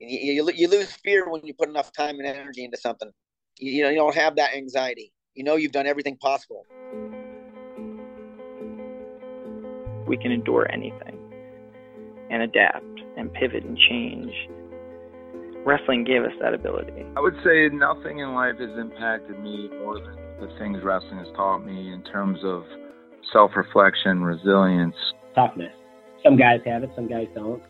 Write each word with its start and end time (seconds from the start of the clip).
You, 0.00 0.32
you, 0.32 0.50
you 0.54 0.68
lose 0.68 0.90
fear 0.92 1.28
when 1.30 1.44
you 1.44 1.52
put 1.52 1.68
enough 1.68 1.92
time 1.92 2.18
and 2.18 2.26
energy 2.26 2.64
into 2.64 2.78
something. 2.78 3.10
You, 3.58 3.72
you 3.72 3.82
know, 3.82 3.90
you 3.90 3.96
don't 3.96 4.14
have 4.14 4.36
that 4.36 4.54
anxiety. 4.54 5.12
You 5.34 5.44
know, 5.44 5.56
you've 5.56 5.72
done 5.72 5.86
everything 5.86 6.16
possible. 6.16 6.66
We 10.06 10.16
can 10.16 10.32
endure 10.32 10.70
anything 10.72 11.18
and 12.30 12.42
adapt 12.42 12.84
and 13.18 13.32
pivot 13.34 13.64
and 13.64 13.76
change. 13.76 14.32
Wrestling 15.66 16.04
gave 16.04 16.22
us 16.22 16.32
that 16.40 16.54
ability. 16.54 17.04
I 17.16 17.20
would 17.20 17.36
say 17.44 17.68
nothing 17.68 18.20
in 18.20 18.34
life 18.34 18.56
has 18.58 18.70
impacted 18.78 19.38
me 19.40 19.68
more 19.80 20.00
than 20.00 20.16
the 20.40 20.48
things 20.58 20.82
wrestling 20.82 21.18
has 21.18 21.28
taught 21.36 21.58
me 21.58 21.92
in 21.92 22.02
terms 22.04 22.38
of 22.42 22.64
self 23.30 23.50
reflection, 23.54 24.22
resilience, 24.22 24.96
toughness. 25.34 25.74
Some 26.24 26.36
guys 26.36 26.60
have 26.64 26.82
it, 26.82 26.90
some 26.96 27.06
guys 27.06 27.28
don't. 27.34 27.62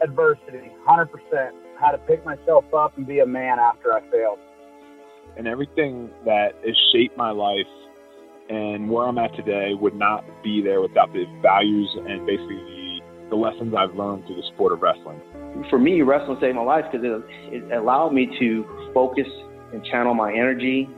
Adversity, 0.00 0.70
100%. 0.88 1.50
How 1.82 1.90
to 1.90 1.98
pick 1.98 2.24
myself 2.24 2.64
up 2.72 2.96
and 2.96 3.04
be 3.04 3.18
a 3.18 3.26
man 3.26 3.58
after 3.58 3.92
I 3.92 4.00
failed. 4.08 4.38
And 5.36 5.48
everything 5.48 6.10
that 6.24 6.52
has 6.64 6.76
shaped 6.92 7.16
my 7.16 7.30
life 7.32 7.66
and 8.48 8.88
where 8.88 9.08
I'm 9.08 9.18
at 9.18 9.34
today 9.34 9.72
would 9.74 9.96
not 9.96 10.24
be 10.44 10.62
there 10.62 10.80
without 10.80 11.12
the 11.12 11.24
values 11.42 11.90
and 11.96 12.24
basically 12.24 12.54
the, 12.56 13.00
the 13.30 13.36
lessons 13.36 13.74
I've 13.76 13.96
learned 13.96 14.26
through 14.26 14.36
the 14.36 14.46
sport 14.54 14.72
of 14.72 14.80
wrestling. 14.80 15.20
For 15.70 15.78
me, 15.78 16.02
wrestling 16.02 16.38
saved 16.40 16.54
my 16.54 16.62
life 16.62 16.84
because 16.90 17.04
it, 17.04 17.24
it 17.52 17.72
allowed 17.72 18.10
me 18.10 18.30
to 18.38 18.64
focus 18.94 19.26
and 19.72 19.84
channel 19.84 20.14
my 20.14 20.32
energy. 20.32 20.88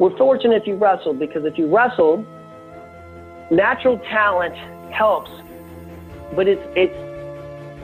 We're 0.00 0.16
fortunate 0.18 0.62
if 0.62 0.66
you 0.66 0.74
wrestled 0.74 1.20
because 1.20 1.44
if 1.44 1.56
you 1.56 1.72
wrestled, 1.72 2.26
natural 3.52 3.98
talent 4.10 4.56
helps, 4.92 5.30
but 6.34 6.48
it's 6.48 6.62
it's 6.74 7.03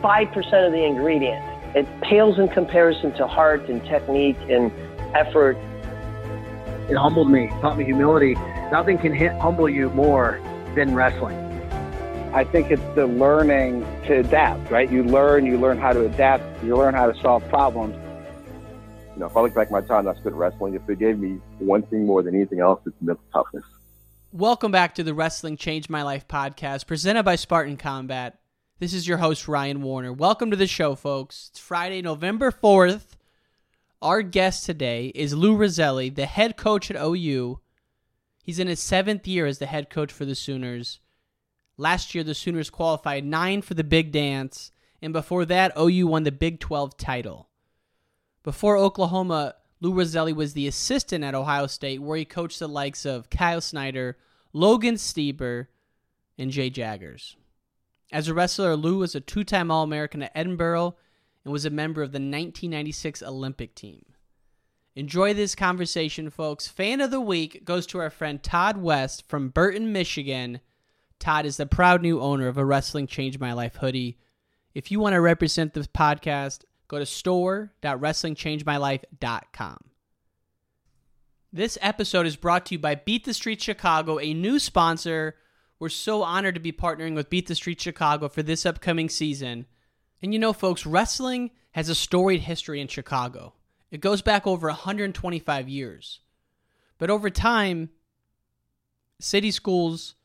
five 0.02 0.30
percent 0.32 0.66
of 0.66 0.72
the 0.72 0.84
ingredient. 0.84 1.44
It 1.76 1.86
pales 2.00 2.38
in 2.38 2.48
comparison 2.48 3.12
to 3.14 3.26
heart 3.26 3.68
and 3.68 3.84
technique 3.84 4.38
and 4.48 4.72
effort. 5.14 5.56
It 6.88 6.96
humbled 6.96 7.30
me, 7.30 7.48
taught 7.60 7.78
me 7.78 7.84
humility. 7.84 8.34
Nothing 8.72 8.98
can 8.98 9.14
hit, 9.14 9.32
humble 9.34 9.68
you 9.68 9.90
more 9.90 10.40
than 10.74 10.94
wrestling. 10.94 11.36
I 12.32 12.44
think 12.44 12.70
it's 12.70 12.82
the 12.94 13.06
learning 13.06 13.82
to 14.06 14.20
adapt, 14.20 14.70
right? 14.70 14.90
You 14.90 15.02
learn, 15.04 15.46
you 15.46 15.58
learn 15.58 15.78
how 15.78 15.92
to 15.92 16.04
adapt, 16.04 16.64
you 16.64 16.76
learn 16.76 16.94
how 16.94 17.10
to 17.10 17.20
solve 17.20 17.46
problems. 17.48 17.96
You 19.14 19.20
know, 19.20 19.26
if 19.26 19.36
I 19.36 19.40
look 19.40 19.54
back 19.54 19.66
at 19.66 19.72
my 19.72 19.80
time 19.80 20.08
I 20.08 20.14
spent 20.14 20.34
wrestling, 20.34 20.74
if 20.74 20.88
it 20.88 20.98
gave 20.98 21.18
me 21.18 21.40
one 21.58 21.82
thing 21.82 22.06
more 22.06 22.22
than 22.22 22.34
anything 22.34 22.60
else, 22.60 22.80
it's 22.86 22.96
mental 23.00 23.24
toughness. 23.32 23.64
Welcome 24.32 24.70
back 24.70 24.94
to 24.94 25.02
the 25.02 25.12
Wrestling 25.12 25.56
Changed 25.56 25.90
My 25.90 26.02
Life 26.02 26.26
podcast 26.28 26.86
presented 26.86 27.24
by 27.24 27.34
Spartan 27.34 27.76
Combat. 27.76 28.39
This 28.80 28.94
is 28.94 29.06
your 29.06 29.18
host, 29.18 29.46
Ryan 29.46 29.82
Warner. 29.82 30.10
Welcome 30.10 30.50
to 30.52 30.56
the 30.56 30.66
show, 30.66 30.94
folks. 30.94 31.50
It's 31.50 31.60
Friday, 31.60 32.00
November 32.00 32.50
4th. 32.50 33.08
Our 34.00 34.22
guest 34.22 34.64
today 34.64 35.12
is 35.14 35.34
Lou 35.34 35.54
Rosselli, 35.54 36.08
the 36.08 36.24
head 36.24 36.56
coach 36.56 36.90
at 36.90 36.96
OU. 36.96 37.60
He's 38.42 38.58
in 38.58 38.68
his 38.68 38.80
seventh 38.80 39.28
year 39.28 39.44
as 39.44 39.58
the 39.58 39.66
head 39.66 39.90
coach 39.90 40.10
for 40.10 40.24
the 40.24 40.34
Sooners. 40.34 40.98
Last 41.76 42.14
year, 42.14 42.24
the 42.24 42.34
Sooners 42.34 42.70
qualified 42.70 43.22
nine 43.22 43.60
for 43.60 43.74
the 43.74 43.84
big 43.84 44.12
dance, 44.12 44.72
and 45.02 45.12
before 45.12 45.44
that, 45.44 45.76
OU 45.78 46.06
won 46.06 46.22
the 46.22 46.32
Big 46.32 46.58
12 46.58 46.96
title. 46.96 47.50
Before 48.42 48.78
Oklahoma, 48.78 49.56
Lou 49.82 49.92
Rosselli 49.92 50.32
was 50.32 50.54
the 50.54 50.66
assistant 50.66 51.22
at 51.22 51.34
Ohio 51.34 51.66
State, 51.66 52.00
where 52.00 52.16
he 52.16 52.24
coached 52.24 52.58
the 52.58 52.66
likes 52.66 53.04
of 53.04 53.28
Kyle 53.28 53.60
Snyder, 53.60 54.16
Logan 54.54 54.94
Stieber, 54.94 55.66
and 56.38 56.50
J 56.50 56.70
Jaggers. 56.70 57.36
As 58.12 58.28
a 58.28 58.34
wrestler, 58.34 58.76
Lou 58.76 58.98
was 58.98 59.14
a 59.14 59.20
two 59.20 59.44
time 59.44 59.70
All 59.70 59.84
American 59.84 60.22
at 60.22 60.34
Edinboro 60.34 60.94
and 61.44 61.52
was 61.52 61.64
a 61.64 61.70
member 61.70 62.02
of 62.02 62.10
the 62.12 62.16
1996 62.16 63.22
Olympic 63.22 63.74
team. 63.74 64.04
Enjoy 64.96 65.32
this 65.32 65.54
conversation, 65.54 66.28
folks. 66.30 66.66
Fan 66.66 67.00
of 67.00 67.12
the 67.12 67.20
week 67.20 67.64
goes 67.64 67.86
to 67.86 68.00
our 68.00 68.10
friend 68.10 68.42
Todd 68.42 68.76
West 68.76 69.28
from 69.28 69.48
Burton, 69.48 69.92
Michigan. 69.92 70.60
Todd 71.20 71.46
is 71.46 71.56
the 71.56 71.66
proud 71.66 72.02
new 72.02 72.20
owner 72.20 72.48
of 72.48 72.58
a 72.58 72.64
Wrestling 72.64 73.06
Change 73.06 73.38
My 73.38 73.52
Life 73.52 73.76
hoodie. 73.76 74.18
If 74.74 74.90
you 74.90 74.98
want 74.98 75.12
to 75.14 75.20
represent 75.20 75.74
this 75.74 75.86
podcast, 75.86 76.64
go 76.88 76.98
to 76.98 77.06
store.wrestlingchangemylife.com. 77.06 79.78
This 81.52 81.78
episode 81.80 82.26
is 82.26 82.36
brought 82.36 82.66
to 82.66 82.74
you 82.74 82.78
by 82.78 82.94
Beat 82.94 83.24
the 83.24 83.34
Street 83.34 83.60
Chicago, 83.62 84.18
a 84.18 84.34
new 84.34 84.58
sponsor. 84.58 85.36
We're 85.80 85.88
so 85.88 86.22
honored 86.22 86.56
to 86.56 86.60
be 86.60 86.72
partnering 86.72 87.14
with 87.14 87.30
Beat 87.30 87.46
the 87.46 87.54
Street 87.54 87.80
Chicago 87.80 88.28
for 88.28 88.42
this 88.42 88.66
upcoming 88.66 89.08
season. 89.08 89.64
And 90.20 90.34
you 90.34 90.38
know, 90.38 90.52
folks, 90.52 90.84
wrestling 90.84 91.52
has 91.72 91.88
a 91.88 91.94
storied 91.94 92.42
history 92.42 92.82
in 92.82 92.86
Chicago. 92.86 93.54
It 93.90 94.02
goes 94.02 94.20
back 94.20 94.46
over 94.46 94.68
125 94.68 95.68
years. 95.70 96.20
But 96.98 97.08
over 97.08 97.30
time, 97.30 97.88
city 99.20 99.50
schools 99.50 100.16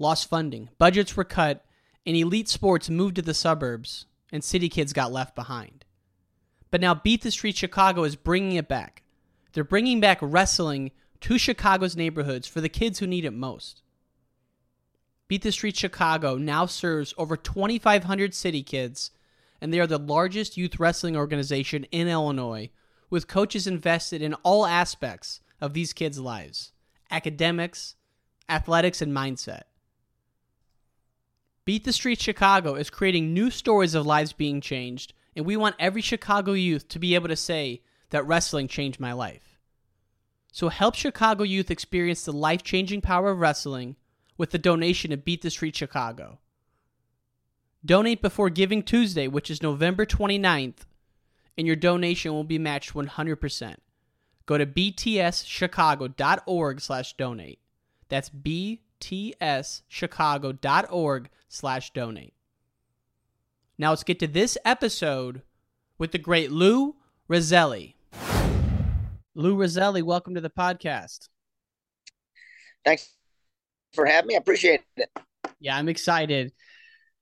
lost 0.00 0.28
funding, 0.28 0.68
budgets 0.78 1.16
were 1.16 1.22
cut, 1.22 1.64
and 2.04 2.16
elite 2.16 2.48
sports 2.48 2.90
moved 2.90 3.14
to 3.14 3.22
the 3.22 3.34
suburbs, 3.34 4.06
and 4.32 4.42
city 4.42 4.68
kids 4.68 4.92
got 4.92 5.12
left 5.12 5.36
behind. 5.36 5.84
But 6.72 6.80
now 6.80 6.92
Beat 6.92 7.22
the 7.22 7.30
Street 7.30 7.56
Chicago 7.56 8.02
is 8.02 8.16
bringing 8.16 8.56
it 8.56 8.66
back. 8.66 9.04
They're 9.52 9.62
bringing 9.62 10.00
back 10.00 10.18
wrestling 10.20 10.90
to 11.20 11.38
Chicago's 11.38 11.96
neighborhoods 11.96 12.48
for 12.48 12.60
the 12.60 12.68
kids 12.68 12.98
who 12.98 13.06
need 13.06 13.24
it 13.24 13.30
most. 13.30 13.83
Beat 15.28 15.42
the 15.42 15.52
Street 15.52 15.76
Chicago 15.76 16.36
now 16.36 16.66
serves 16.66 17.14
over 17.16 17.36
2,500 17.36 18.34
city 18.34 18.62
kids, 18.62 19.10
and 19.60 19.72
they 19.72 19.80
are 19.80 19.86
the 19.86 19.98
largest 19.98 20.56
youth 20.56 20.78
wrestling 20.78 21.16
organization 21.16 21.84
in 21.84 22.08
Illinois, 22.08 22.70
with 23.08 23.28
coaches 23.28 23.66
invested 23.66 24.20
in 24.22 24.34
all 24.42 24.66
aspects 24.66 25.40
of 25.60 25.72
these 25.72 25.92
kids' 25.92 26.18
lives 26.18 26.72
academics, 27.10 27.94
athletics, 28.48 29.00
and 29.00 29.12
mindset. 29.12 29.62
Beat 31.64 31.84
the 31.84 31.92
Street 31.92 32.20
Chicago 32.20 32.74
is 32.74 32.90
creating 32.90 33.32
new 33.32 33.50
stories 33.50 33.94
of 33.94 34.04
lives 34.04 34.32
being 34.32 34.60
changed 34.60 35.14
and 35.36 35.44
we 35.44 35.56
want 35.56 35.76
every 35.78 36.02
Chicago 36.02 36.52
youth 36.52 36.88
to 36.88 36.98
be 36.98 37.14
able 37.14 37.28
to 37.28 37.36
say 37.36 37.82
that 38.10 38.26
wrestling 38.26 38.68
changed 38.68 39.00
my 39.00 39.12
life. 39.12 39.58
So 40.52 40.68
help 40.68 40.94
Chicago 40.94 41.42
youth 41.42 41.70
experience 41.70 42.24
the 42.24 42.32
life 42.32 42.62
changing 42.62 43.00
power 43.00 43.30
of 43.30 43.40
wrestling 43.40 43.96
with 44.36 44.50
the 44.50 44.58
donation 44.58 45.10
to 45.10 45.16
Beat 45.16 45.42
the 45.42 45.50
Street 45.50 45.76
Chicago. 45.76 46.38
Donate 47.84 48.22
before 48.22 48.50
Giving 48.50 48.82
Tuesday, 48.82 49.28
which 49.28 49.48
is 49.50 49.62
November 49.62 50.04
29th, 50.06 50.86
and 51.56 51.64
your 51.66 51.76
donation 51.76 52.32
will 52.32 52.44
be 52.44 52.58
matched 52.58 52.94
100%. 52.94 53.76
Go 54.46 54.58
to 54.58 54.66
btschicago.org 54.66 56.80
slash 56.80 57.16
donate. 57.16 57.60
That's 58.08 58.30
btschicago.org 58.30 61.30
slash 61.48 61.92
donate. 61.92 62.34
Now 63.76 63.90
let's 63.90 64.04
get 64.04 64.20
to 64.20 64.26
this 64.26 64.56
episode 64.64 65.42
with 65.98 66.12
the 66.12 66.18
great 66.18 66.50
Lou 66.50 66.96
Rosselli. 67.28 67.96
Lou 69.34 69.54
Rosselli, 69.56 70.02
welcome 70.02 70.34
to 70.34 70.40
the 70.40 70.48
podcast. 70.50 71.28
Thanks 72.84 73.14
for 73.94 74.06
having 74.06 74.28
me. 74.28 74.34
I 74.34 74.38
appreciate 74.38 74.80
it. 74.96 75.10
Yeah, 75.60 75.76
I'm 75.76 75.88
excited. 75.88 76.52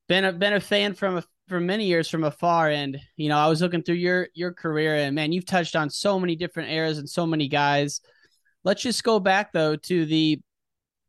Been 0.09 0.25
a 0.25 0.33
been 0.33 0.55
a 0.55 0.61
fan 0.61 0.95
from 0.95 1.19
a, 1.19 1.25
for 1.49 1.61
many 1.61 1.87
years 1.87 2.09
from 2.09 2.25
afar, 2.25 2.71
and 2.71 2.99
you 3.17 3.29
know 3.29 3.39
I 3.39 3.49
was 3.49 3.61
looking 3.61 3.83
through 3.83 3.97
your 3.97 4.29
your 4.35 4.53
career, 4.53 4.97
and 4.97 5.15
man, 5.15 5.33
you've 5.33 5.47
touched 5.47 5.77
on 5.77 5.91
so 5.91 6.19
many 6.19 6.37
different 6.37 6.71
eras 6.71 6.99
and 6.99 7.09
so 7.09 7.27
many 7.27 7.49
guys. 7.49 8.01
Let's 8.65 8.83
just 8.83 9.05
go 9.05 9.21
back 9.21 9.53
though 9.53 9.77
to 9.77 10.07
the 10.07 10.41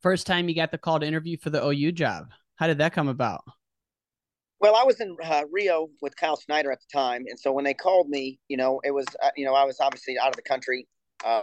first 0.01 0.27
time 0.27 0.49
you 0.49 0.55
got 0.55 0.71
the 0.71 0.77
call 0.77 0.99
to 0.99 1.05
interview 1.05 1.37
for 1.37 1.49
the 1.49 1.65
OU 1.65 1.93
job. 1.93 2.25
How 2.55 2.67
did 2.67 2.77
that 2.79 2.93
come 2.93 3.07
about? 3.07 3.43
Well, 4.59 4.75
I 4.75 4.83
was 4.83 5.01
in 5.01 5.17
uh, 5.21 5.43
Rio 5.51 5.89
with 6.01 6.15
Kyle 6.15 6.37
Snyder 6.37 6.71
at 6.71 6.79
the 6.79 6.87
time, 6.93 7.25
and 7.27 7.37
so 7.37 7.51
when 7.51 7.65
they 7.65 7.73
called 7.73 8.09
me, 8.09 8.39
you 8.47 8.57
know, 8.57 8.79
it 8.83 8.91
was 8.91 9.05
uh, 9.21 9.29
you 9.35 9.45
know 9.45 9.53
I 9.53 9.63
was 9.65 9.79
obviously 9.79 10.17
out 10.17 10.29
of 10.29 10.35
the 10.35 10.41
country. 10.41 10.87
Uh, 11.23 11.41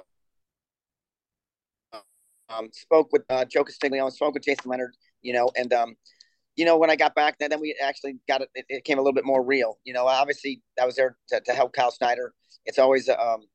um, 2.50 2.68
spoke 2.72 3.08
with 3.12 3.22
uh, 3.30 3.44
Joe 3.44 3.64
Castiglione, 3.64 4.10
spoke 4.10 4.34
with 4.34 4.42
Jason 4.42 4.70
Leonard, 4.70 4.94
you 5.22 5.32
know, 5.32 5.50
and 5.56 5.72
um, 5.72 5.94
you 6.56 6.64
know 6.64 6.76
when 6.76 6.90
I 6.90 6.96
got 6.96 7.14
back, 7.14 7.38
then 7.38 7.50
then 7.50 7.60
we 7.60 7.76
actually 7.82 8.16
got 8.28 8.42
it. 8.42 8.48
It, 8.54 8.66
it 8.68 8.84
came 8.84 8.98
a 8.98 9.00
little 9.00 9.14
bit 9.14 9.24
more 9.24 9.42
real. 9.42 9.78
You 9.84 9.92
know, 9.92 10.06
obviously 10.06 10.62
I 10.80 10.86
was 10.86 10.96
there 10.96 11.16
to, 11.28 11.40
to 11.40 11.52
help 11.52 11.72
Kyle 11.72 11.90
Snyder. 11.90 12.32
It's 12.66 12.78
always 12.78 13.08
um, 13.08 13.46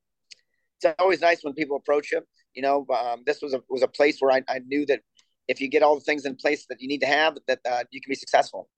it's 0.81 0.95
always 0.99 1.21
nice 1.21 1.43
when 1.43 1.53
people 1.53 1.77
approach 1.77 2.11
you. 2.11 2.21
You 2.53 2.61
know, 2.61 2.85
um, 2.97 3.23
this 3.25 3.41
was 3.41 3.53
a 3.53 3.61
was 3.69 3.83
a 3.83 3.87
place 3.87 4.17
where 4.19 4.31
I, 4.31 4.41
I 4.47 4.59
knew 4.59 4.85
that 4.87 5.01
if 5.47 5.61
you 5.61 5.67
get 5.67 5.83
all 5.83 5.95
the 5.95 6.01
things 6.01 6.25
in 6.25 6.35
place 6.35 6.65
that 6.69 6.81
you 6.81 6.87
need 6.87 7.01
to 7.01 7.07
have, 7.07 7.37
that 7.47 7.59
uh, 7.69 7.83
you 7.91 8.01
can 8.01 8.09
be 8.09 8.15
successful. 8.15 8.69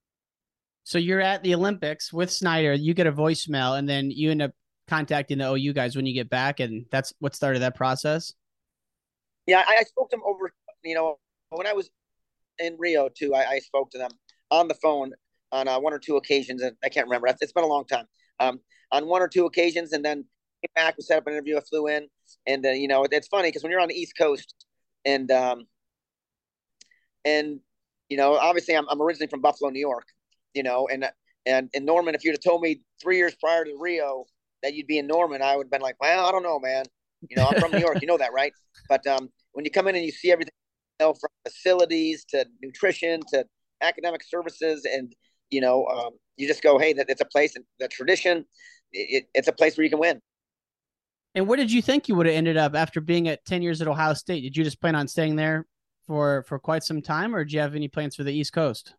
So 0.84 0.98
you're 0.98 1.22
at 1.22 1.44
the 1.44 1.54
Olympics 1.54 2.14
with 2.14 2.32
Snyder. 2.32 2.74
You 2.74 2.94
get 2.94 3.08
a 3.08 3.12
voicemail, 3.12 3.78
and 3.78 3.88
then 3.88 4.10
you 4.10 4.32
end 4.32 4.42
up 4.42 4.52
contacting 4.88 5.38
the 5.38 5.52
OU 5.52 5.74
guys 5.74 5.96
when 5.96 6.06
you 6.06 6.14
get 6.14 6.30
back, 6.30 6.60
and 6.60 6.86
that's 6.92 7.14
what 7.20 7.36
started 7.36 7.60
that 7.60 7.76
process. 7.76 8.34
Yeah, 9.48 9.64
I, 9.66 9.78
I 9.80 9.84
spoke 9.84 10.10
to 10.12 10.18
them 10.18 10.24
over. 10.26 10.54
You 10.84 10.96
know, 10.96 11.18
when 11.50 11.66
I 11.68 11.74
was 11.74 11.90
in 12.60 12.76
Rio 12.78 13.10
too, 13.10 13.34
I, 13.34 13.50
I 13.50 13.60
spoke 13.60 13.90
to 13.92 13.98
them 13.98 14.12
on 14.52 14.68
the 14.68 14.76
phone. 14.76 15.14
on 15.52 15.68
uh, 15.68 15.80
one 15.80 15.94
or 15.94 16.00
two 16.00 16.18
occasions, 16.18 16.62
and 16.62 16.76
I 16.84 16.90
can't 16.90 17.08
remember. 17.08 17.28
It's 17.28 17.54
been 17.54 17.64
a 17.64 17.68
long 17.68 17.86
time. 17.86 18.06
Um, 18.40 18.60
on 18.92 19.08
one 19.08 19.22
or 19.22 19.28
two 19.28 19.46
occasions, 19.46 19.94
and 19.94 20.04
then 20.04 20.26
came 20.62 20.72
back, 20.76 20.96
we 20.98 21.04
set 21.04 21.18
up 21.18 21.28
an 21.28 21.34
interview, 21.34 21.58
I 21.58 21.62
flew 21.62 21.88
in, 21.88 22.08
and 22.46 22.66
uh, 22.66 22.70
you 22.70 22.88
know 22.88 23.06
it's 23.10 23.28
funny 23.28 23.50
because 23.50 23.64
when 23.64 23.72
you're 23.72 23.82
on 23.82 23.90
the 23.90 24.00
East 24.00 24.14
Coast, 24.18 24.54
and 25.06 25.30
um, 25.32 25.66
and 27.26 27.60
you 28.10 28.18
know 28.18 28.36
obviously 28.36 28.76
I'm, 28.76 28.88
I'm 28.90 29.02
originally 29.02 29.30
from 29.30 29.42
Buffalo, 29.42 29.70
New 29.70 29.80
York, 29.80 30.08
you 30.54 30.64
know, 30.64 30.88
and 30.92 31.06
and 31.46 31.70
in 31.74 31.86
Norman, 31.86 32.16
if 32.16 32.24
you'd 32.24 32.34
have 32.34 32.42
told 32.42 32.62
me 32.62 32.82
three 33.02 33.18
years 33.18 33.36
prior 33.36 33.64
to 33.64 33.78
Rio 33.80 34.26
that 34.64 34.74
you'd 34.74 34.88
be 34.88 34.98
in 34.98 35.08
Norman, 35.08 35.42
I 35.42 35.56
would 35.56 35.66
have 35.66 35.72
been 35.72 35.82
like, 35.82 35.96
well, 36.02 36.26
I 36.26 36.32
don't 36.32 36.44
know, 36.44 36.60
man. 36.60 36.86
You 37.30 37.36
know, 37.38 37.48
I'm 37.48 37.60
from 37.60 37.72
New 37.72 37.80
York, 37.80 38.00
you 38.02 38.08
know 38.08 38.18
that, 38.18 38.34
right? 38.34 38.54
But 38.90 39.06
um, 39.08 39.30
when 39.58 39.66
you 39.66 39.72
come 39.72 39.88
in 39.88 39.96
and 39.96 40.06
you 40.06 40.12
see 40.12 40.32
everything, 40.32 40.54
you 41.00 41.08
know, 41.08 41.14
from 41.16 41.32
facilities 41.44 42.24
to 42.26 42.46
nutrition 42.62 43.22
to 43.34 43.44
academic 43.82 44.22
services, 44.24 44.86
and 44.86 45.16
you 45.50 45.62
know, 45.62 45.84
um, 45.88 46.12
you 46.36 46.48
just 46.48 46.62
go, 46.62 46.78
hey, 46.78 46.94
that 46.94 47.10
it's 47.10 47.22
a 47.22 47.26
place, 47.26 47.56
the 47.80 47.88
tradition, 47.88 48.46
it, 48.92 49.26
it's 49.34 49.48
a 49.48 49.52
place 49.52 49.76
where 49.76 49.84
you 49.84 49.90
can 49.90 49.98
win. 49.98 50.22
And 51.34 51.48
where 51.48 51.58
did 51.58 51.72
you 51.72 51.82
think 51.82 52.08
you 52.08 52.14
would 52.14 52.28
have 52.28 52.36
ended 52.36 52.56
up 52.56 52.76
after 52.76 53.02
being 53.02 53.28
at 53.30 53.44
ten 53.46 53.64
years 53.64 53.82
at 53.82 53.88
Ohio 53.88 54.14
State? 54.14 54.42
Did 54.42 54.56
you 54.56 54.64
just 54.64 54.80
plan 54.80 54.94
on 54.94 55.08
staying 55.08 55.36
there 55.38 55.66
for 56.06 56.44
for 56.44 56.60
quite 56.60 56.84
some 56.84 57.02
time, 57.02 57.36
or 57.36 57.44
do 57.44 57.56
you 57.56 57.60
have 57.60 57.74
any 57.74 57.88
plans 57.88 58.16
for 58.16 58.24
the 58.24 58.34
East 58.34 58.54
Coast? 58.54 58.94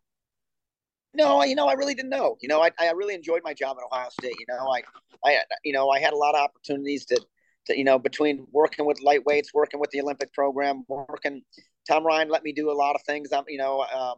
No, 1.13 1.41
you 1.45 1.55
know, 1.55 1.67
I 1.67 1.73
really 1.73 1.95
didn't 1.95 2.11
know. 2.11 2.35
You 2.41 2.49
know, 2.49 2.61
I, 2.61 2.71
I 2.77 2.91
really 2.91 3.15
enjoyed 3.15 3.43
my 3.45 3.53
job 3.53 3.77
at 3.79 3.85
Ohio 3.85 4.09
State. 4.09 4.35
You 4.37 4.45
know, 4.49 4.67
I, 4.67 4.83
I, 5.25 5.37
you 5.63 5.71
know, 5.71 5.89
I 5.89 6.01
had 6.01 6.11
a 6.11 6.17
lot 6.17 6.35
of 6.35 6.41
opportunities 6.41 7.05
to, 7.05 7.19
to, 7.67 7.77
you 7.77 7.83
know, 7.83 7.99
between 7.99 8.45
working 8.51 8.85
with 8.85 8.99
lightweights, 9.01 9.47
working 9.53 9.79
with 9.79 9.89
the 9.91 10.01
Olympic 10.01 10.33
program, 10.33 10.83
working. 10.87 11.41
Tom 11.87 12.05
Ryan 12.05 12.29
let 12.29 12.43
me 12.43 12.51
do 12.51 12.69
a 12.69 12.73
lot 12.73 12.95
of 12.95 13.01
things. 13.03 13.31
I'm, 13.31 13.43
you 13.47 13.57
know, 13.57 13.81
um, 13.81 14.15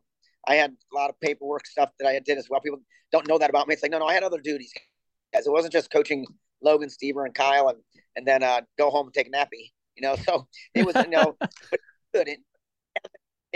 I 0.48 0.56
had 0.56 0.72
a 0.72 0.96
lot 0.96 1.10
of 1.10 1.20
paperwork 1.22 1.66
stuff 1.66 1.90
that 2.00 2.08
I 2.08 2.20
did 2.20 2.38
as 2.38 2.48
well. 2.50 2.60
People 2.60 2.80
don't 3.12 3.28
know 3.28 3.38
that 3.38 3.50
about 3.50 3.68
me. 3.68 3.74
It's 3.74 3.84
like, 3.84 3.92
no, 3.92 4.00
no, 4.00 4.08
I 4.08 4.14
had 4.14 4.24
other 4.24 4.42
duties. 4.42 4.74
As 5.34 5.48
it 5.48 5.52
wasn't 5.52 5.72
just 5.72 5.92
coaching 5.92 6.26
Logan, 6.62 6.90
Stieber, 6.90 7.26
and 7.26 7.34
Kyle, 7.34 7.70
and 7.70 7.78
and 8.16 8.28
then 8.28 8.44
uh, 8.44 8.62
go 8.78 8.90
home 8.90 9.08
and 9.08 9.14
take 9.14 9.28
a 9.28 9.32
nappy. 9.32 9.72
You 9.96 10.02
know, 10.02 10.16
so 10.26 10.48
it 10.76 10.86
was, 10.86 10.96
you 10.96 11.10
know, 11.10 11.38
good. 12.14 12.30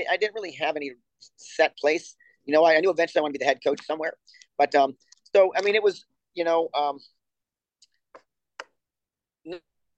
I 0.09 0.17
didn't 0.17 0.35
really 0.35 0.51
have 0.53 0.75
any 0.75 0.91
set 1.37 1.77
place 1.77 2.15
you 2.45 2.53
know, 2.53 2.63
I, 2.63 2.75
I 2.75 2.79
knew 2.79 2.91
eventually 2.91 3.19
I 3.19 3.23
want 3.23 3.33
to 3.33 3.39
be 3.39 3.43
the 3.43 3.47
head 3.47 3.59
coach 3.63 3.85
somewhere. 3.85 4.13
But 4.57 4.73
um, 4.75 4.95
so 5.35 5.51
I 5.55 5.61
mean, 5.61 5.75
it 5.75 5.83
was 5.83 6.05
you 6.33 6.43
know 6.43 6.69
um, 6.73 6.99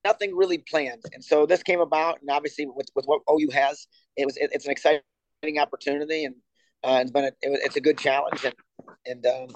nothing 0.07 0.35
really 0.35 0.59
planned, 0.59 1.03
and 1.13 1.23
so 1.23 1.45
this 1.45 1.61
came 1.63 1.81
about, 1.81 2.21
and 2.21 2.29
obviously 2.29 2.65
with, 2.65 2.87
with 2.95 3.05
what 3.05 3.21
OU 3.29 3.49
has, 3.51 3.87
it 4.15 4.25
was 4.25 4.37
it, 4.37 4.49
it's 4.53 4.65
an 4.65 4.71
exciting 4.71 5.03
opportunity, 5.59 6.25
and 6.25 6.35
uh, 6.83 6.99
it's 7.01 7.11
been 7.11 7.25
a, 7.25 7.27
it, 7.27 7.59
it's 7.65 7.75
a 7.75 7.81
good 7.81 7.97
challenge, 7.97 8.45
and 8.45 8.55
and 9.05 9.25
um, 9.25 9.49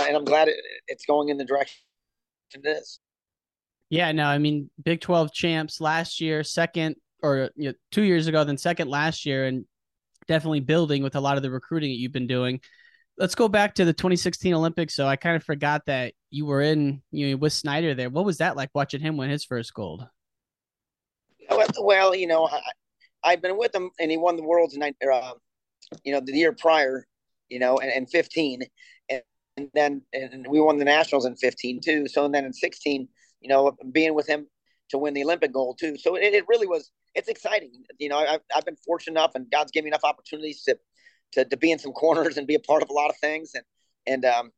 and 0.00 0.16
I'm 0.16 0.24
glad 0.24 0.48
it, 0.48 0.56
it's 0.88 1.04
going 1.04 1.28
in 1.28 1.36
the 1.36 1.44
direction 1.44 1.76
it 2.54 2.66
is. 2.66 3.00
Yeah, 3.90 4.12
no, 4.12 4.24
I 4.24 4.38
mean 4.38 4.70
Big 4.82 5.00
Twelve 5.00 5.32
champs 5.32 5.80
last 5.80 6.20
year, 6.20 6.42
second 6.42 6.96
or 7.22 7.50
you 7.56 7.68
know, 7.68 7.74
two 7.90 8.02
years 8.02 8.26
ago, 8.26 8.44
then 8.44 8.56
second 8.56 8.88
last 8.88 9.26
year, 9.26 9.44
and 9.46 9.64
definitely 10.26 10.60
building 10.60 11.02
with 11.02 11.16
a 11.16 11.20
lot 11.20 11.36
of 11.36 11.42
the 11.42 11.50
recruiting 11.50 11.90
that 11.90 11.98
you've 11.98 12.12
been 12.12 12.26
doing. 12.26 12.60
Let's 13.22 13.36
go 13.36 13.46
back 13.46 13.76
to 13.76 13.84
the 13.84 13.92
2016 13.92 14.52
Olympics. 14.52 14.96
So 14.96 15.06
I 15.06 15.14
kind 15.14 15.36
of 15.36 15.44
forgot 15.44 15.86
that 15.86 16.14
you 16.30 16.44
were 16.44 16.60
in 16.60 17.02
you 17.12 17.30
know 17.30 17.36
with 17.36 17.52
Snyder 17.52 17.94
there. 17.94 18.10
What 18.10 18.24
was 18.24 18.38
that 18.38 18.56
like 18.56 18.70
watching 18.74 19.00
him 19.00 19.16
win 19.16 19.30
his 19.30 19.44
first 19.44 19.72
gold? 19.74 20.04
Well, 21.80 22.16
you 22.16 22.26
know, 22.26 22.48
I, 23.22 23.30
have 23.30 23.40
been 23.40 23.56
with 23.56 23.72
him, 23.72 23.90
and 24.00 24.10
he 24.10 24.16
won 24.16 24.34
the 24.34 24.42
worlds 24.42 24.74
in 24.74 24.82
uh, 24.82 25.32
you 26.02 26.12
know 26.12 26.18
the 26.18 26.32
year 26.32 26.52
prior, 26.52 27.06
you 27.48 27.60
know, 27.60 27.78
and, 27.78 27.92
and 27.92 28.10
15, 28.10 28.62
and, 29.08 29.22
and 29.56 29.68
then 29.72 30.02
and 30.12 30.44
we 30.48 30.60
won 30.60 30.78
the 30.78 30.84
nationals 30.84 31.24
in 31.24 31.36
15 31.36 31.80
too. 31.80 32.08
So 32.08 32.24
and 32.24 32.34
then 32.34 32.44
in 32.44 32.52
16, 32.52 33.06
you 33.40 33.48
know, 33.48 33.76
being 33.92 34.14
with 34.14 34.26
him 34.26 34.48
to 34.88 34.98
win 34.98 35.14
the 35.14 35.22
Olympic 35.22 35.52
gold 35.52 35.78
too. 35.78 35.96
So 35.96 36.16
it, 36.16 36.34
it 36.34 36.44
really 36.48 36.66
was 36.66 36.90
it's 37.14 37.28
exciting. 37.28 37.84
You 38.00 38.08
know, 38.08 38.18
I've, 38.18 38.40
I've 38.52 38.64
been 38.64 38.78
fortunate 38.84 39.12
enough, 39.12 39.36
and 39.36 39.48
God's 39.48 39.70
given 39.70 39.84
me 39.84 39.90
enough 39.90 40.02
opportunities 40.02 40.64
to, 40.64 40.76
to 41.32 41.44
to 41.44 41.56
be 41.56 41.70
in 41.70 41.78
some 41.78 41.92
corners 41.92 42.36
and 42.36 42.46
be 42.46 42.54
a 42.54 42.60
part 42.60 42.82
of 42.82 42.90
a 42.90 42.92
lot 42.92 43.10
of 43.10 43.16
things, 43.16 43.52
and 43.54 43.64
and 44.06 44.24
um, 44.24 44.50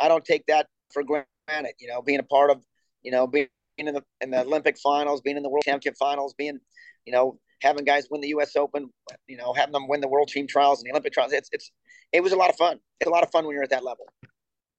I 0.00 0.08
don't 0.08 0.24
take 0.24 0.46
that 0.46 0.66
for 0.92 1.02
granted. 1.02 1.74
You 1.78 1.88
know, 1.88 2.02
being 2.02 2.20
a 2.20 2.24
part 2.24 2.50
of, 2.50 2.62
you 3.02 3.10
know, 3.10 3.26
being 3.26 3.48
in 3.78 3.86
the 3.86 4.02
in 4.20 4.30
the 4.30 4.40
Olympic 4.40 4.78
finals, 4.78 5.20
being 5.20 5.36
in 5.36 5.42
the 5.42 5.48
World 5.48 5.64
Championship 5.64 5.96
finals, 5.98 6.34
being, 6.34 6.58
you 7.04 7.12
know, 7.12 7.38
having 7.62 7.84
guys 7.84 8.06
win 8.10 8.20
the 8.20 8.28
U.S. 8.28 8.56
Open, 8.56 8.90
you 9.26 9.36
know, 9.36 9.52
having 9.52 9.72
them 9.72 9.88
win 9.88 10.00
the 10.00 10.08
World 10.08 10.28
Team 10.28 10.46
Trials 10.46 10.80
and 10.80 10.86
the 10.86 10.92
Olympic 10.92 11.12
Trials. 11.12 11.32
It's 11.32 11.48
it's 11.52 11.70
it 12.12 12.22
was 12.22 12.32
a 12.32 12.36
lot 12.36 12.50
of 12.50 12.56
fun. 12.56 12.78
It's 13.00 13.08
a 13.08 13.12
lot 13.12 13.22
of 13.22 13.30
fun 13.30 13.46
when 13.46 13.54
you're 13.54 13.64
at 13.64 13.70
that 13.70 13.84
level. 13.84 14.06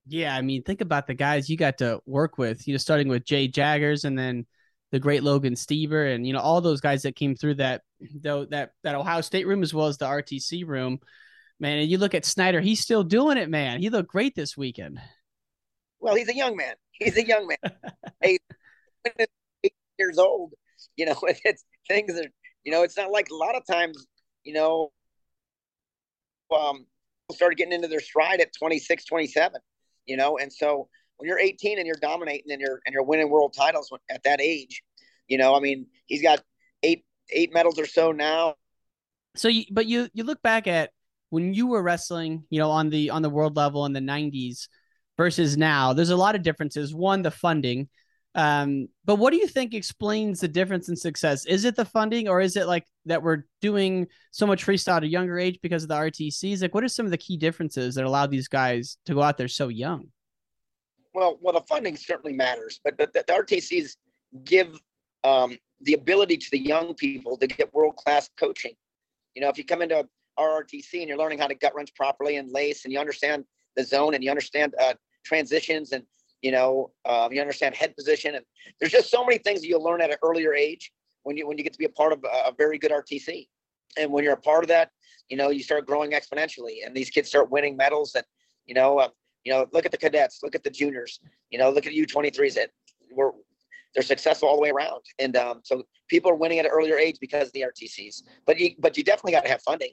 Yeah, 0.08 0.36
I 0.36 0.42
mean, 0.42 0.62
think 0.62 0.82
about 0.82 1.08
the 1.08 1.16
guys 1.16 1.50
you 1.50 1.58
got 1.58 1.80
to 1.80 2.00
work 2.06 2.38
with. 2.38 2.68
You 2.68 2.74
know, 2.74 2.78
starting 2.78 3.08
with 3.08 3.26
J 3.26 3.48
Jaggers, 3.48 4.06
and 4.06 4.18
then 4.18 4.46
the 4.96 5.00
great 5.02 5.24
Logan 5.24 5.56
Stieber, 5.56 6.16
and 6.16 6.26
you 6.26 6.32
know 6.32 6.40
all 6.40 6.62
those 6.62 6.80
guys 6.80 7.02
that 7.02 7.18
came 7.18 7.36
through 7.36 7.56
that 7.56 7.82
though 8.22 8.46
that 8.46 8.72
that 8.84 8.96
Ohio 8.96 9.20
State 9.20 9.46
room 9.46 9.62
as 9.62 9.74
well 9.74 9.88
as 9.88 9.98
the 9.98 10.06
RTC 10.06 10.66
room, 10.66 11.00
man. 11.60 11.80
And 11.80 11.92
you 11.92 11.98
look 11.98 12.16
at 12.16 12.24
Snyder, 12.24 12.62
he's 12.62 12.80
still 12.80 13.04
doing 13.04 13.38
it, 13.38 13.50
man. 13.50 13.82
He 13.82 13.90
looked 13.90 14.08
great 14.08 14.36
this 14.36 14.56
weekend. 14.56 15.02
Well, 16.00 16.16
he's 16.16 16.30
a 16.30 16.36
young 16.36 16.56
man. 16.56 16.76
He's 16.92 17.18
a 17.18 17.28
young 17.28 17.46
man. 17.46 17.74
eight, 18.24 18.42
eight 19.66 19.74
years 20.00 20.18
old. 20.18 20.54
You 20.96 21.08
know, 21.08 21.18
it's 21.44 21.66
things 21.90 22.18
are. 22.18 22.30
You 22.64 22.72
know, 22.72 22.84
it's 22.84 22.96
not 22.96 23.12
like 23.12 23.28
a 23.30 23.36
lot 23.36 23.58
of 23.58 23.64
times. 23.70 24.08
You 24.46 24.54
know, 24.54 24.92
um, 26.58 26.86
started 27.34 27.58
getting 27.58 27.74
into 27.74 27.90
their 27.90 28.00
stride 28.00 28.40
at 28.40 28.54
26, 28.58 29.04
27. 29.04 29.60
You 30.06 30.16
know, 30.16 30.38
and 30.38 30.54
so 30.54 30.88
when 31.18 31.28
you're 31.28 31.40
18 31.40 31.78
and 31.78 31.88
you're 31.88 31.96
dominating 32.02 32.52
and 32.52 32.62
you're 32.62 32.82
and 32.86 32.94
you're 32.94 33.04
winning 33.04 33.30
world 33.30 33.54
titles 33.58 33.92
at 34.10 34.24
that 34.24 34.42
age, 34.42 34.82
you 35.28 35.38
know, 35.38 35.56
I 35.56 35.60
mean, 35.60 35.88
he's 36.06 36.22
got 36.22 36.42
eight 36.84 37.06
eight 37.32 37.54
medals 37.54 37.80
or 37.80 37.86
so 37.86 38.12
now. 38.12 38.56
So, 39.36 39.48
you, 39.48 39.66
but 39.72 39.86
you 39.86 40.10
you 40.14 40.24
look 40.24 40.42
back 40.42 40.68
at 40.68 40.92
when 41.30 41.54
you 41.54 41.68
were 41.68 41.82
wrestling, 41.82 42.44
you 42.50 42.60
know, 42.60 42.72
on 42.72 42.90
the 42.90 43.10
on 43.10 43.22
the 43.22 43.30
world 43.30 43.56
level 43.56 43.86
in 43.86 43.94
the 43.94 44.00
90s 44.00 44.68
versus 45.18 45.58
now. 45.58 45.94
There's 45.94 46.10
a 46.10 46.16
lot 46.16 46.36
of 46.36 46.44
differences. 46.44 46.94
One, 46.94 47.22
the 47.22 47.32
funding. 47.32 47.90
Um, 48.36 48.90
but 49.06 49.16
what 49.16 49.32
do 49.32 49.38
you 49.38 49.48
think 49.48 49.74
explains 49.74 50.42
the 50.42 50.48
difference 50.50 50.90
in 50.90 50.98
success? 50.98 51.46
Is 51.46 51.64
it 51.64 51.78
the 51.78 51.86
funding, 51.86 52.28
or 52.28 52.42
is 52.42 52.58
it 52.58 52.68
like 52.68 52.86
that 53.06 53.24
we're 53.24 53.44
doing 53.62 54.08
so 54.32 54.46
much 54.46 54.66
freestyle 54.66 54.98
at 54.98 55.04
a 55.04 55.08
younger 55.08 55.40
age 55.40 55.60
because 55.62 55.84
of 55.84 55.90
the 55.90 55.96
RTCs? 55.96 56.62
Like, 56.62 56.74
what 56.74 56.84
are 56.84 56.90
some 56.90 57.06
of 57.06 57.12
the 57.12 57.18
key 57.18 57.38
differences 57.38 57.96
that 57.96 58.04
allow 58.04 58.28
these 58.28 58.50
guys 58.50 58.98
to 59.06 59.14
go 59.14 59.22
out 59.22 59.38
there 59.38 59.48
so 59.48 59.70
young? 59.70 60.10
Well, 61.16 61.40
well, 61.42 61.54
the 61.54 61.62
funding 61.62 61.96
certainly 61.96 62.36
matters, 62.36 62.82
but 62.84 62.98
the, 62.98 63.10
the 63.14 63.24
RTCs 63.32 63.96
give 64.44 64.78
um, 65.24 65.58
the 65.80 65.94
ability 65.94 66.36
to 66.36 66.52
the 66.52 66.60
young 66.60 66.94
people 66.94 67.38
to 67.38 67.48
get 67.48 67.74
world 67.74 67.96
class 67.96 68.30
coaching. 68.38 68.74
You 69.34 69.42
know, 69.42 69.48
if 69.48 69.58
you 69.58 69.64
come 69.64 69.82
into 69.82 70.06
RRTC 70.38 71.00
and 71.00 71.08
you're 71.08 71.18
learning 71.18 71.40
how 71.40 71.48
to 71.48 71.56
gut 71.56 71.74
wrench 71.74 71.96
properly 71.96 72.36
and 72.36 72.52
lace, 72.52 72.84
and 72.84 72.92
you 72.92 73.00
understand 73.00 73.46
the 73.78 73.84
zone 73.86 74.14
and 74.14 74.26
you 74.26 74.30
understand 74.30 74.76
uh, 74.80 74.94
transitions 75.24 75.94
and 75.94 76.04
you 76.42 76.52
know 76.52 76.92
um, 77.06 77.32
you 77.32 77.40
understand 77.40 77.76
head 77.76 77.96
position, 77.96 78.36
and 78.36 78.44
there's 78.82 78.92
just 78.92 79.10
so 79.10 79.24
many 79.24 79.38
things 79.38 79.62
that 79.62 79.68
you'll 79.68 79.84
learn 79.84 80.02
at 80.02 80.12
an 80.12 80.18
earlier 80.22 80.54
age 80.54 80.92
when 81.24 81.38
you 81.38 81.48
when 81.48 81.58
you 81.58 81.64
get 81.64 81.72
to 81.72 81.80
be 81.80 81.86
a 81.86 81.90
part 81.90 82.12
of 82.12 82.26
a, 82.26 82.50
a 82.50 82.54
very 82.58 82.78
good 82.78 82.92
RTC. 82.92 83.48
And 83.98 84.12
when 84.12 84.26
you're 84.26 84.34
a 84.34 84.38
part 84.38 84.66
of 84.66 84.68
that, 84.68 84.92
you 85.30 85.38
know 85.38 85.50
you 85.50 85.64
start 85.64 85.88
growing 85.88 86.12
exponentially, 86.12 86.86
and 86.86 86.94
these 86.94 87.10
kids 87.10 87.30
start 87.30 87.50
winning 87.50 87.78
medals. 87.78 88.16
And 88.16 88.26
you 88.66 88.76
know, 88.76 89.00
uh, 89.00 89.10
you 89.46 89.54
know, 89.54 89.68
look 89.72 89.86
at 89.86 89.92
the 89.92 89.98
cadets, 89.98 90.40
look 90.44 90.56
at 90.56 90.64
the 90.64 90.70
juniors, 90.70 91.20
you 91.52 91.58
know, 91.58 91.70
look 91.70 91.88
at 91.88 91.94
U23s 91.94 92.56
that 92.56 92.72
were 93.12 93.32
they're 93.94 94.04
successful 94.04 94.50
all 94.50 94.58
the 94.58 94.62
way 94.62 94.72
around. 94.72 95.02
And 95.20 95.38
um, 95.38 95.62
so 95.64 95.84
people 96.10 96.30
are 96.30 96.36
winning 96.36 96.60
at 96.60 96.66
an 96.66 96.72
earlier 96.72 96.98
age 96.98 97.18
because 97.22 97.48
of 97.48 97.54
the 97.54 97.62
RTCs. 97.62 98.24
But 98.46 98.60
you 98.60 98.72
but 98.78 98.98
you 98.98 99.04
definitely 99.04 99.32
got 99.32 99.46
to 99.46 99.50
have 99.50 99.62
funding, 99.62 99.92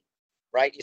right? 0.52 0.75
You, 0.75 0.80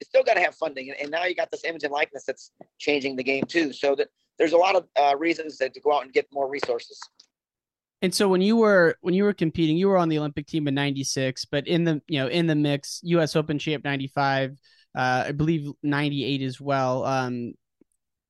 you 0.00 0.04
still 0.04 0.22
got 0.22 0.34
to 0.34 0.40
have 0.40 0.54
funding, 0.54 0.90
and, 0.90 0.98
and, 1.00 1.10
now 1.10 1.24
you 1.24 1.34
got 1.34 1.50
this 1.50 1.64
image 1.64 1.82
and 1.82 1.92
likeness 1.92 2.24
that's 2.24 2.52
changing 2.78 3.16
the 3.16 3.24
game 3.24 3.44
too. 3.44 3.72
So 3.72 3.96
that 3.96 4.08
there's 4.38 4.52
a 4.52 4.56
lot 4.56 4.76
of 4.76 4.86
uh, 4.96 5.16
reasons 5.16 5.58
to, 5.58 5.68
to 5.68 5.80
go 5.80 5.92
out 5.92 6.04
and 6.04 6.12
get 6.12 6.26
more 6.32 6.48
resources. 6.48 6.98
And 8.00 8.14
so 8.14 8.28
when 8.28 8.40
you 8.40 8.56
were 8.56 8.96
when 9.00 9.14
you 9.14 9.24
were 9.24 9.34
competing, 9.34 9.76
you 9.76 9.88
were 9.88 9.98
on 9.98 10.08
the 10.08 10.18
Olympic 10.18 10.46
team 10.46 10.68
in 10.68 10.74
'96, 10.74 11.44
but 11.46 11.66
in 11.66 11.84
the 11.84 12.00
you 12.06 12.20
know 12.20 12.28
in 12.28 12.46
the 12.46 12.54
mix, 12.54 13.00
U.S. 13.02 13.36
Open 13.36 13.58
champ 13.58 13.84
'95, 13.84 14.52
uh, 14.96 15.24
I 15.26 15.32
believe 15.32 15.70
'98 15.82 16.42
as 16.42 16.60
well. 16.60 17.04
Um, 17.04 17.54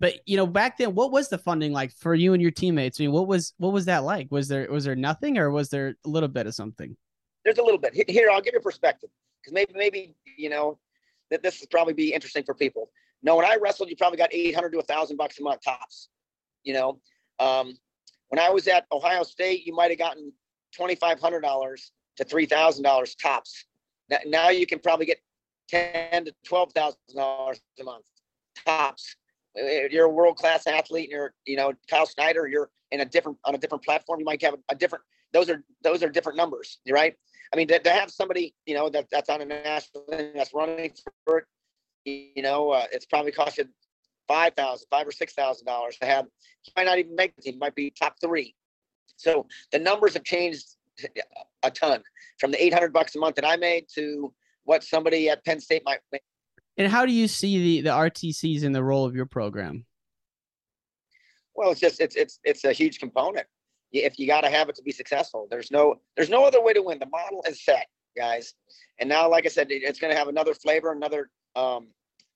but 0.01 0.15
you 0.27 0.37
know, 0.37 0.47
back 0.47 0.79
then, 0.79 0.95
what 0.95 1.11
was 1.11 1.29
the 1.29 1.39
funding 1.39 1.73
like 1.73 1.93
for 1.93 2.15
you 2.15 2.33
and 2.33 2.41
your 2.41 2.51
teammates? 2.51 3.01
I 3.01 3.05
mean, 3.05 3.13
what 3.13 3.27
was 3.27 3.55
what 3.59 3.73
was 3.73 3.87
that 3.87 4.05
like? 4.05 4.29
Was 4.31 4.49
there 4.49 4.71
was 4.71 4.85
there 4.85 4.97
nothing, 4.97 5.39
or 5.39 5.51
was 5.51 5.71
there 5.71 5.95
a 6.05 6.09
little 6.09 6.29
bit 6.29 6.47
of 6.47 6.55
something? 6.55 6.97
There's 7.45 7.59
a 7.59 7.63
little 7.63 7.79
bit 7.79 7.95
here. 8.09 8.31
I'll 8.31 8.41
give 8.41 8.55
you 8.55 8.61
perspective 8.61 9.11
because 9.41 9.53
maybe 9.53 9.73
maybe 9.75 10.15
you 10.37 10.51
know 10.51 10.79
that 11.31 11.43
this 11.43 11.61
would 11.61 11.71
probably 11.71 11.95
be 11.95 12.13
interesting 12.13 12.45
for 12.45 12.55
people. 12.55 12.91
No, 13.23 13.37
when 13.37 13.45
I 13.45 13.57
wrestled, 13.61 13.91
you 13.91 13.97
probably 13.97 14.19
got 14.19 14.33
800 14.33 14.71
to 14.71 14.79
a 14.79 14.83
thousand 14.83 15.17
bucks 15.17 15.41
a 15.41 15.43
month 15.43 15.63
tops. 15.65 16.09
You 16.63 16.75
know, 16.75 17.01
um, 17.41 17.77
when 18.29 18.39
I 18.39 18.51
was 18.51 18.69
at 18.69 18.87
Ohio 18.93 19.25
State, 19.25 19.67
you 19.67 19.75
might 19.75 19.91
have 19.91 19.99
gotten 19.99 20.33
twenty 20.77 20.95
five 20.95 21.21
hundred 21.21 21.41
dollars 21.41 21.93
to 22.17 22.25
three 22.25 22.47
thousand 22.47 22.85
dollars 22.85 23.15
tops. 23.17 23.65
Now, 24.11 24.19
now 24.27 24.49
you 24.51 24.67
can 24.67 24.79
probably 24.79 25.07
get 25.07 25.19
ten 25.69 26.25
to 26.27 26.35
twelve 26.45 26.73
thousand 26.73 26.99
dollars 27.17 27.61
a 27.81 27.85
month 27.85 28.05
tops. 28.65 29.17
You're 29.91 30.07
a 30.07 30.11
world 30.11 30.37
class 30.37 30.67
athlete, 30.67 31.05
and 31.05 31.13
you're 31.13 31.35
you 31.47 31.57
know 31.57 31.73
Kyle 31.89 32.07
Snyder. 32.07 32.47
You're 32.47 32.71
in 32.91 33.01
a 33.01 33.05
different 33.05 33.39
on 33.45 33.55
a 33.55 33.59
different 33.59 33.85
platform. 33.85 34.21
You 34.21 34.27
might 34.27 34.43
have 34.43 34.55
a, 34.71 34.75
different. 34.75 35.05
Those 35.33 35.51
are 35.51 35.63
those 35.83 36.03
are 36.03 36.09
different 36.09 36.37
numbers, 36.37 36.79
right? 36.89 37.15
I 37.53 37.57
mean, 37.57 37.69
to, 37.69 37.79
to 37.79 37.91
have 37.91 38.11
somebody 38.11 38.55
you 38.67 38.75
know 38.75 38.89
that 38.91 39.07
that's 39.11 39.29
on 39.29 39.41
a 39.41 39.45
national 39.45 40.05
that's 40.09 40.55
running 40.55 40.93
for 41.25 41.39
it, 41.39 41.45
you 42.05 42.43
know, 42.43 42.71
uh, 42.71 42.87
it's 42.93 43.07
probably 43.07 43.33
cost 43.33 43.59
you 43.59 43.67
five 44.27 44.55
thousand, 44.55 44.87
five 44.91 45.07
or 45.07 45.13
six 45.13 45.33
thousand 45.35 45.67
dollars 45.67 45.97
to 45.99 46.07
have. 46.07 46.27
He 46.63 46.73
might 46.77 46.85
not 46.85 46.99
even 46.99 47.15
make 47.15 47.35
the 47.37 47.43
team. 47.43 47.59
Might 47.59 47.75
be 47.75 47.91
top 47.91 48.17
three. 48.21 48.55
So 49.17 49.47
the 49.73 49.79
numbers 49.79 50.15
have 50.15 50.25
changed 50.25 50.77
a 51.63 51.71
ton 51.71 52.03
from 52.39 52.51
the 52.51 52.63
800 52.65 52.93
bucks 52.93 53.15
a 53.15 53.19
month 53.19 53.37
that 53.37 53.47
I 53.47 53.57
made 53.57 53.87
to 53.95 54.33
what 54.65 54.85
somebody 54.85 55.29
at 55.29 55.45
Penn 55.45 55.61
State 55.61 55.83
might 55.85 56.01
make. 56.13 56.23
And 56.79 56.91
how 56.91 57.05
do 57.05 57.13
you 57.13 57.27
see 57.27 57.81
the 57.81 57.91
the 57.91 57.91
RTCs 57.91 58.63
in 58.63 58.73
the 58.73 58.83
role 58.83 59.05
of 59.05 59.15
your 59.15 59.27
program? 59.27 59.85
Well, 61.55 61.73
it's 61.73 61.81
just 61.81 62.01
it's 62.01 62.15
it's 62.15 62.39
it's 62.45 62.65
a 62.65 62.73
huge 62.73 63.01
component. 63.01 63.47
If 63.91 64.19
you 64.19 64.27
got 64.27 64.43
to 64.43 64.51
have 64.51 64.69
it 64.69 64.77
to 64.77 64.83
be 64.83 64.93
successful, 64.93 65.49
there's 65.51 65.73
no 65.73 65.97
there's 66.17 66.31
no 66.31 66.45
other 66.45 66.63
way 66.63 66.73
to 66.73 66.83
win. 66.83 67.01
The 67.01 67.07
model 67.07 67.45
is 67.49 67.65
set, 67.65 67.87
guys. 68.17 68.55
And 69.01 69.09
now, 69.09 69.29
like 69.29 69.45
I 69.45 69.49
said, 69.49 69.67
it's 69.71 69.99
going 69.99 70.13
to 70.13 70.19
have 70.19 70.29
another 70.29 70.55
flavor, 70.55 70.93
another 70.93 71.31
um, 71.57 71.89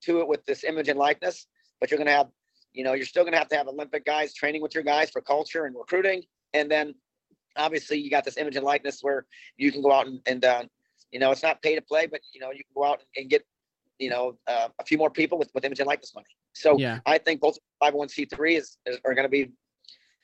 to 0.02 0.20
it 0.20 0.28
with 0.28 0.44
this 0.44 0.64
image 0.64 0.88
and 0.88 0.98
likeness. 0.98 1.46
But 1.80 1.90
you're 1.90 1.98
going 1.98 2.06
to 2.06 2.12
have, 2.12 2.28
you 2.72 2.84
know, 2.84 2.94
you're 2.94 3.06
still 3.06 3.22
going 3.22 3.32
to 3.32 3.38
have 3.38 3.48
to 3.48 3.56
have 3.56 3.68
Olympic 3.68 4.04
guys 4.04 4.34
training 4.34 4.62
with 4.62 4.74
your 4.74 4.84
guys 4.84 5.10
for 5.10 5.20
culture 5.20 5.66
and 5.66 5.76
recruiting, 5.76 6.24
and 6.52 6.68
then 6.68 6.94
obviously 7.56 7.98
you 7.98 8.10
got 8.10 8.24
this 8.24 8.38
image 8.38 8.56
and 8.56 8.64
likeness 8.64 9.00
where 9.02 9.26
you 9.56 9.70
can 9.70 9.82
go 9.82 9.92
out 9.92 10.06
and, 10.06 10.20
and 10.26 10.44
uh, 10.44 10.62
you 11.12 11.18
know, 11.20 11.30
it's 11.30 11.42
not 11.42 11.62
pay 11.62 11.74
to 11.74 11.82
play, 11.82 12.06
but 12.06 12.20
you 12.32 12.40
know, 12.40 12.50
you 12.50 12.64
can 12.64 12.72
go 12.74 12.84
out 12.84 13.02
and 13.16 13.28
get, 13.28 13.44
you 14.02 14.10
know, 14.10 14.36
uh, 14.48 14.68
a 14.78 14.84
few 14.84 14.98
more 14.98 15.10
people 15.10 15.38
with, 15.38 15.50
with 15.54 15.64
image 15.64 15.78
and 15.78 15.86
likeness 15.86 16.12
money. 16.14 16.26
So 16.54 16.76
yeah. 16.76 16.98
I 17.06 17.18
think 17.18 17.40
both 17.40 17.56
501c3 17.82 18.58
is, 18.58 18.76
is 18.84 18.98
are 19.04 19.14
going 19.14 19.24
to 19.24 19.30
be, 19.30 19.50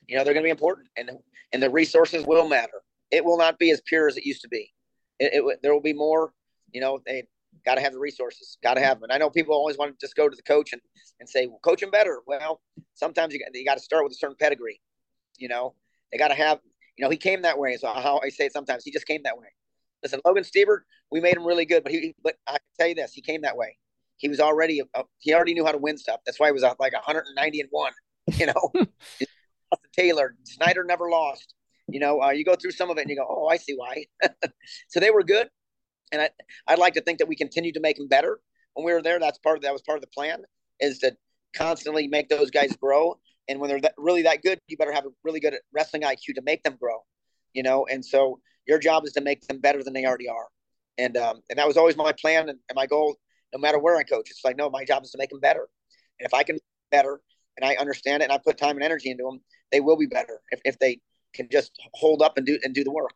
you 0.09 0.17
know, 0.17 0.25
they're 0.25 0.35
going 0.35 0.43
to 0.43 0.49
be 0.49 0.51
important, 0.51 0.89
and 0.97 1.11
and 1.53 1.63
the 1.63 1.71
resources 1.71 2.27
will 2.27 2.49
matter. 2.49 2.83
It 3.11 3.25
will 3.25 3.39
not 3.39 3.59
be 3.59 3.71
as 3.71 3.81
pure 3.87 4.09
as 4.09 4.17
it 4.17 4.25
used 4.25 4.43
to 4.43 4.49
be. 4.49 4.73
It, 5.19 5.31
it 5.35 5.59
there 5.63 5.73
will 5.73 5.81
be 5.81 5.93
more. 5.93 6.33
You 6.73 6.81
know, 6.81 7.01
they 7.07 7.25
got 7.65 7.77
to 7.77 7.81
have 7.81 7.93
the 7.93 7.99
resources, 7.99 8.59
got 8.63 8.75
to 8.75 8.81
have 8.81 8.99
them. 8.99 9.05
And 9.05 9.13
I 9.13 9.19
know 9.19 9.31
people 9.31 9.55
always 9.55 9.79
want 9.79 9.99
to 9.99 10.07
just 10.07 10.17
go 10.17 10.29
to 10.29 10.37
the 10.37 10.43
coach 10.43 10.73
and, 10.73 10.83
and 11.21 11.29
say, 11.29 11.47
well, 11.47 11.61
coach 11.63 11.83
him 11.83 11.91
better. 11.91 12.21
Well, 12.27 12.61
sometimes 12.95 13.33
you 13.33 13.41
got, 13.41 13.55
you 13.55 13.65
got 13.65 13.79
to 13.79 13.83
start 13.83 14.05
with 14.05 14.13
a 14.13 14.17
certain 14.17 14.37
pedigree. 14.39 14.81
You 15.39 15.49
know, 15.49 15.75
they 16.13 16.19
got 16.19 16.29
to 16.29 16.35
have 16.35 16.61
you 16.99 17.05
know, 17.05 17.11
he 17.11 17.17
came 17.17 17.43
that 17.43 17.59
way. 17.59 17.77
So 17.77 17.87
how 17.89 18.21
I 18.23 18.29
say 18.29 18.47
it 18.47 18.53
sometimes, 18.53 18.85
he 18.85 18.91
just 18.91 19.07
came 19.07 19.23
that 19.23 19.39
way. 19.39 19.47
Listen, 20.03 20.21
Logan 20.25 20.45
Stieber, 20.45 20.81
we 21.11 21.21
made 21.21 21.37
him 21.37 21.47
really 21.47 21.65
good, 21.65 21.83
but 21.83 21.93
he, 21.93 22.15
but 22.23 22.37
I 22.47 22.53
can 22.53 22.61
tell 22.79 22.89
you 22.89 22.95
this, 22.95 23.13
he 23.13 23.21
came 23.21 23.43
that 23.43 23.57
way. 23.57 23.77
He 24.17 24.29
was 24.29 24.41
already, 24.41 24.83
uh, 24.95 25.03
he 25.19 25.35
already 25.35 25.55
knew 25.55 25.65
how 25.65 25.73
to 25.73 25.79
win 25.79 25.97
stuff. 25.97 26.21
That's 26.27 26.41
why 26.41 26.49
he 26.49 26.53
was 26.53 26.63
like 26.63 26.79
190 26.79 27.61
and 27.61 27.69
one. 27.71 27.93
You 28.35 28.47
know, 28.47 28.73
Taylor, 29.97 30.37
Snyder 30.45 30.85
never 30.85 31.09
lost. 31.09 31.55
You 31.89 32.01
know, 32.01 32.21
uh, 32.21 32.31
you 32.31 32.45
go 32.45 32.55
through 32.55 32.73
some 32.73 32.91
of 32.91 32.99
it 32.99 33.03
and 33.03 33.11
you 33.11 33.17
go, 33.17 33.27
oh, 33.29 33.47
I 33.47 33.57
see 33.57 33.75
why. 33.75 34.05
so 34.89 35.01
they 35.01 35.11
were 35.11 35.23
good, 35.23 35.49
and 36.13 36.21
I, 36.21 36.31
I'd 36.67 36.79
like 36.79 36.95
to 36.95 37.01
think 37.01 37.21
that 37.21 37.29
we 37.29 37.37
continue 37.37 37.73
to 37.73 37.81
make 37.81 37.97
them 37.97 38.09
better. 38.09 38.41
When 38.75 38.85
we 38.85 38.93
were 38.93 39.03
there, 39.03 39.19
that's 39.19 39.39
part 39.39 39.57
of 39.57 39.63
that 39.63 39.73
was 39.73 39.83
part 39.83 39.97
of 39.97 40.03
the 40.03 40.09
plan 40.09 40.43
is 40.79 40.99
to 40.99 41.17
constantly 41.57 42.07
make 42.07 42.29
those 42.29 42.51
guys 42.51 42.77
grow 42.77 43.19
and 43.49 43.59
when 43.61 43.71
they're 43.71 43.81
that, 43.81 43.95
really 43.97 44.23
that 44.23 44.43
good, 44.43 44.61
you 44.69 44.77
better 44.77 44.93
have 44.93 45.07
a 45.07 45.11
really 45.25 45.41
good 45.41 45.55
wrestling 45.73 46.03
IQ 46.03 46.35
to 46.35 46.43
make 46.43 46.63
them 46.63 46.77
grow, 46.79 47.05
you 47.55 47.63
know. 47.63 47.87
And 47.91 48.05
so 48.05 48.41
your 48.69 48.79
job 48.79 49.05
is 49.05 49.13
to 49.13 49.21
make 49.21 49.47
them 49.47 49.59
better 49.59 49.83
than 49.83 49.95
they 49.95 50.05
already 50.05 50.29
are. 50.29 50.47
And 50.99 51.17
um, 51.17 51.41
and 51.49 51.59
that 51.59 51.67
was 51.67 51.77
always 51.77 51.97
my 51.97 52.13
plan 52.13 52.49
and, 52.49 52.59
and 52.69 52.77
my 52.77 52.87
goal. 52.87 53.17
No 53.53 53.59
matter 53.59 53.79
where 53.79 53.97
I 53.97 54.03
coach, 54.03 54.31
it's 54.31 54.45
like 54.45 54.57
no, 54.57 54.69
my 54.69 54.85
job 54.85 55.05
is 55.05 55.11
to 55.13 55.19
make 55.19 55.31
them 55.31 55.41
better. 55.41 55.69
And 56.21 56.27
if 56.27 56.35
I 56.35 56.43
can 56.43 56.59
better 56.91 57.21
and 57.57 57.69
I 57.69 57.77
understand 57.77 58.23
it 58.23 58.25
and 58.25 58.33
I 58.33 58.39
put 58.39 58.59
time 58.59 58.77
and 58.77 58.85
energy 58.85 59.11
into 59.11 59.25
them, 59.25 59.41
they 59.73 59.81
will 59.81 59.97
be 59.97 60.07
better 60.07 60.41
if, 60.51 60.61
if 60.65 60.79
they 60.79 61.01
can 61.35 61.49
just 61.51 61.73
hold 61.95 62.23
up 62.23 62.37
and 62.37 62.47
do 62.47 62.59
and 62.63 62.75
do 62.75 62.85
the 62.85 62.91
work. 62.91 63.15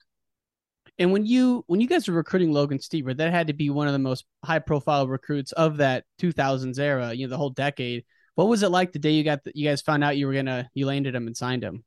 And 0.99 1.13
when 1.13 1.27
you 1.27 1.65
when 1.67 1.81
you 1.81 1.89
guys 1.89 2.09
were 2.09 2.15
recruiting 2.15 2.53
Logan 2.53 2.79
Stieber, 2.79 3.17
that 3.17 3.33
had 3.33 3.49
to 3.49 3.53
be 3.53 3.71
one 3.71 3.87
of 3.87 3.93
the 3.93 3.99
most 3.99 4.25
high 4.45 4.59
profile 4.59 5.07
recruits 5.09 5.53
of 5.53 5.79
that 5.79 6.05
2000s 6.21 6.79
era, 6.79 7.13
you 7.13 7.27
know, 7.27 7.31
the 7.31 7.37
whole 7.37 7.51
decade. 7.51 8.05
What 8.35 8.49
was 8.49 8.63
it 8.63 8.71
like 8.71 8.93
the 8.93 8.99
day 8.99 9.11
you 9.11 9.25
got 9.25 9.45
the, 9.45 9.53
you 9.55 9.69
guys 9.69 9.83
found 9.83 10.03
out 10.03 10.17
you 10.17 10.27
were 10.27 10.35
gonna 10.35 10.71
you 10.75 10.87
landed 10.87 11.15
him 11.15 11.27
and 11.27 11.37
signed 11.37 11.65
him? 11.65 11.85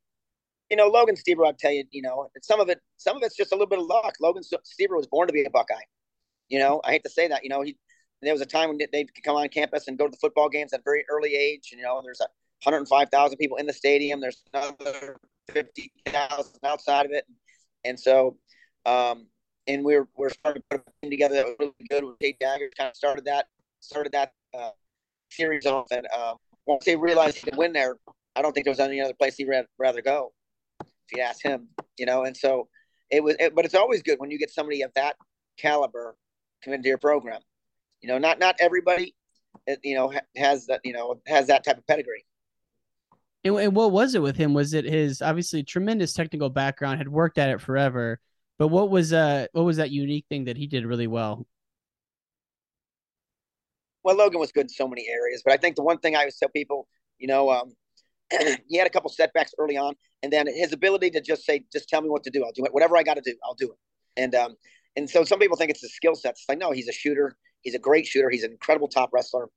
You 0.75 0.81
know, 0.83 0.89
Logan 0.89 1.15
Stieber, 1.15 1.45
I'll 1.45 1.53
tell 1.53 1.71
you, 1.71 1.85
you 1.91 2.01
know, 2.01 2.27
some 2.41 2.59
of 2.59 2.67
it, 2.67 2.81
some 2.97 3.15
of 3.15 3.23
it's 3.23 3.37
just 3.37 3.53
a 3.53 3.55
little 3.55 3.65
bit 3.65 3.79
of 3.79 3.85
luck. 3.85 4.15
Logan 4.19 4.43
Stieber 4.43 4.97
was 4.97 5.07
born 5.07 5.25
to 5.25 5.31
be 5.31 5.45
a 5.45 5.49
Buckeye. 5.49 5.75
You 6.49 6.59
know, 6.59 6.81
I 6.83 6.91
hate 6.91 7.03
to 7.03 7.09
say 7.09 7.29
that. 7.29 7.45
You 7.45 7.49
know, 7.49 7.61
he 7.61 7.77
there 8.21 8.33
was 8.33 8.41
a 8.41 8.45
time 8.45 8.67
when 8.67 8.77
they 8.91 9.05
could 9.05 9.23
come 9.23 9.37
on 9.37 9.47
campus 9.47 9.87
and 9.87 9.97
go 9.97 10.03
to 10.03 10.11
the 10.11 10.17
football 10.17 10.49
games 10.49 10.73
at 10.73 10.81
a 10.81 10.83
very 10.83 11.05
early 11.09 11.33
age. 11.33 11.69
And, 11.71 11.79
you 11.79 11.85
know, 11.85 12.01
there's 12.03 12.19
a 12.19 12.27
105,000 12.63 13.37
people 13.37 13.55
in 13.55 13.65
the 13.67 13.71
stadium. 13.71 14.19
There's 14.19 14.43
another 14.53 15.15
50,000 15.53 16.55
outside 16.65 17.05
of 17.05 17.13
it. 17.13 17.23
And 17.85 17.97
so, 17.97 18.35
um, 18.85 19.27
and 19.67 19.85
we 19.85 19.95
we're, 19.95 20.07
we're 20.17 20.29
starting 20.29 20.61
to 20.69 20.77
put 20.77 20.85
a 20.85 20.91
team 21.01 21.09
together 21.09 21.35
that 21.35 21.45
was 21.45 21.55
really 21.57 21.73
good 21.89 22.03
with 22.03 22.19
Tate 22.19 22.37
Dagger. 22.39 22.69
Kind 22.77 22.89
of 22.89 22.97
started 22.97 23.23
that, 23.23 23.47
started 23.79 24.11
that 24.11 24.33
uh, 24.53 24.71
series 25.31 25.65
off. 25.65 25.87
And 25.91 26.05
um, 26.13 26.35
once 26.65 26.83
they 26.83 26.97
realized 26.97 27.37
he 27.37 27.43
could 27.43 27.57
win 27.57 27.71
there, 27.71 27.95
I 28.35 28.41
don't 28.41 28.51
think 28.51 28.65
there 28.65 28.71
was 28.71 28.81
any 28.81 28.99
other 28.99 29.13
place 29.13 29.35
he'd 29.35 29.47
rather 29.79 30.01
go. 30.01 30.33
If 31.09 31.17
you 31.17 31.23
ask 31.23 31.43
him, 31.43 31.67
you 31.97 32.05
know, 32.05 32.23
and 32.23 32.35
so 32.35 32.67
it 33.11 33.23
was. 33.23 33.35
It, 33.39 33.55
but 33.55 33.65
it's 33.65 33.75
always 33.75 34.01
good 34.01 34.19
when 34.19 34.31
you 34.31 34.39
get 34.39 34.51
somebody 34.51 34.81
of 34.81 34.91
that 34.95 35.15
caliber 35.57 36.15
come 36.63 36.73
into 36.73 36.87
your 36.87 36.97
program. 36.97 37.41
You 38.01 38.09
know, 38.09 38.17
not 38.17 38.39
not 38.39 38.55
everybody, 38.59 39.15
you 39.83 39.95
know, 39.95 40.13
has 40.35 40.65
that 40.67 40.81
you 40.83 40.93
know 40.93 41.21
has 41.27 41.47
that 41.47 41.63
type 41.63 41.77
of 41.77 41.85
pedigree. 41.87 42.25
And, 43.43 43.55
and 43.57 43.75
what 43.75 43.91
was 43.91 44.15
it 44.15 44.21
with 44.21 44.35
him? 44.35 44.53
Was 44.53 44.73
it 44.73 44.85
his 44.85 45.21
obviously 45.21 45.63
tremendous 45.63 46.13
technical 46.13 46.49
background? 46.49 46.97
Had 46.97 47.09
worked 47.09 47.37
at 47.37 47.49
it 47.49 47.61
forever, 47.61 48.19
but 48.57 48.69
what 48.69 48.89
was 48.89 49.13
uh 49.13 49.47
what 49.51 49.65
was 49.65 49.77
that 49.77 49.91
unique 49.91 50.25
thing 50.29 50.45
that 50.45 50.57
he 50.57 50.65
did 50.65 50.85
really 50.85 51.07
well? 51.07 51.45
well, 54.05 54.15
Logan 54.15 54.39
was 54.39 54.51
good 54.51 54.65
in 54.65 54.69
so 54.69 54.87
many 54.87 55.07
areas, 55.09 55.41
but 55.43 55.51
I 55.51 55.57
think 55.57 55.75
the 55.75 55.81
one 55.81 55.97
thing 55.97 56.15
I 56.15 56.19
always 56.19 56.37
tell 56.37 56.49
people, 56.49 56.87
you 57.17 57.27
know, 57.27 57.49
um, 57.49 57.73
he 58.67 58.77
had 58.77 58.87
a 58.87 58.89
couple 58.89 59.09
setbacks 59.09 59.53
early 59.57 59.77
on, 59.77 59.95
and 60.23 60.31
then 60.31 60.47
his 60.47 60.73
ability 60.73 61.11
to 61.11 61.21
just 61.21 61.45
say, 61.45 61.63
"Just 61.71 61.89
tell 61.89 62.01
me 62.01 62.09
what 62.09 62.23
to 62.23 62.29
do. 62.29 62.43
I'll 62.43 62.51
do 62.51 62.65
it. 62.65 62.73
Whatever 62.73 62.97
I 62.97 63.03
got 63.03 63.15
to 63.15 63.21
do, 63.21 63.35
I'll 63.43 63.55
do 63.55 63.71
it." 63.71 63.77
And 64.17 64.35
um, 64.35 64.55
and 64.95 65.09
so 65.09 65.23
some 65.23 65.39
people 65.39 65.57
think 65.57 65.71
it's 65.71 65.83
a 65.83 65.89
skill 65.89 66.15
set. 66.15 66.31
It's 66.31 66.45
like 66.47 66.57
no, 66.57 66.71
he's 66.71 66.87
a 66.87 66.93
shooter. 66.93 67.37
He's 67.61 67.75
a 67.75 67.79
great 67.79 68.05
shooter. 68.05 68.29
He's 68.29 68.43
an 68.43 68.51
incredible 68.51 68.87
top 68.87 69.09
wrestler, 69.13 69.49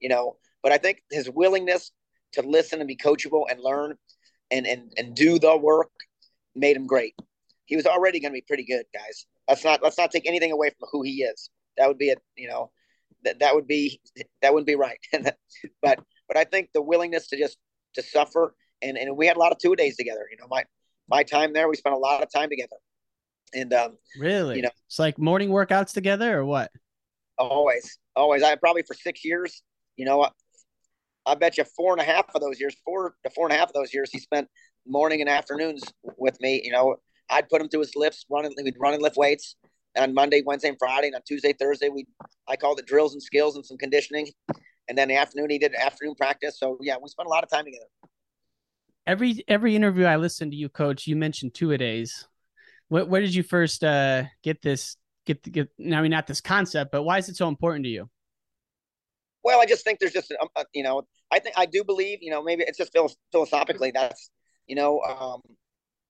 you 0.00 0.08
know. 0.08 0.36
But 0.62 0.72
I 0.72 0.78
think 0.78 1.02
his 1.10 1.28
willingness 1.30 1.92
to 2.32 2.42
listen 2.42 2.80
and 2.80 2.88
be 2.88 2.96
coachable 2.96 3.44
and 3.50 3.60
learn 3.60 3.96
and 4.50 4.66
and 4.66 4.92
and 4.96 5.14
do 5.14 5.38
the 5.38 5.56
work 5.56 5.90
made 6.54 6.76
him 6.76 6.86
great. 6.86 7.14
He 7.66 7.76
was 7.76 7.86
already 7.86 8.20
going 8.20 8.32
to 8.32 8.36
be 8.36 8.44
pretty 8.46 8.64
good, 8.64 8.84
guys. 8.92 9.26
Let's 9.48 9.64
not 9.64 9.82
let's 9.82 9.98
not 9.98 10.10
take 10.10 10.26
anything 10.26 10.52
away 10.52 10.70
from 10.70 10.88
who 10.92 11.02
he 11.02 11.22
is. 11.22 11.50
That 11.76 11.88
would 11.88 11.98
be 11.98 12.10
a 12.10 12.16
you 12.36 12.48
know 12.48 12.70
that 13.24 13.40
that 13.40 13.54
would 13.54 13.66
be 13.66 14.00
that 14.42 14.52
wouldn't 14.52 14.66
be 14.66 14.76
right. 14.76 14.98
but 15.82 16.00
but 16.28 16.36
I 16.36 16.44
think 16.44 16.70
the 16.72 16.82
willingness 16.82 17.28
to 17.28 17.38
just 17.38 17.58
to 17.94 18.02
suffer 18.02 18.54
and 18.84 18.96
and 18.96 19.16
we 19.16 19.26
had 19.26 19.36
a 19.36 19.40
lot 19.40 19.52
of 19.52 19.58
two 19.58 19.74
days 19.74 19.96
together. 19.96 20.26
You 20.30 20.36
know, 20.36 20.46
my 20.48 20.64
my 21.08 21.22
time 21.22 21.52
there, 21.52 21.68
we 21.68 21.76
spent 21.76 21.94
a 21.94 21.98
lot 21.98 22.22
of 22.22 22.30
time 22.32 22.48
together. 22.48 22.76
And 23.54 23.72
um, 23.72 23.98
really, 24.18 24.56
you 24.56 24.62
know, 24.62 24.70
it's 24.86 24.98
like 24.98 25.18
morning 25.18 25.50
workouts 25.50 25.92
together 25.92 26.38
or 26.38 26.44
what? 26.44 26.70
Always, 27.38 27.98
always. 28.16 28.42
I 28.42 28.54
probably 28.56 28.82
for 28.82 28.94
six 28.94 29.24
years. 29.24 29.62
You 29.96 30.04
know, 30.04 30.22
I, 30.22 30.30
I 31.26 31.34
bet 31.34 31.56
you 31.56 31.64
four 31.76 31.92
and 31.92 32.00
a 32.00 32.04
half 32.04 32.26
of 32.34 32.40
those 32.40 32.60
years, 32.60 32.74
four 32.84 33.14
to 33.24 33.30
four 33.30 33.46
and 33.46 33.54
a 33.54 33.58
half 33.58 33.68
of 33.68 33.74
those 33.74 33.94
years, 33.94 34.10
he 34.10 34.18
spent 34.18 34.48
morning 34.86 35.20
and 35.20 35.30
afternoons 35.30 35.82
with 36.16 36.40
me. 36.40 36.60
You 36.64 36.72
know, 36.72 36.96
I'd 37.30 37.48
put 37.48 37.60
him 37.60 37.68
through 37.68 37.80
his 37.80 37.92
lifts, 37.94 38.26
running. 38.30 38.52
We'd 38.62 38.76
run 38.78 38.94
and 38.94 39.02
lift 39.02 39.16
weights 39.16 39.56
on 39.96 40.14
Monday, 40.14 40.42
Wednesday, 40.44 40.68
and 40.70 40.78
Friday. 40.78 41.08
And 41.08 41.16
on 41.16 41.22
Tuesday, 41.26 41.52
Thursday, 41.52 41.88
we 41.88 42.06
I 42.48 42.56
called 42.56 42.80
it 42.80 42.86
drills 42.86 43.12
and 43.12 43.22
skills 43.22 43.54
and 43.54 43.64
some 43.64 43.78
conditioning. 43.78 44.28
And 44.88 44.98
then 44.98 45.08
the 45.08 45.16
afternoon, 45.16 45.50
he 45.50 45.58
did 45.58 45.74
afternoon 45.74 46.14
practice. 46.14 46.58
So 46.58 46.78
yeah, 46.80 46.96
we 47.00 47.08
spent 47.08 47.26
a 47.26 47.30
lot 47.30 47.42
of 47.42 47.50
time 47.50 47.64
together. 47.64 47.86
Every 49.06 49.44
every 49.48 49.76
interview 49.76 50.04
I 50.04 50.16
listened 50.16 50.52
to 50.52 50.56
you, 50.56 50.68
Coach, 50.68 51.06
you 51.06 51.16
mentioned 51.16 51.54
two 51.54 51.72
a 51.72 51.78
days. 51.78 52.26
Where, 52.88 53.04
where 53.04 53.20
did 53.20 53.34
you 53.34 53.42
first 53.42 53.84
uh, 53.84 54.24
get 54.42 54.62
this? 54.62 54.96
Get 55.26 55.42
get? 55.50 55.68
Now? 55.78 55.98
I 55.98 56.02
mean, 56.02 56.10
not 56.10 56.26
this 56.26 56.40
concept, 56.40 56.92
but 56.92 57.02
why 57.02 57.18
is 57.18 57.28
it 57.28 57.36
so 57.36 57.48
important 57.48 57.84
to 57.84 57.90
you? 57.90 58.08
Well, 59.42 59.60
I 59.60 59.66
just 59.66 59.84
think 59.84 59.98
there's 59.98 60.12
just 60.12 60.30
a, 60.30 60.38
a, 60.56 60.64
you 60.72 60.82
know, 60.82 61.02
I 61.30 61.38
think 61.38 61.58
I 61.58 61.66
do 61.66 61.84
believe 61.84 62.18
you 62.22 62.30
know 62.30 62.42
maybe 62.42 62.64
it's 62.66 62.78
just 62.78 62.96
philosophically 63.30 63.90
that's 63.90 64.30
you 64.66 64.76
know 64.76 65.00
um, 65.00 65.40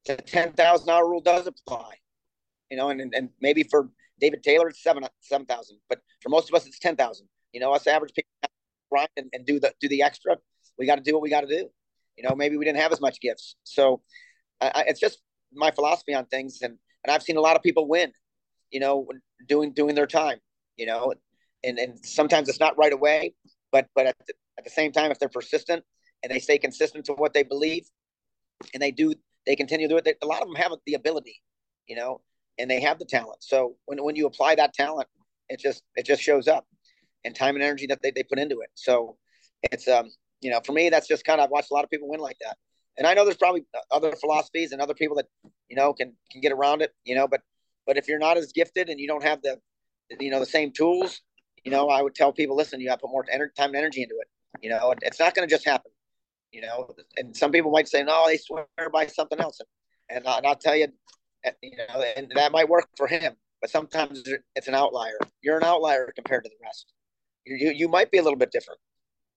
the 0.07 0.17
ten 0.17 0.53
thousand 0.53 0.89
hour 0.89 1.09
rule 1.09 1.21
does 1.21 1.47
apply 1.47 1.95
you 2.71 2.77
know, 2.77 2.91
and, 2.91 3.15
and 3.15 3.31
maybe 3.41 3.63
for 3.63 3.89
David 4.21 4.43
Taylor, 4.43 4.69
it's 4.69 4.83
seven, 4.83 5.07
7,000, 5.21 5.79
but 5.89 6.01
for 6.21 6.29
most 6.29 6.49
of 6.49 6.55
us, 6.55 6.67
it's 6.67 6.79
10,000, 6.79 7.27
you 7.53 7.61
know, 7.61 7.73
us 7.73 7.87
average 7.87 8.13
people 8.15 8.31
grind 8.95 9.15
and, 9.21 9.29
and 9.35 9.43
do 9.51 9.57
the, 9.63 9.71
do 9.83 9.89
the 9.95 10.03
extra. 10.09 10.33
We 10.79 10.87
got 10.87 10.99
to 11.01 11.07
do 11.09 11.13
what 11.15 11.23
we 11.27 11.31
got 11.37 11.45
to 11.47 11.53
do. 11.59 11.63
You 12.17 12.23
know, 12.27 12.35
maybe 12.43 12.55
we 12.59 12.65
didn't 12.65 12.83
have 12.85 12.93
as 12.97 13.01
much 13.07 13.17
gifts. 13.27 13.47
So 13.65 14.03
I, 14.61 14.85
it's 14.91 15.01
just 15.07 15.17
my 15.65 15.71
philosophy 15.79 16.15
on 16.15 16.25
things. 16.27 16.53
And, 16.63 16.75
and 17.03 17.09
I've 17.13 17.25
seen 17.29 17.37
a 17.37 17.41
lot 17.49 17.57
of 17.57 17.63
people 17.69 17.85
win, 17.97 18.13
you 18.75 18.81
know, 18.85 18.97
doing, 19.53 19.73
doing 19.81 19.95
their 19.95 20.11
time, 20.23 20.39
you 20.77 20.87
know, 20.87 21.03
and 21.67 21.79
and 21.79 21.93
sometimes 22.21 22.49
it's 22.51 22.61
not 22.61 22.77
right 22.83 22.93
away, 22.93 23.35
but 23.73 23.85
but 23.97 24.07
at 24.07 24.17
the, 24.27 24.35
at 24.59 24.65
the 24.65 24.71
same 24.71 24.93
time, 24.93 25.11
if 25.11 25.19
they're 25.19 25.37
persistent 25.41 25.83
and 26.23 26.29
they 26.33 26.39
stay 26.39 26.59
consistent 26.59 27.03
to 27.07 27.15
what 27.15 27.33
they 27.33 27.43
believe, 27.43 27.85
and 28.73 28.83
they 28.83 28.91
do, 28.91 29.15
they 29.47 29.57
continue 29.57 29.89
to 29.89 29.95
do 29.95 29.99
it. 29.99 30.05
They, 30.05 30.15
a 30.23 30.27
lot 30.27 30.43
of 30.43 30.49
them 30.49 30.57
have 30.57 30.73
the 30.87 30.95
ability, 30.95 31.37
you 31.87 31.97
know, 31.97 32.21
and 32.59 32.71
they 32.71 32.81
have 32.81 32.99
the 32.99 33.05
talent. 33.05 33.41
So 33.41 33.77
when 33.87 33.99
when 34.07 34.17
you 34.17 34.27
apply 34.27 34.57
that 34.57 34.75
talent, 34.75 35.09
it 35.49 35.59
just 35.59 35.83
it 35.97 36.05
just 36.05 36.23
shows 36.23 36.49
up, 36.49 36.65
and 37.25 37.35
time 37.35 37.55
and 37.55 37.65
energy 37.65 37.87
that 37.87 38.03
they, 38.03 38.11
they 38.11 38.23
put 38.23 38.39
into 38.39 38.61
it. 38.61 38.71
So 38.75 39.17
it's 39.73 39.89
um 39.89 40.11
you 40.41 40.51
know 40.51 40.61
for 40.65 40.73
me 40.73 40.91
that's 40.91 41.09
just 41.09 41.25
kind 41.25 41.41
of 41.41 41.45
I've 41.45 41.51
watched 41.51 41.71
a 41.71 41.75
lot 41.75 41.85
of 41.85 41.91
people 41.91 42.09
win 42.09 42.21
like 42.21 42.37
that, 42.41 42.57
and 42.97 43.07
I 43.07 43.15
know 43.15 43.25
there's 43.25 43.37
probably 43.37 43.65
other 43.91 44.13
philosophies 44.13 44.73
and 44.73 44.81
other 44.81 44.95
people 44.95 45.17
that 45.17 45.27
you 45.69 45.77
know 45.77 45.93
can 45.93 46.15
can 46.31 46.41
get 46.41 46.53
around 46.53 46.83
it, 46.83 46.93
you 47.05 47.15
know, 47.15 47.29
but 47.29 47.41
but 47.87 47.97
if 47.97 48.09
you're 48.09 48.19
not 48.19 48.37
as 48.37 48.53
gifted 48.53 48.89
and 48.89 49.01
you 49.01 49.09
don't 49.09 49.23
have 49.23 49.43
the 49.43 49.59
you 50.21 50.31
know 50.31 50.41
the 50.41 50.47
same 50.47 50.71
tools, 50.71 51.21
you 51.65 51.71
know, 51.71 51.89
I 51.89 52.03
would 52.03 52.15
tell 52.15 52.33
people, 52.33 52.57
listen, 52.57 52.81
you 52.81 52.91
have 52.91 52.99
to 52.99 53.07
put 53.07 53.11
more 53.11 53.25
time 53.25 53.71
and 53.71 53.77
energy 53.77 54.03
into 54.03 54.17
it. 54.21 54.29
You 54.63 54.71
know, 54.71 54.95
it's 55.03 55.19
not 55.19 55.35
going 55.35 55.49
to 55.49 55.53
just 55.53 55.65
happen. 55.65 55.91
You 56.53 56.61
know, 56.61 56.95
and 57.17 57.37
some 57.37 57.51
people 57.51 57.73
might 57.73 57.89
say, 57.89 58.05
no, 58.05 58.25
they 58.29 58.37
swear 58.37 58.67
by 58.93 59.09
something 59.09 59.41
else, 59.41 59.59
and, 60.09 60.25
and, 60.25 60.47
I'll, 60.47 60.55
tell 60.55 60.77
you, 60.77 60.87
eh, 61.43 61.51
you 61.63 61.77
know, 61.77 62.05
and 62.17 62.31
that 62.37 62.53
might 62.53 62.69
work 62.69 62.87
for 62.97 63.09
him, 63.09 63.35
but 63.61 63.71
sometimes 63.71 64.23
it's 64.55 64.69
an 64.69 64.75
outlier. 64.75 65.19
You're 65.43 65.57
an 65.57 65.65
outlier 65.65 66.13
compared 66.15 66.45
to 66.45 66.51
the 66.51 66.57
rest. 66.63 66.93
You, 67.47 67.73
you, 67.73 67.89
might 67.89 68.11
be 68.11 68.19
a 68.19 68.23
little 68.23 68.39
bit 68.39 68.51
different, 68.51 68.81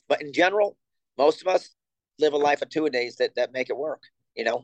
but 0.07 0.21
in 0.21 0.31
general, 0.31 0.77
most 1.17 1.41
of 1.41 1.47
us 1.47 1.71
live 2.19 2.33
a 2.33 2.37
life 2.37 2.61
of 2.61 2.69
two 2.69 2.85
a 2.85 2.89
days 2.89 3.17
that 3.17 3.35
that 3.35 3.51
make 3.51 3.69
it 3.69 3.77
work. 3.77 4.03
You 4.35 4.45
know, 4.45 4.63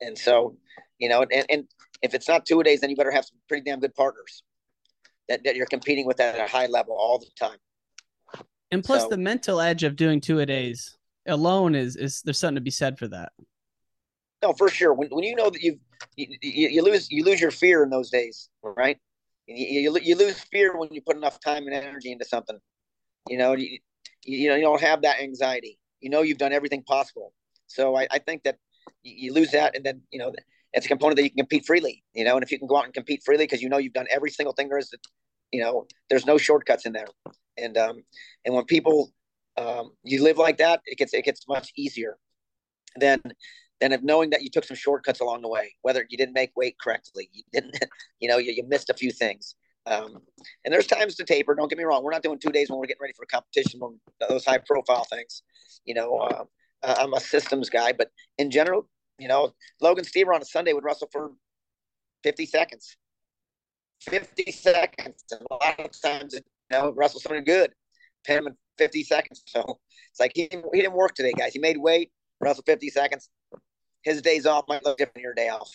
and 0.00 0.16
so, 0.18 0.56
you 0.98 1.08
know, 1.08 1.22
and, 1.22 1.46
and 1.48 1.64
if 2.02 2.14
it's 2.14 2.28
not 2.28 2.46
two 2.46 2.60
a 2.60 2.64
days, 2.64 2.80
then 2.80 2.90
you 2.90 2.96
better 2.96 3.10
have 3.10 3.24
some 3.24 3.38
pretty 3.48 3.62
damn 3.68 3.80
good 3.80 3.94
partners 3.94 4.42
that, 5.28 5.44
that 5.44 5.56
you're 5.56 5.66
competing 5.66 6.06
with 6.06 6.20
at 6.20 6.38
a 6.38 6.50
high 6.50 6.66
level 6.66 6.94
all 6.98 7.18
the 7.18 7.26
time. 7.38 7.58
And 8.70 8.82
plus 8.82 9.02
So- 9.02 9.08
the 9.08 9.18
mental 9.18 9.60
edge 9.60 9.84
of 9.84 9.96
doing 9.96 10.20
two 10.20 10.40
a 10.40 10.46
days 10.46 10.96
alone 11.26 11.74
is 11.74 11.96
is 11.96 12.22
there's 12.22 12.38
something 12.38 12.56
to 12.56 12.60
be 12.60 12.70
said 12.70 12.98
for 12.98 13.08
that. 13.08 13.32
No, 14.42 14.52
for 14.52 14.68
sure. 14.68 14.92
When, 14.92 15.08
when 15.08 15.24
you 15.24 15.34
know 15.34 15.48
that 15.48 15.62
you've, 15.62 15.78
you, 16.16 16.26
you, 16.42 16.68
you 16.68 16.82
lose 16.82 17.10
you 17.10 17.24
lose 17.24 17.40
your 17.40 17.50
fear 17.50 17.82
in 17.82 17.88
those 17.88 18.10
days, 18.10 18.50
right? 18.62 18.98
You, 19.46 19.80
you, 19.80 19.98
you 20.02 20.16
lose 20.16 20.38
fear 20.40 20.76
when 20.76 20.88
you 20.92 21.00
put 21.02 21.16
enough 21.16 21.40
time 21.40 21.66
and 21.66 21.74
energy 21.74 22.12
into 22.12 22.24
something. 22.24 22.58
You 23.28 23.38
know, 23.38 23.52
you, 23.54 23.78
you 24.24 24.48
know 24.48 24.56
you 24.56 24.62
don't 24.62 24.80
have 24.80 25.02
that 25.02 25.20
anxiety. 25.20 25.78
You 26.00 26.10
know 26.10 26.22
you've 26.22 26.38
done 26.38 26.52
everything 26.52 26.82
possible. 26.82 27.32
So 27.66 27.96
I, 27.96 28.06
I 28.10 28.18
think 28.18 28.42
that 28.44 28.56
you, 29.02 29.32
lose 29.32 29.50
that, 29.52 29.74
and 29.74 29.84
then 29.84 30.02
you 30.10 30.18
know 30.18 30.32
it's 30.72 30.86
a 30.86 30.88
component 30.88 31.16
that 31.16 31.22
you 31.22 31.30
can 31.30 31.38
compete 31.38 31.66
freely. 31.66 32.02
You 32.14 32.24
know, 32.24 32.34
and 32.34 32.42
if 32.42 32.50
you 32.50 32.58
can 32.58 32.68
go 32.68 32.76
out 32.76 32.84
and 32.84 32.94
compete 32.94 33.22
freely 33.24 33.44
because 33.44 33.62
you 33.62 33.68
know 33.68 33.78
you've 33.78 33.92
done 33.92 34.06
every 34.10 34.30
single 34.30 34.52
thing 34.52 34.68
there 34.68 34.78
is, 34.78 34.88
to, 34.90 34.98
you 35.52 35.62
know, 35.62 35.86
there's 36.10 36.26
no 36.26 36.38
shortcuts 36.38 36.86
in 36.86 36.92
there. 36.92 37.06
And 37.56 37.76
um, 37.78 38.02
and 38.44 38.54
when 38.54 38.64
people 38.64 39.12
um, 39.56 39.92
you 40.02 40.22
live 40.22 40.38
like 40.38 40.58
that, 40.58 40.80
it 40.84 40.98
gets 40.98 41.14
it 41.14 41.24
gets 41.24 41.46
much 41.48 41.72
easier 41.76 42.18
than 42.96 43.20
than 43.80 43.92
of 43.92 44.02
knowing 44.02 44.30
that 44.30 44.42
you 44.42 44.50
took 44.50 44.64
some 44.64 44.76
shortcuts 44.76 45.20
along 45.20 45.42
the 45.42 45.48
way. 45.48 45.74
Whether 45.82 46.06
you 46.08 46.16
didn't 46.16 46.34
make 46.34 46.52
weight 46.56 46.76
correctly, 46.80 47.28
you 47.32 47.42
didn't, 47.52 47.78
you 48.20 48.28
know, 48.28 48.38
you, 48.38 48.52
you 48.52 48.64
missed 48.66 48.90
a 48.90 48.94
few 48.94 49.10
things. 49.10 49.54
Um, 49.86 50.18
and 50.64 50.72
there's 50.72 50.86
times 50.86 51.14
to 51.16 51.24
taper. 51.24 51.54
Don't 51.54 51.68
get 51.68 51.78
me 51.78 51.84
wrong. 51.84 52.02
We're 52.02 52.12
not 52.12 52.22
doing 52.22 52.38
two 52.38 52.50
days 52.50 52.70
when 52.70 52.78
we're 52.78 52.86
getting 52.86 53.02
ready 53.02 53.14
for 53.14 53.24
a 53.24 53.26
competition, 53.26 53.80
when 53.80 54.00
those 54.28 54.44
high 54.44 54.58
profile 54.58 55.04
things. 55.04 55.42
You 55.84 55.94
know, 55.94 56.16
uh, 56.16 56.44
I'm 56.82 57.12
a 57.12 57.20
systems 57.20 57.68
guy, 57.68 57.92
but 57.92 58.08
in 58.38 58.50
general, 58.50 58.88
you 59.18 59.28
know, 59.28 59.52
Logan 59.80 60.04
Stieber 60.04 60.34
on 60.34 60.40
a 60.42 60.44
Sunday 60.44 60.72
would 60.72 60.84
wrestle 60.84 61.08
for 61.12 61.32
50 62.22 62.46
seconds. 62.46 62.96
50 64.00 64.52
seconds. 64.52 65.24
And 65.30 65.40
a 65.50 65.54
lot 65.54 65.80
of 65.80 66.00
times, 66.00 66.34
you 66.34 66.40
know, 66.70 66.92
wrestle 66.96 67.20
something 67.20 67.44
good, 67.44 67.72
pin 68.24 68.38
him 68.38 68.46
in 68.48 68.56
50 68.78 69.04
seconds. 69.04 69.42
So 69.46 69.78
it's 70.10 70.20
like 70.20 70.32
he, 70.34 70.48
he 70.50 70.80
didn't 70.80 70.94
work 70.94 71.14
today, 71.14 71.32
guys. 71.36 71.52
He 71.52 71.58
made 71.58 71.78
weight, 71.78 72.10
wrestled 72.40 72.66
50 72.66 72.88
seconds. 72.90 73.28
His 74.04 74.22
days 74.22 74.46
off 74.46 74.64
might 74.68 74.84
look 74.84 74.98
different 74.98 75.14
than 75.14 75.22
your 75.22 75.34
day 75.34 75.48
off. 75.48 75.70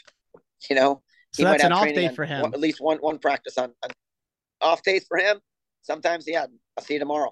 You 0.69 0.75
know, 0.75 1.01
So 1.33 1.43
that's 1.43 1.63
an 1.63 1.71
off 1.71 1.87
day 1.87 2.09
for 2.09 2.25
him. 2.25 2.41
one- 2.41 2.53
at 2.53 2.59
least 2.59 2.81
one 2.81 2.97
one 2.97 3.17
practice 3.19 3.57
on, 3.57 3.73
on 3.83 3.91
off 4.61 4.83
days 4.83 5.05
for 5.07 5.17
him. 5.17 5.39
Sometimes, 5.81 6.25
yeah, 6.27 6.45
I'll 6.77 6.83
see 6.83 6.95
you 6.95 6.99
tomorrow. 6.99 7.31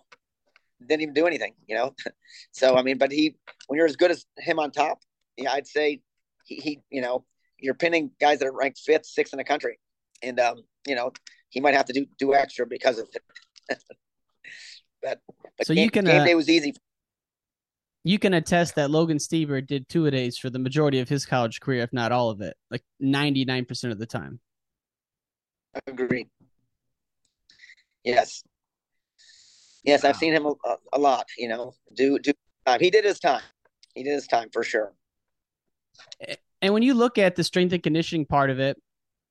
Didn't 0.80 1.02
even 1.02 1.14
do 1.14 1.28
anything, 1.28 1.54
you 1.68 1.76
know. 1.76 1.94
so 2.52 2.78
I 2.78 2.84
mean, 2.84 2.98
but 2.98 3.12
he, 3.12 3.36
when 3.68 3.78
you're 3.78 3.86
as 3.86 3.96
good 3.96 4.12
as 4.12 4.26
him 4.38 4.60
on 4.60 4.72
top, 4.72 5.00
yeah, 5.36 5.52
I'd 5.52 5.68
say 5.68 6.02
he, 6.46 6.56
he 6.56 6.80
you 6.90 7.02
know, 7.02 7.26
you're 7.60 7.74
pinning 7.74 8.12
guys 8.20 8.40
that 8.40 8.48
are 8.48 8.54
ranked 8.56 8.80
fifth, 8.80 9.06
sixth 9.06 9.34
in 9.34 9.38
the 9.38 9.44
country, 9.44 9.80
and 10.24 10.40
um, 10.40 10.64
you 10.88 10.96
know, 10.96 11.12
he 11.50 11.60
might 11.60 11.74
have 11.74 11.86
to 11.86 11.94
do 11.94 12.06
do 12.18 12.34
extra 12.34 12.66
because 12.66 13.00
of 13.00 13.08
it. 13.14 13.22
but, 15.02 15.20
but 15.58 15.68
So 15.68 15.74
game, 15.74 15.84
you 15.84 15.92
can, 15.92 16.06
game 16.06 16.22
uh, 16.22 16.26
day 16.26 16.36
was 16.36 16.50
easy. 16.50 16.74
You 18.08 18.18
can 18.18 18.34
attest 18.34 18.76
that 18.76 18.90
Logan 18.90 19.18
Stieber 19.18 19.68
did 19.68 19.90
two 19.90 20.06
a 20.06 20.12
days 20.12 20.38
for 20.38 20.50
the 20.50 20.60
majority 20.60 21.00
of 21.00 21.10
his 21.10 21.26
college 21.26 21.60
career, 21.60 21.84
if 21.84 21.92
not 21.92 22.14
all 22.14 22.30
of 22.30 22.40
it, 22.40 22.56
like 22.72 22.82
ninety 23.02 23.44
nine 23.44 23.66
percent 23.66 23.92
of 23.92 24.00
the 24.00 24.06
time. 24.06 24.40
I 25.76 25.80
agree. 25.88 26.26
Yes. 28.06 28.46
Yes, 29.84 30.06
I've 30.06 30.16
seen 30.16 30.32
him 30.32 30.46
a, 30.46 30.76
a 30.94 30.98
lot. 30.98 31.26
You 31.38 31.50
know, 31.50 31.74
do 31.96 32.18
do 32.20 32.32
time. 32.66 32.80
He 32.80 32.90
did 32.90 33.04
his 33.04 33.20
time. 33.20 33.42
He 33.94 34.04
did 34.04 34.14
his 34.14 34.26
time 34.26 34.48
for 34.54 34.64
sure. 34.64 34.94
And 36.62 36.74
when 36.74 36.84
you 36.84 36.94
look 36.94 37.18
at 37.18 37.36
the 37.36 37.44
strength 37.44 37.74
and 37.74 37.84
conditioning 37.84 38.26
part 38.26 38.50
of 38.50 38.62
it, 38.62 38.82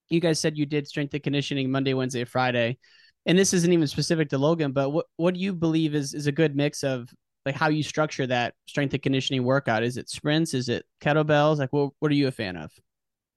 you 0.09 0.19
guys 0.19 0.39
said 0.39 0.55
you 0.55 0.67
did 0.67 0.87
strength 0.87 1.15
and 1.15 1.23
conditioning 1.23 1.71
Monday, 1.71 1.95
Wednesday, 1.95 2.25
Friday. 2.25 2.77
And 3.25 3.39
this 3.39 3.55
isn't 3.55 3.73
even 3.73 3.87
specific 3.87 4.29
to 4.29 4.37
Logan, 4.37 4.71
but 4.71 4.91
what, 4.91 5.07
what 5.15 5.33
do 5.33 5.39
you 5.39 5.53
believe 5.53 5.95
is, 5.95 6.13
is 6.13 6.27
a 6.27 6.31
good 6.31 6.55
mix 6.55 6.83
of 6.83 7.09
like 7.47 7.55
how 7.55 7.69
you 7.69 7.83
structure 7.83 8.27
that 8.27 8.53
strength 8.67 8.93
and 8.93 9.01
conditioning 9.01 9.43
workout? 9.43 9.83
Is 9.83 9.97
it 9.97 10.09
sprints? 10.09 10.53
Is 10.53 10.69
it 10.69 10.85
kettlebells? 11.01 11.57
Like 11.57 11.73
what, 11.73 11.91
what 11.99 12.11
are 12.11 12.15
you 12.15 12.27
a 12.27 12.31
fan 12.31 12.57
of? 12.57 12.71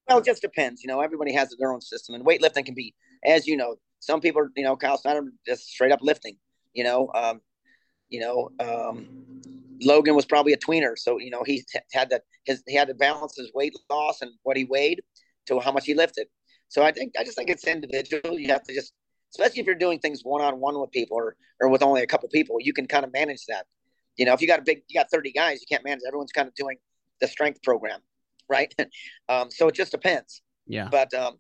Well, 0.09 0.19
it 0.19 0.25
just 0.25 0.43
depends. 0.43 0.83
You 0.83 0.89
know, 0.89 1.01
everybody 1.01 1.33
has 1.33 1.55
their 1.59 1.73
own 1.73 1.81
system, 1.81 2.15
and 2.17 2.25
weightlifting 2.25 2.67
can 2.67 2.75
be, 2.75 2.95
as 3.25 3.47
you 3.47 3.57
know, 3.57 3.77
some 4.01 4.21
people, 4.21 4.49
you 4.57 4.65
know, 4.65 4.77
Kyle 4.77 4.99
Snyder 4.99 5.23
just 5.47 5.69
straight 5.69 5.93
up 5.93 6.01
lifting. 6.03 6.37
You 6.73 6.85
know, 6.85 7.11
um, 7.15 7.41
you 8.09 8.21
know, 8.21 8.51
um, 8.59 9.07
Logan 9.83 10.15
was 10.15 10.27
probably 10.27 10.53
a 10.53 10.59
tweener, 10.59 10.99
so 10.99 11.19
you 11.19 11.31
know 11.31 11.43
he 11.45 11.65
had 11.93 12.11
to 12.11 12.21
his 12.45 12.63
he 12.67 12.75
had 12.75 12.89
to 12.89 12.95
balance 12.95 13.35
his 13.37 13.53
weight 13.55 13.75
loss 13.89 14.21
and 14.21 14.33
what 14.43 14.57
he 14.57 14.65
weighed 14.65 15.01
to 15.47 15.61
how 15.61 15.73
much 15.73 15.87
he 15.87 15.95
lifted. 15.95 16.27
So 16.69 16.83
I 16.83 16.93
think 16.93 17.15
I 17.19 17.25
just 17.25 17.37
think 17.37 17.51
it's 17.51 17.67
individual. 17.67 18.39
You 18.39 18.49
have 18.49 18.63
to 18.65 18.75
just, 18.75 18.93
especially 19.33 19.61
if 19.61 19.67
you're 19.67 19.75
doing 19.75 19.99
things 19.99 20.23
one 20.23 20.43
on 20.43 20.61
one 20.61 20.79
with 20.81 20.91
people 20.91 21.17
or 21.17 21.37
or 21.61 21.69
with 21.69 21.83
only 21.83 22.03
a 22.03 22.07
couple 22.07 22.29
people, 22.31 22.57
you 22.61 22.73
can 22.73 22.87
kind 22.87 23.05
of 23.05 23.13
manage 23.13 23.47
that. 23.47 23.67
You 24.17 24.27
know, 24.27 24.33
if 24.33 24.41
you 24.41 24.47
got 24.47 24.59
a 24.59 24.63
big, 24.63 24.83
you 24.89 24.99
got 24.99 25.11
30 25.11 25.33
guys, 25.33 25.61
you 25.61 25.67
can't 25.69 25.85
manage. 25.85 26.01
Everyone's 26.07 26.33
kind 26.33 26.49
of 26.49 26.55
doing 26.55 26.77
the 27.21 27.29
strength 27.29 27.63
program, 27.63 28.01
right? 28.49 28.75
um, 29.29 29.51
so 29.51 29.69
it 29.69 29.75
just 29.75 29.93
depends. 29.93 30.43
Yeah. 30.67 30.89
But 30.91 31.13
um, 31.15 31.39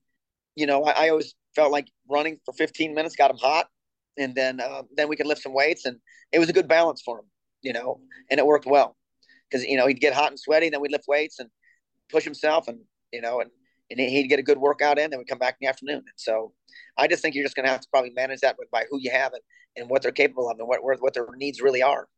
you 0.56 0.66
know, 0.66 0.84
I, 0.84 1.06
I 1.06 1.08
always 1.10 1.34
felt 1.54 1.72
like 1.72 1.88
running 2.08 2.38
for 2.44 2.52
15 2.54 2.94
minutes 2.94 3.16
got 3.16 3.30
him 3.30 3.38
hot, 3.38 3.66
and 4.16 4.34
then 4.34 4.60
uh, 4.60 4.82
then 4.96 5.08
we 5.08 5.16
could 5.16 5.26
lift 5.26 5.42
some 5.42 5.54
weights, 5.54 5.84
and 5.84 5.98
it 6.32 6.38
was 6.38 6.48
a 6.48 6.52
good 6.52 6.68
balance 6.68 7.02
for 7.02 7.18
him. 7.18 7.26
You 7.62 7.72
know, 7.74 8.00
and 8.30 8.38
it 8.38 8.46
worked 8.46 8.66
well 8.66 8.96
because 9.50 9.64
you 9.66 9.76
know 9.76 9.86
he'd 9.86 10.00
get 10.00 10.14
hot 10.14 10.30
and 10.30 10.40
sweaty, 10.40 10.66
and 10.66 10.74
then 10.74 10.80
we'd 10.80 10.92
lift 10.92 11.04
weights 11.08 11.38
and 11.38 11.50
push 12.10 12.24
himself, 12.24 12.68
and 12.68 12.80
you 13.12 13.20
know, 13.20 13.40
and 13.40 13.50
and 13.90 13.98
he'd 14.00 14.28
get 14.28 14.38
a 14.38 14.42
good 14.42 14.58
workout 14.58 14.98
in, 14.98 15.10
then 15.10 15.18
we'd 15.18 15.28
come 15.28 15.38
back 15.38 15.56
in 15.60 15.66
the 15.66 15.68
afternoon. 15.68 15.96
And 15.96 16.06
so 16.16 16.52
I 16.96 17.08
just 17.08 17.22
think 17.22 17.34
you're 17.34 17.44
just 17.44 17.56
going 17.56 17.66
to 17.66 17.72
have 17.72 17.80
to 17.80 17.88
probably 17.90 18.10
manage 18.10 18.40
that 18.40 18.56
by 18.70 18.84
who 18.88 19.00
you 19.00 19.10
have 19.10 19.32
and, 19.32 19.42
and 19.76 19.90
what 19.90 20.02
they're 20.02 20.12
capable 20.12 20.48
of 20.48 20.58
and 20.58 20.68
what 20.68 20.80
what 20.82 21.14
their 21.14 21.26
needs 21.36 21.60
really 21.60 21.82
are. 21.82 22.08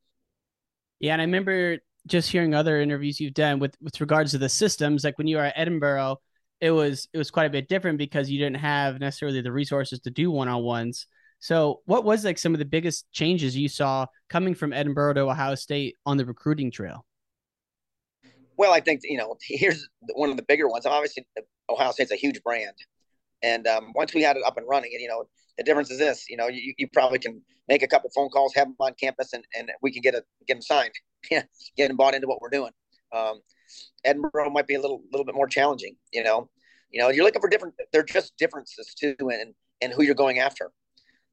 Yeah, 1.02 1.14
and 1.14 1.20
I 1.20 1.24
remember 1.24 1.78
just 2.06 2.30
hearing 2.30 2.54
other 2.54 2.80
interviews 2.80 3.20
you've 3.20 3.34
done 3.34 3.58
with 3.58 3.76
with 3.82 4.00
regards 4.00 4.30
to 4.30 4.38
the 4.38 4.48
systems. 4.48 5.02
Like 5.04 5.18
when 5.18 5.26
you 5.26 5.36
were 5.36 5.44
at 5.44 5.56
Edinboro, 5.56 6.16
it 6.60 6.70
was 6.70 7.08
it 7.12 7.18
was 7.18 7.30
quite 7.30 7.46
a 7.46 7.50
bit 7.50 7.68
different 7.68 7.98
because 7.98 8.30
you 8.30 8.38
didn't 8.38 8.58
have 8.58 9.00
necessarily 9.00 9.40
the 9.42 9.52
resources 9.52 9.98
to 10.00 10.10
do 10.10 10.30
one 10.30 10.48
on 10.48 10.62
ones. 10.62 11.06
So, 11.40 11.80
what 11.86 12.04
was 12.04 12.24
like 12.24 12.38
some 12.38 12.54
of 12.54 12.60
the 12.60 12.64
biggest 12.64 13.10
changes 13.10 13.56
you 13.56 13.68
saw 13.68 14.06
coming 14.30 14.54
from 14.54 14.70
Edinboro 14.70 15.14
to 15.14 15.22
Ohio 15.22 15.56
State 15.56 15.96
on 16.06 16.16
the 16.18 16.24
recruiting 16.24 16.70
trail? 16.70 17.04
Well, 18.56 18.72
I 18.72 18.78
think 18.78 19.00
you 19.02 19.18
know 19.18 19.36
here's 19.42 19.88
one 20.14 20.30
of 20.30 20.36
the 20.36 20.44
bigger 20.44 20.68
ones. 20.68 20.86
Obviously, 20.86 21.26
Ohio 21.68 21.90
State's 21.90 22.12
a 22.12 22.16
huge 22.16 22.40
brand, 22.44 22.76
and 23.42 23.66
um, 23.66 23.90
once 23.96 24.14
we 24.14 24.22
had 24.22 24.36
it 24.36 24.44
up 24.46 24.56
and 24.56 24.68
running, 24.68 24.92
and 24.94 25.02
you 25.02 25.08
know, 25.08 25.24
the 25.58 25.64
difference 25.64 25.90
is 25.90 25.98
this: 25.98 26.26
you 26.28 26.36
know, 26.36 26.48
you, 26.48 26.74
you 26.78 26.88
probably 26.92 27.18
can 27.18 27.42
make 27.68 27.82
a 27.82 27.86
couple 27.86 28.10
phone 28.14 28.28
calls, 28.28 28.54
have 28.54 28.68
them 28.68 28.76
on 28.80 28.94
campus, 28.94 29.32
and, 29.32 29.44
and 29.56 29.70
we 29.82 29.92
can 29.92 30.02
get 30.02 30.14
a 30.14 30.22
get 30.46 30.54
them 30.54 30.62
signed, 30.62 30.92
get 31.30 31.48
them 31.76 31.96
bought 31.96 32.14
into 32.14 32.26
what 32.26 32.40
we're 32.40 32.50
doing. 32.50 32.72
Um, 33.14 33.40
Edinboro 34.06 34.52
might 34.52 34.66
be 34.66 34.74
a 34.74 34.80
little 34.80 35.02
little 35.12 35.24
bit 35.24 35.34
more 35.34 35.46
challenging, 35.46 35.96
you 36.12 36.22
know. 36.22 36.48
You 36.90 37.00
know, 37.00 37.08
you're 37.08 37.24
looking 37.24 37.40
for 37.40 37.48
different. 37.48 37.74
They're 37.92 38.02
just 38.02 38.36
differences 38.36 38.94
too, 38.94 39.14
and 39.20 39.54
and 39.80 39.92
who 39.92 40.02
you're 40.02 40.14
going 40.14 40.38
after. 40.38 40.70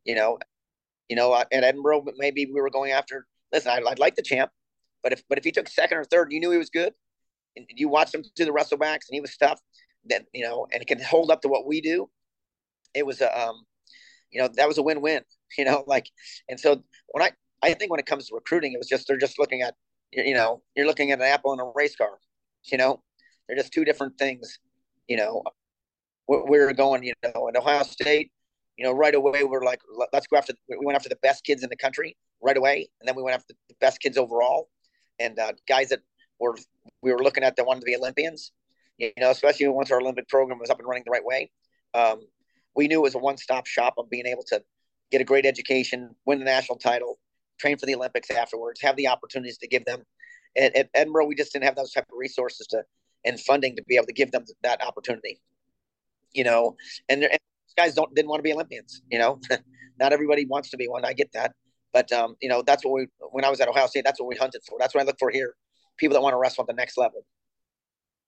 You 0.05 0.15
know, 0.15 0.39
you 1.09 1.15
know, 1.15 1.35
at 1.35 1.51
Edinboro, 1.51 2.05
maybe 2.17 2.45
we 2.45 2.61
were 2.61 2.69
going 2.69 2.91
after. 2.91 3.25
Listen, 3.51 3.71
I, 3.71 3.81
I'd 3.89 3.99
like 3.99 4.15
the 4.15 4.21
champ, 4.21 4.51
but 5.03 5.13
if 5.13 5.23
but 5.27 5.37
if 5.37 5.43
he 5.43 5.51
took 5.51 5.67
second 5.67 5.97
or 5.97 6.05
third, 6.05 6.31
you 6.31 6.39
knew 6.39 6.51
he 6.51 6.57
was 6.57 6.69
good, 6.69 6.93
and 7.55 7.65
you 7.69 7.89
watched 7.89 8.13
him 8.13 8.23
do 8.35 8.45
the 8.45 8.51
wrestlebacks, 8.51 9.07
and 9.09 9.13
he 9.13 9.21
was 9.21 9.35
tough. 9.37 9.59
Then 10.05 10.25
you 10.33 10.45
know, 10.45 10.67
and 10.71 10.81
he 10.81 10.85
can 10.85 11.01
hold 11.03 11.31
up 11.31 11.41
to 11.41 11.47
what 11.47 11.65
we 11.65 11.81
do. 11.81 12.09
It 12.93 13.05
was 13.05 13.21
a, 13.21 13.39
um, 13.39 13.63
you 14.31 14.41
know, 14.41 14.49
that 14.55 14.67
was 14.67 14.77
a 14.77 14.83
win-win. 14.83 15.21
you 15.57 15.65
know, 15.65 15.83
like, 15.87 16.09
and 16.47 16.59
so 16.59 16.83
when 17.09 17.23
I, 17.23 17.31
I 17.61 17.73
think 17.73 17.91
when 17.91 17.99
it 17.99 18.05
comes 18.05 18.27
to 18.27 18.35
recruiting, 18.35 18.73
it 18.73 18.77
was 18.77 18.87
just, 18.87 19.07
they're 19.07 19.17
just 19.17 19.39
looking 19.39 19.61
at, 19.61 19.75
you 20.11 20.33
know, 20.33 20.61
you're 20.75 20.87
looking 20.87 21.11
at 21.11 21.19
an 21.19 21.25
apple 21.25 21.51
and 21.51 21.61
a 21.61 21.71
race 21.75 21.95
car, 21.95 22.19
you 22.71 22.77
know, 22.77 23.01
they're 23.47 23.57
just 23.57 23.73
two 23.73 23.85
different 23.85 24.17
things, 24.17 24.59
you 25.07 25.17
know, 25.17 25.43
we 26.27 26.59
are 26.59 26.71
going, 26.73 27.03
you 27.03 27.13
know, 27.23 27.47
in 27.47 27.57
Ohio 27.57 27.83
State, 27.83 28.31
you 28.77 28.85
know, 28.85 28.93
right 28.93 29.15
away 29.15 29.43
we're 29.43 29.65
like, 29.65 29.81
let's 30.13 30.27
go 30.27 30.37
after. 30.37 30.53
We 30.69 30.77
went 30.85 30.95
after 30.95 31.09
the 31.09 31.17
best 31.17 31.43
kids 31.43 31.63
in 31.63 31.69
the 31.69 31.75
country 31.75 32.15
right 32.41 32.55
away, 32.55 32.87
and 32.99 33.07
then 33.07 33.15
we 33.15 33.23
went 33.23 33.35
after 33.35 33.53
the 33.67 33.75
best 33.81 33.99
kids 33.99 34.17
overall, 34.17 34.69
and 35.19 35.37
uh, 35.37 35.53
guys 35.67 35.89
that 35.89 35.99
were 36.39 36.55
we 37.01 37.11
were 37.11 37.21
looking 37.21 37.43
at 37.43 37.55
that 37.57 37.65
wanted 37.65 37.81
to 37.81 37.85
be 37.85 37.95
Olympians. 37.95 38.51
You 38.97 39.11
know, 39.17 39.31
especially 39.31 39.67
once 39.67 39.91
our 39.91 39.99
Olympic 39.99 40.29
program 40.29 40.59
was 40.59 40.69
up 40.69 40.79
and 40.79 40.87
running 40.87 41.03
the 41.05 41.11
right 41.11 41.25
way, 41.25 41.51
um, 41.93 42.21
we 42.75 42.87
knew 42.87 42.99
it 42.99 43.03
was 43.03 43.15
a 43.15 43.19
one-stop 43.19 43.65
shop 43.65 43.95
of 43.97 44.09
being 44.09 44.25
able 44.25 44.43
to 44.43 44.61
get 45.11 45.21
a 45.21 45.23
great 45.23 45.45
education, 45.45 46.15
win 46.25 46.39
the 46.39 46.45
national 46.45 46.77
title, 46.77 47.19
train 47.59 47.77
for 47.77 47.85
the 47.85 47.95
Olympics 47.95 48.29
afterwards, 48.29 48.81
have 48.81 48.95
the 48.95 49.07
opportunities 49.07 49.57
to 49.57 49.67
give 49.67 49.85
them. 49.85 50.03
At, 50.57 50.75
at 50.75 50.93
Edinboro, 50.93 51.27
we 51.27 51.35
just 51.35 51.53
didn't 51.53 51.65
have 51.65 51.75
those 51.75 51.91
type 51.91 52.05
of 52.11 52.17
resources 52.17 52.67
to 52.67 52.83
and 53.25 53.39
funding 53.39 53.75
to 53.75 53.83
be 53.87 53.95
able 53.95 54.05
to 54.05 54.13
give 54.13 54.31
them 54.31 54.45
that 54.63 54.81
opportunity. 54.81 55.41
You 56.33 56.43
know, 56.43 56.75
and, 57.09 57.23
and 57.23 57.39
guys 57.75 57.95
don't 57.95 58.13
didn't 58.15 58.29
want 58.29 58.39
to 58.39 58.43
be 58.43 58.53
Olympians. 58.53 59.01
You 59.11 59.19
know, 59.19 59.39
not 59.99 60.13
everybody 60.13 60.45
wants 60.45 60.69
to 60.71 60.77
be 60.77 60.87
one. 60.87 61.05
I 61.05 61.13
get 61.13 61.31
that, 61.33 61.53
but 61.91 62.11
um, 62.11 62.35
you 62.41 62.49
know, 62.49 62.61
that's 62.61 62.85
what 62.85 62.93
we 62.93 63.07
when 63.31 63.43
I 63.43 63.49
was 63.49 63.59
at 63.61 63.67
Ohio 63.67 63.87
State, 63.87 64.03
that's 64.05 64.19
what 64.19 64.27
we 64.27 64.35
hunted 64.35 64.61
for. 64.67 64.77
That's 64.79 64.93
what 64.93 65.01
I 65.01 65.05
look 65.05 65.17
for 65.19 65.29
here. 65.29 65.55
People 65.97 66.15
that 66.15 66.21
want 66.21 66.33
to 66.33 66.37
wrestle 66.37 66.63
at 66.63 66.67
the 66.67 66.73
next 66.73 66.97
level. 66.97 67.25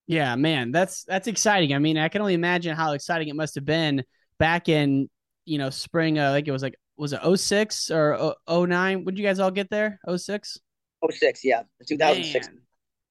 Yeah, 0.07 0.35
man, 0.35 0.71
that's 0.71 1.03
that's 1.03 1.27
exciting. 1.27 1.73
I 1.73 1.79
mean, 1.79 1.97
I 1.97 2.09
can 2.09 2.21
only 2.21 2.33
imagine 2.33 2.75
how 2.75 2.93
exciting 2.93 3.29
it 3.29 3.35
must 3.35 3.55
have 3.55 3.65
been 3.65 4.03
back 4.41 4.67
in 4.67 5.09
you 5.45 5.57
know 5.57 5.69
spring. 5.69 6.19
Uh, 6.19 6.31
like 6.31 6.47
it 6.47 6.51
was 6.51 6.63
like 6.63 6.75
was 6.97 7.13
it 7.13 7.39
06 7.39 7.91
or 7.91 8.35
09? 8.49 9.05
When 9.05 9.15
did 9.15 9.19
you 9.19 9.25
guys 9.25 9.39
all 9.39 9.51
get 9.51 9.69
there? 9.69 9.99
06? 10.07 10.59
06, 11.09 11.43
yeah, 11.43 11.63
2006. 11.87 12.47
Man, 12.47 12.59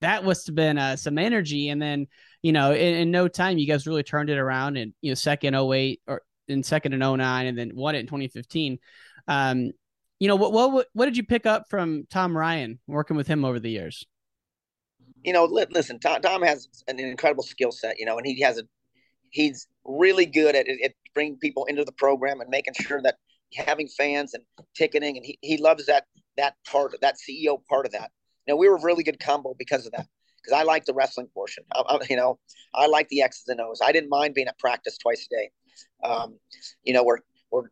that 0.00 0.24
must 0.24 0.46
have 0.46 0.54
been 0.54 0.78
uh, 0.78 0.96
some 0.96 1.18
energy, 1.18 1.70
and 1.70 1.80
then 1.80 2.06
you 2.42 2.52
know, 2.52 2.72
in, 2.72 2.94
in, 2.94 3.10
no 3.10 3.28
time, 3.28 3.58
you 3.58 3.66
guys 3.66 3.86
really 3.86 4.02
turned 4.02 4.30
it 4.30 4.38
around 4.38 4.76
and, 4.76 4.94
you 5.02 5.10
know, 5.10 5.14
second 5.14 5.54
08 5.54 6.00
or 6.06 6.22
in 6.48 6.62
second 6.62 6.94
and 6.94 7.00
09 7.00 7.46
and 7.46 7.58
then 7.58 7.72
won 7.74 7.94
it 7.94 8.00
in 8.00 8.06
2015. 8.06 8.78
Um, 9.28 9.72
you 10.18 10.28
know, 10.28 10.36
what, 10.36 10.52
what, 10.52 10.86
what 10.92 11.04
did 11.04 11.16
you 11.16 11.24
pick 11.24 11.46
up 11.46 11.64
from 11.68 12.06
Tom 12.10 12.36
Ryan 12.36 12.78
working 12.86 13.16
with 13.16 13.26
him 13.26 13.44
over 13.44 13.60
the 13.60 13.70
years? 13.70 14.06
You 15.22 15.34
know, 15.34 15.44
listen, 15.44 15.98
Tom, 15.98 16.22
Tom 16.22 16.42
has 16.42 16.68
an 16.88 16.98
incredible 16.98 17.42
skill 17.42 17.72
set, 17.72 17.98
you 17.98 18.06
know, 18.06 18.16
and 18.16 18.26
he 18.26 18.40
has 18.40 18.58
a, 18.58 18.62
he's 19.28 19.66
really 19.84 20.26
good 20.26 20.54
at, 20.54 20.66
at 20.68 20.92
bringing 21.14 21.38
people 21.38 21.64
into 21.66 21.84
the 21.84 21.92
program 21.92 22.40
and 22.40 22.50
making 22.50 22.74
sure 22.74 23.00
that 23.02 23.16
having 23.54 23.88
fans 23.88 24.34
and 24.34 24.44
ticketing. 24.74 25.16
And 25.16 25.26
he, 25.26 25.38
he 25.40 25.56
loves 25.56 25.86
that, 25.86 26.04
that 26.36 26.54
part 26.66 26.94
that 27.00 27.16
CEO 27.16 27.58
part 27.68 27.86
of 27.86 27.92
that. 27.92 28.10
You 28.46 28.54
know, 28.54 28.56
we 28.56 28.68
were 28.68 28.76
a 28.76 28.82
really 28.82 29.02
good 29.02 29.20
combo 29.20 29.54
because 29.58 29.86
of 29.86 29.92
that 29.92 30.06
because 30.42 30.58
I 30.58 30.62
like 30.62 30.84
the 30.84 30.94
wrestling 30.94 31.28
portion. 31.34 31.64
I, 31.74 31.80
I, 31.80 31.98
you 32.08 32.16
know, 32.16 32.38
I 32.74 32.86
like 32.86 33.08
the 33.08 33.22
X's 33.22 33.48
and 33.48 33.60
O's. 33.60 33.80
I 33.84 33.92
didn't 33.92 34.10
mind 34.10 34.34
being 34.34 34.48
at 34.48 34.58
practice 34.58 34.96
twice 34.98 35.26
a 35.30 35.34
day. 35.34 35.50
Um, 36.02 36.38
you 36.82 36.92
know, 36.92 37.04
we're 37.04 37.18
we're 37.50 37.64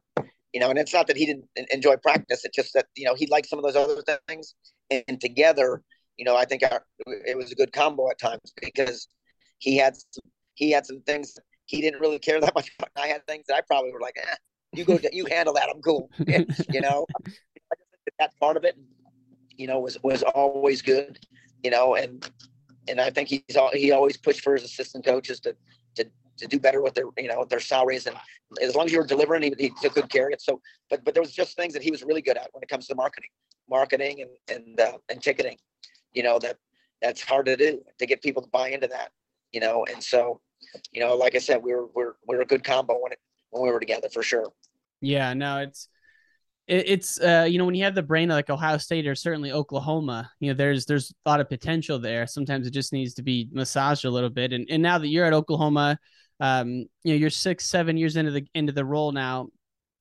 you 0.53 0.61
know, 0.61 0.71
and 0.71 0.79
it's 0.79 0.95
not 0.95 1.07
that 1.09 1.17
he 1.17 1.27
didn't 1.27 1.49
enjoy 1.71 1.97
practice. 1.97 2.45
It's 2.45 2.57
just 2.57 2.75
that 2.75 2.87
you 2.97 3.05
know 3.05 3.15
he 3.15 3.27
liked 3.27 3.49
some 3.49 3.59
of 3.59 3.65
those 3.65 3.77
other 3.77 4.03
things, 4.29 4.55
and 4.91 5.21
together, 5.21 5.83
you 6.17 6.25
know, 6.25 6.37
I 6.37 6.45
think 6.45 6.63
our, 6.63 6.85
it 7.07 7.37
was 7.37 7.53
a 7.53 7.55
good 7.55 7.73
combo 7.73 8.11
at 8.11 8.19
times 8.19 8.53
because 8.61 9.09
he 9.59 9.77
had 9.77 9.97
some, 9.97 10.31
he 10.55 10.71
had 10.71 10.87
some 10.87 11.01
things 11.03 11.35
he 11.69 11.81
didn't 11.81 12.01
really 12.01 12.19
care 12.19 12.41
that 12.41 12.55
much. 12.57 12.71
I 12.97 13.07
had 13.07 13.27
things 13.27 13.47
that 13.49 13.57
I 13.57 13.61
probably 13.61 13.93
were 13.93 14.01
like, 14.01 14.17
eh, 14.17 14.35
you 14.73 14.85
go, 14.85 14.99
you 15.13 15.27
handle 15.27 15.55
that. 15.55 15.69
I'm 15.73 15.81
cool. 15.81 16.11
you 16.27 16.81
know, 16.81 17.07
that 18.19 18.33
part 18.41 18.57
of 18.57 18.65
it, 18.65 18.77
you 19.57 19.67
know, 19.67 19.79
was 19.81 20.03
was 20.03 20.23
always 20.23 20.83
good. 20.83 21.19
You 21.63 21.71
know, 21.71 21.95
and 21.95 22.29
and 22.89 23.01
I 23.01 23.11
think 23.11 23.29
he's 23.29 23.57
all, 23.57 23.71
he 23.73 23.93
always 23.93 24.17
pushed 24.17 24.43
for 24.43 24.55
his 24.55 24.65
assistant 24.65 25.05
coaches 25.05 25.41
to 25.41 25.55
to 25.97 26.05
to 26.39 26.47
do 26.47 26.59
better 26.59 26.83
with 26.83 26.95
their 26.95 27.07
you 27.17 27.29
know 27.29 27.45
their 27.45 27.61
salaries 27.61 28.07
and 28.07 28.17
as 28.63 28.75
long 28.75 28.87
as 28.87 28.93
you 28.93 28.99
were 28.99 29.07
delivering, 29.07 29.43
he, 29.43 29.55
he 29.59 29.73
took 29.83 29.95
good 29.95 30.09
care 30.09 30.27
of 30.29 30.33
it. 30.33 30.41
So, 30.41 30.61
but 30.89 31.05
but 31.05 31.15
there 31.15 31.23
was 31.23 31.33
just 31.33 31.57
things 31.57 31.75
that 31.75 31.83
he 31.83 31.91
was 31.91 32.03
really 32.03 32.23
good 32.23 32.37
at 32.37 32.49
when 32.53 32.63
it 32.63 32.69
comes 32.69 32.87
to 32.89 32.95
marketing, 32.95 33.31
marketing 33.69 34.23
and 34.23 34.31
and 34.49 34.81
uh, 34.81 34.99
and 35.09 35.23
ticketing. 35.23 35.59
You 36.13 36.23
know 36.23 36.39
that 36.39 36.57
that's 37.03 37.23
hard 37.23 37.47
to 37.47 37.57
do 37.57 37.83
to 37.99 38.07
get 38.07 38.23
people 38.23 38.43
to 38.43 38.49
buy 38.49 38.71
into 38.71 38.87
that. 38.89 39.11
You 39.53 39.61
know, 39.61 39.85
and 39.91 40.03
so 40.03 40.41
you 40.93 41.01
know, 41.01 41.15
like 41.17 41.35
I 41.35 41.39
said, 41.39 41.63
we 41.63 41.75
were 41.75 41.87
we're 41.95 42.15
we're 42.27 42.41
a 42.41 42.47
good 42.47 42.65
combo 42.65 42.99
when 43.01 43.13
it 43.13 43.19
when 43.51 43.63
we 43.63 43.71
were 43.71 43.81
together 43.81 44.09
for 44.09 44.23
sure. 44.23 44.53
Yeah, 45.01 45.35
no, 45.35 45.59
it's 45.59 45.89
it's 46.67 47.19
uh 47.21 47.47
you 47.49 47.57
know 47.59 47.65
when 47.65 47.75
you 47.75 47.85
have 47.85 47.95
the 47.95 48.03
brain 48.03 48.29
like 48.29 48.51
Ohio 48.51 48.77
State 48.77 49.07
or 49.07 49.15
certainly 49.15 49.53
Oklahoma, 49.53 50.31
you 50.41 50.51
know 50.51 50.57
there's 50.57 50.87
there's 50.87 51.13
a 51.25 51.29
lot 51.29 51.41
of 51.41 51.49
potential 51.49 51.99
there. 51.99 52.27
Sometimes 52.27 52.67
it 52.67 52.73
just 52.73 52.93
needs 52.93 53.15
to 53.15 53.23
be 53.23 53.49
massaged 53.53 54.05
a 54.05 54.11
little 54.11 54.31
bit. 54.31 54.53
And 54.53 54.67
and 54.71 54.83
now 54.83 54.99
that 54.99 55.09
you're 55.09 55.25
at 55.25 55.33
Oklahoma, 55.33 55.99
um 56.41 56.87
you 57.05 57.13
know 57.13 57.15
you're 57.15 57.31
six 57.31 57.67
seven 57.67 57.97
years 57.97 58.17
into 58.17 58.33
the 58.33 58.47
into 58.55 58.73
the 58.73 58.85
role 58.85 59.13
now. 59.13 59.49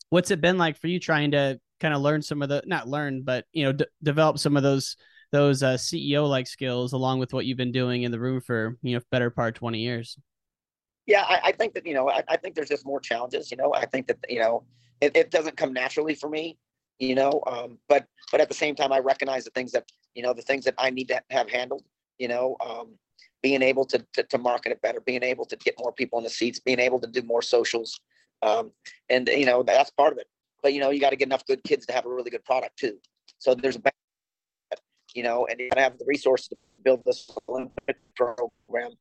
What's 0.10 0.32
it 0.32 0.42
been 0.42 0.58
like 0.58 0.80
for 0.80 0.88
you 0.88 1.00
trying 1.00 1.32
to 1.32 1.60
kind 1.80 1.94
of 1.94 2.02
learn 2.02 2.22
some 2.22 2.42
of 2.42 2.50
the 2.50 2.64
not 2.66 2.88
learn 2.88 3.22
but 3.22 3.46
you 3.52 3.64
know 3.64 3.72
d- 3.72 3.86
develop 4.02 4.40
some 4.40 4.58
of 4.58 4.64
those 4.64 4.98
those 5.32 5.62
uh, 5.62 5.74
CEO 5.74 6.28
like 6.28 6.48
skills 6.48 6.94
along 6.94 7.20
with 7.20 7.34
what 7.34 7.46
you've 7.46 7.58
been 7.58 7.72
doing 7.72 8.04
in 8.04 8.12
the 8.12 8.20
room 8.20 8.42
for 8.42 8.78
you 8.82 8.96
know 8.96 9.02
better 9.12 9.30
part 9.30 9.56
twenty 9.56 9.80
years. 9.80 10.18
Yeah, 11.08 11.24
I, 11.24 11.40
I 11.46 11.52
think 11.54 11.74
that 11.74 11.86
you 11.86 11.94
know 11.94 12.10
I, 12.10 12.24
I 12.28 12.38
think 12.38 12.54
there's 12.56 12.70
just 12.70 12.86
more 12.86 13.00
challenges. 13.00 13.50
You 13.50 13.58
know, 13.58 13.74
I 13.74 13.86
think 13.86 14.08
that 14.08 14.18
you 14.30 14.40
know 14.40 14.64
it, 15.02 15.16
it 15.16 15.32
doesn't 15.32 15.58
come 15.58 15.74
naturally 15.74 16.16
for 16.16 16.30
me 16.30 16.58
you 17.00 17.16
know 17.16 17.42
um, 17.48 17.78
but 17.88 18.06
but 18.32 18.42
at 18.42 18.48
the 18.48 18.56
same 18.56 18.76
time 18.76 18.92
i 18.92 19.00
recognize 19.00 19.44
the 19.44 19.52
things 19.52 19.72
that 19.72 19.86
you 20.16 20.24
know 20.24 20.34
the 20.34 20.42
things 20.42 20.66
that 20.66 20.74
i 20.78 20.90
need 20.90 21.08
to 21.08 21.22
have 21.30 21.50
handled 21.50 21.84
you 22.18 22.28
know 22.28 22.56
um, 22.66 22.90
being 23.44 23.62
able 23.62 23.86
to, 23.86 24.04
to, 24.14 24.24
to 24.24 24.38
market 24.38 24.72
it 24.72 24.82
better 24.82 25.02
being 25.02 25.24
able 25.24 25.46
to 25.46 25.56
get 25.58 25.76
more 25.80 25.92
people 25.92 26.18
in 26.18 26.24
the 26.24 26.30
seats 26.30 26.60
being 26.60 26.80
able 26.80 27.00
to 27.00 27.08
do 27.08 27.22
more 27.24 27.42
socials 27.42 28.00
um, 28.42 28.72
and 29.10 29.28
you 29.30 29.46
know 29.46 29.64
that's 29.64 29.92
part 29.92 30.12
of 30.14 30.20
it 30.20 30.28
but 30.62 30.74
you 30.74 30.80
know 30.80 30.90
you 30.90 31.00
got 31.00 31.12
to 31.12 31.16
get 31.16 31.28
enough 31.28 31.46
good 31.46 31.64
kids 31.64 31.86
to 31.86 31.94
have 31.94 32.06
a 32.06 32.10
really 32.10 32.32
good 32.32 32.44
product 32.46 32.78
too 32.78 32.98
so 33.40 33.54
there's 33.54 33.78
a 33.78 33.82
you 35.14 35.24
know 35.24 35.48
and 35.50 35.60
you 35.60 35.70
got 35.70 35.76
to 35.76 35.82
have 35.82 35.98
the 35.98 36.06
resources 36.06 36.48
to 36.50 36.58
build 36.84 37.02
this 37.06 37.30
olympic 37.48 37.98
program 38.16 38.92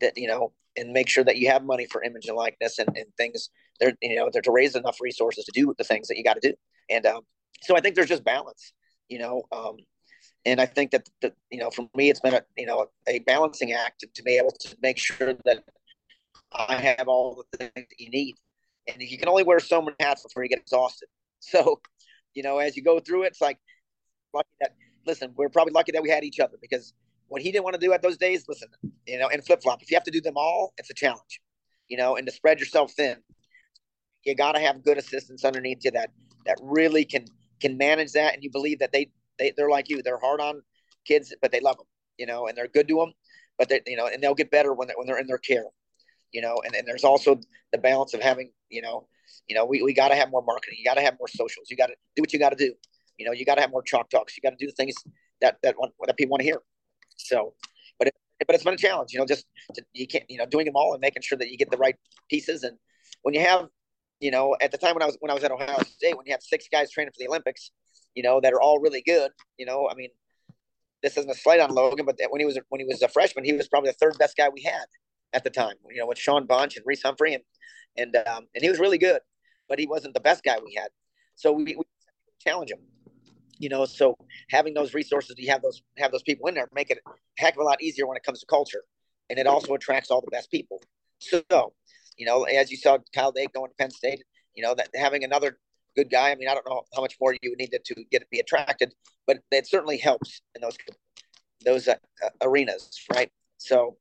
that 0.00 0.16
you 0.16 0.28
know 0.28 0.52
and 0.76 0.92
make 0.92 1.08
sure 1.08 1.24
that 1.24 1.36
you 1.36 1.48
have 1.48 1.64
money 1.64 1.86
for 1.86 2.02
image 2.02 2.26
and 2.26 2.36
likeness 2.36 2.78
and, 2.78 2.88
and 2.96 3.06
things 3.16 3.50
there 3.80 3.92
you 4.02 4.16
know 4.16 4.28
there 4.32 4.42
to 4.42 4.52
raise 4.52 4.76
enough 4.76 4.98
resources 5.00 5.44
to 5.44 5.52
do 5.52 5.74
the 5.78 5.84
things 5.84 6.08
that 6.08 6.16
you 6.16 6.24
got 6.24 6.40
to 6.40 6.48
do. 6.50 6.54
And 6.88 7.06
um, 7.06 7.22
so 7.62 7.76
i 7.76 7.80
think 7.80 7.94
there's 7.94 8.08
just 8.08 8.24
balance 8.24 8.72
you 9.08 9.18
know 9.18 9.42
um, 9.52 9.76
and 10.44 10.60
i 10.60 10.66
think 10.66 10.90
that 10.92 11.08
you 11.50 11.58
know 11.58 11.70
for 11.70 11.88
me 11.94 12.10
it's 12.10 12.20
been 12.20 12.34
a 12.34 12.42
you 12.56 12.66
know 12.66 12.86
a 13.08 13.18
balancing 13.20 13.72
act 13.72 14.00
to, 14.00 14.08
to 14.14 14.22
be 14.22 14.36
able 14.36 14.52
to 14.52 14.76
make 14.82 14.98
sure 14.98 15.34
that 15.44 15.62
i 16.52 16.74
have 16.74 17.08
all 17.08 17.44
the 17.52 17.58
things 17.58 17.72
that 17.74 17.86
you 17.98 18.10
need. 18.10 18.36
And 18.88 19.00
you 19.00 19.18
can 19.18 19.28
only 19.28 19.44
wear 19.44 19.60
so 19.60 19.80
many 19.80 19.94
hats 20.00 20.22
before 20.22 20.42
you 20.42 20.48
get 20.48 20.60
exhausted. 20.60 21.08
So 21.42 21.80
you 22.34 22.42
know 22.42 22.58
as 22.58 22.76
you 22.76 22.82
go 22.82 23.00
through 23.00 23.22
it 23.22 23.28
it's 23.28 23.40
like 23.40 23.58
lucky 24.34 24.50
that 24.60 24.74
listen 25.06 25.32
we're 25.36 25.48
probably 25.48 25.72
lucky 25.72 25.92
that 25.92 26.02
we 26.02 26.10
had 26.10 26.22
each 26.22 26.38
other 26.38 26.56
because 26.60 26.92
what 27.30 27.42
he 27.42 27.52
didn't 27.52 27.64
want 27.64 27.74
to 27.74 27.80
do 27.80 27.92
at 27.92 28.02
those 28.02 28.16
days, 28.16 28.44
listen, 28.48 28.68
you 29.06 29.16
know, 29.16 29.28
and 29.28 29.44
flip 29.44 29.62
flop. 29.62 29.80
If 29.82 29.90
you 29.90 29.96
have 29.96 30.04
to 30.04 30.10
do 30.10 30.20
them 30.20 30.34
all, 30.36 30.74
it's 30.78 30.90
a 30.90 30.94
challenge, 30.94 31.40
you 31.88 31.96
know, 31.96 32.16
and 32.16 32.26
to 32.26 32.32
spread 32.32 32.58
yourself 32.58 32.92
thin, 32.92 33.16
you 34.24 34.34
got 34.34 34.52
to 34.52 34.60
have 34.60 34.82
good 34.82 34.98
assistants 34.98 35.44
underneath 35.44 35.84
you 35.84 35.92
that 35.92 36.10
that 36.44 36.58
really 36.60 37.04
can 37.04 37.24
can 37.60 37.78
manage 37.78 38.12
that, 38.12 38.34
and 38.34 38.42
you 38.42 38.50
believe 38.50 38.80
that 38.80 38.90
they 38.92 39.10
they 39.38 39.52
they're 39.56 39.70
like 39.70 39.88
you, 39.88 40.02
they're 40.02 40.18
hard 40.18 40.40
on 40.40 40.60
kids, 41.06 41.32
but 41.40 41.52
they 41.52 41.60
love 41.60 41.76
them, 41.76 41.86
you 42.18 42.26
know, 42.26 42.48
and 42.48 42.56
they're 42.58 42.66
good 42.66 42.88
to 42.88 42.96
them, 42.96 43.12
but 43.56 43.68
they 43.68 43.80
you 43.86 43.96
know, 43.96 44.08
and 44.08 44.20
they'll 44.20 44.34
get 44.34 44.50
better 44.50 44.74
when 44.74 44.88
they 44.88 44.94
when 44.96 45.06
they're 45.06 45.20
in 45.20 45.28
their 45.28 45.38
care, 45.38 45.66
you 46.32 46.42
know, 46.42 46.56
and 46.64 46.74
and 46.74 46.86
there's 46.86 47.04
also 47.04 47.38
the 47.70 47.78
balance 47.78 48.12
of 48.12 48.20
having, 48.20 48.50
you 48.70 48.82
know, 48.82 49.06
you 49.46 49.54
know, 49.54 49.64
we, 49.64 49.82
we 49.84 49.94
got 49.94 50.08
to 50.08 50.16
have 50.16 50.32
more 50.32 50.42
marketing, 50.42 50.78
you 50.80 50.84
got 50.84 50.94
to 50.94 51.00
have 51.02 51.16
more 51.20 51.28
socials, 51.28 51.70
you 51.70 51.76
got 51.76 51.86
to 51.86 51.94
do 52.16 52.22
what 52.22 52.32
you 52.32 52.40
got 52.40 52.50
to 52.50 52.56
do, 52.56 52.74
you 53.18 53.24
know, 53.24 53.32
you 53.32 53.44
got 53.44 53.54
to 53.54 53.60
have 53.60 53.70
more 53.70 53.82
chalk 53.82 54.10
talks, 54.10 54.36
you 54.36 54.40
got 54.42 54.50
to 54.50 54.56
do 54.56 54.66
the 54.66 54.72
things 54.72 54.94
that 55.40 55.58
that 55.62 55.76
want, 55.78 55.92
that 56.06 56.16
people 56.16 56.32
want 56.32 56.40
to 56.40 56.44
hear. 56.44 56.60
So, 57.26 57.54
but 57.98 58.08
it, 58.08 58.14
but 58.46 58.54
it's 58.54 58.64
been 58.64 58.74
a 58.74 58.78
challenge, 58.78 59.12
you 59.12 59.18
know, 59.18 59.26
just 59.26 59.44
to, 59.74 59.82
you 59.92 60.06
can't, 60.06 60.24
you 60.28 60.38
know, 60.38 60.46
doing 60.46 60.66
them 60.66 60.76
all 60.76 60.92
and 60.94 61.00
making 61.00 61.22
sure 61.22 61.38
that 61.38 61.50
you 61.50 61.56
get 61.56 61.70
the 61.70 61.76
right 61.76 61.96
pieces. 62.28 62.62
And 62.62 62.76
when 63.22 63.34
you 63.34 63.40
have, 63.40 63.68
you 64.20 64.30
know, 64.30 64.56
at 64.60 64.70
the 64.72 64.78
time 64.78 64.94
when 64.94 65.02
I 65.02 65.06
was 65.06 65.16
when 65.20 65.30
I 65.30 65.34
was 65.34 65.44
at 65.44 65.50
Ohio 65.50 65.78
State, 65.82 66.16
when 66.16 66.26
you 66.26 66.32
have 66.32 66.42
six 66.42 66.66
guys 66.70 66.90
training 66.90 67.12
for 67.12 67.18
the 67.18 67.28
Olympics, 67.28 67.70
you 68.14 68.22
know, 68.22 68.40
that 68.40 68.52
are 68.52 68.60
all 68.60 68.78
really 68.78 69.02
good, 69.06 69.30
you 69.58 69.66
know, 69.66 69.88
I 69.90 69.94
mean, 69.94 70.10
this 71.02 71.16
isn't 71.16 71.30
a 71.30 71.34
slight 71.34 71.60
on 71.60 71.70
Logan, 71.70 72.04
but 72.04 72.16
when 72.30 72.40
he 72.40 72.46
was 72.46 72.58
when 72.68 72.80
he 72.80 72.86
was 72.86 73.02
a 73.02 73.08
freshman, 73.08 73.44
he 73.44 73.52
was 73.52 73.68
probably 73.68 73.90
the 73.90 73.96
third 74.00 74.18
best 74.18 74.36
guy 74.36 74.48
we 74.48 74.62
had 74.62 74.84
at 75.32 75.44
the 75.44 75.50
time. 75.50 75.76
You 75.90 76.00
know, 76.00 76.06
with 76.06 76.18
Sean 76.18 76.46
Bunch 76.46 76.76
and 76.76 76.84
Reece 76.86 77.02
Humphrey, 77.02 77.34
and 77.34 77.42
and 77.96 78.16
um, 78.28 78.46
and 78.54 78.62
he 78.62 78.68
was 78.68 78.78
really 78.78 78.98
good, 78.98 79.20
but 79.68 79.78
he 79.78 79.86
wasn't 79.86 80.14
the 80.14 80.20
best 80.20 80.44
guy 80.44 80.58
we 80.64 80.74
had. 80.74 80.88
So 81.34 81.52
we, 81.52 81.64
we 81.64 81.82
challenge 82.40 82.70
him 82.70 82.80
you 83.60 83.68
know 83.68 83.84
so 83.84 84.16
having 84.48 84.74
those 84.74 84.94
resources 84.94 85.36
you 85.38 85.48
have 85.50 85.62
those 85.62 85.82
have 85.98 86.10
those 86.10 86.24
people 86.24 86.48
in 86.48 86.54
there 86.54 86.68
make 86.74 86.90
it 86.90 86.98
a 87.06 87.10
heck 87.36 87.54
of 87.54 87.60
a 87.60 87.64
lot 87.64 87.80
easier 87.80 88.06
when 88.08 88.16
it 88.16 88.24
comes 88.24 88.40
to 88.40 88.46
culture 88.46 88.82
and 89.28 89.38
it 89.38 89.46
also 89.46 89.74
attracts 89.74 90.10
all 90.10 90.20
the 90.20 90.30
best 90.32 90.50
people 90.50 90.82
so 91.20 91.42
you 92.16 92.26
know 92.26 92.42
as 92.44 92.70
you 92.70 92.76
saw 92.76 92.98
Kyle 93.14 93.30
Dake 93.30 93.52
going 93.52 93.70
to 93.70 93.76
penn 93.76 93.90
state 93.90 94.24
you 94.54 94.64
know 94.64 94.74
that 94.74 94.88
having 94.94 95.22
another 95.22 95.58
good 95.96 96.10
guy. 96.10 96.30
I 96.30 96.34
mean, 96.34 96.48
I 96.48 96.54
don't 96.54 96.68
know 96.68 96.82
how 96.94 97.02
much 97.02 97.16
more 97.20 97.34
you 97.42 97.50
would 97.50 97.58
need 97.58 97.70
to, 97.72 97.78
to 97.78 98.04
get 98.10 98.28
be 98.30 98.40
attracted, 98.40 98.94
but 99.26 99.38
it 99.50 99.66
certainly 99.66 99.98
helps 99.98 100.40
in 100.54 100.62
those 100.62 100.76
those 101.64 101.88
uh, 101.88 101.94
uh, 102.24 102.28
arenas, 102.42 103.04
right? 103.14 103.30
So, 103.58 103.96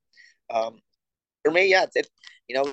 um, 0.50 0.80
for 1.44 1.52
me, 1.52 1.70
yeah, 1.70 1.84
it's, 1.84 1.96
it, 1.96 2.10
you 2.48 2.56
know, 2.56 2.64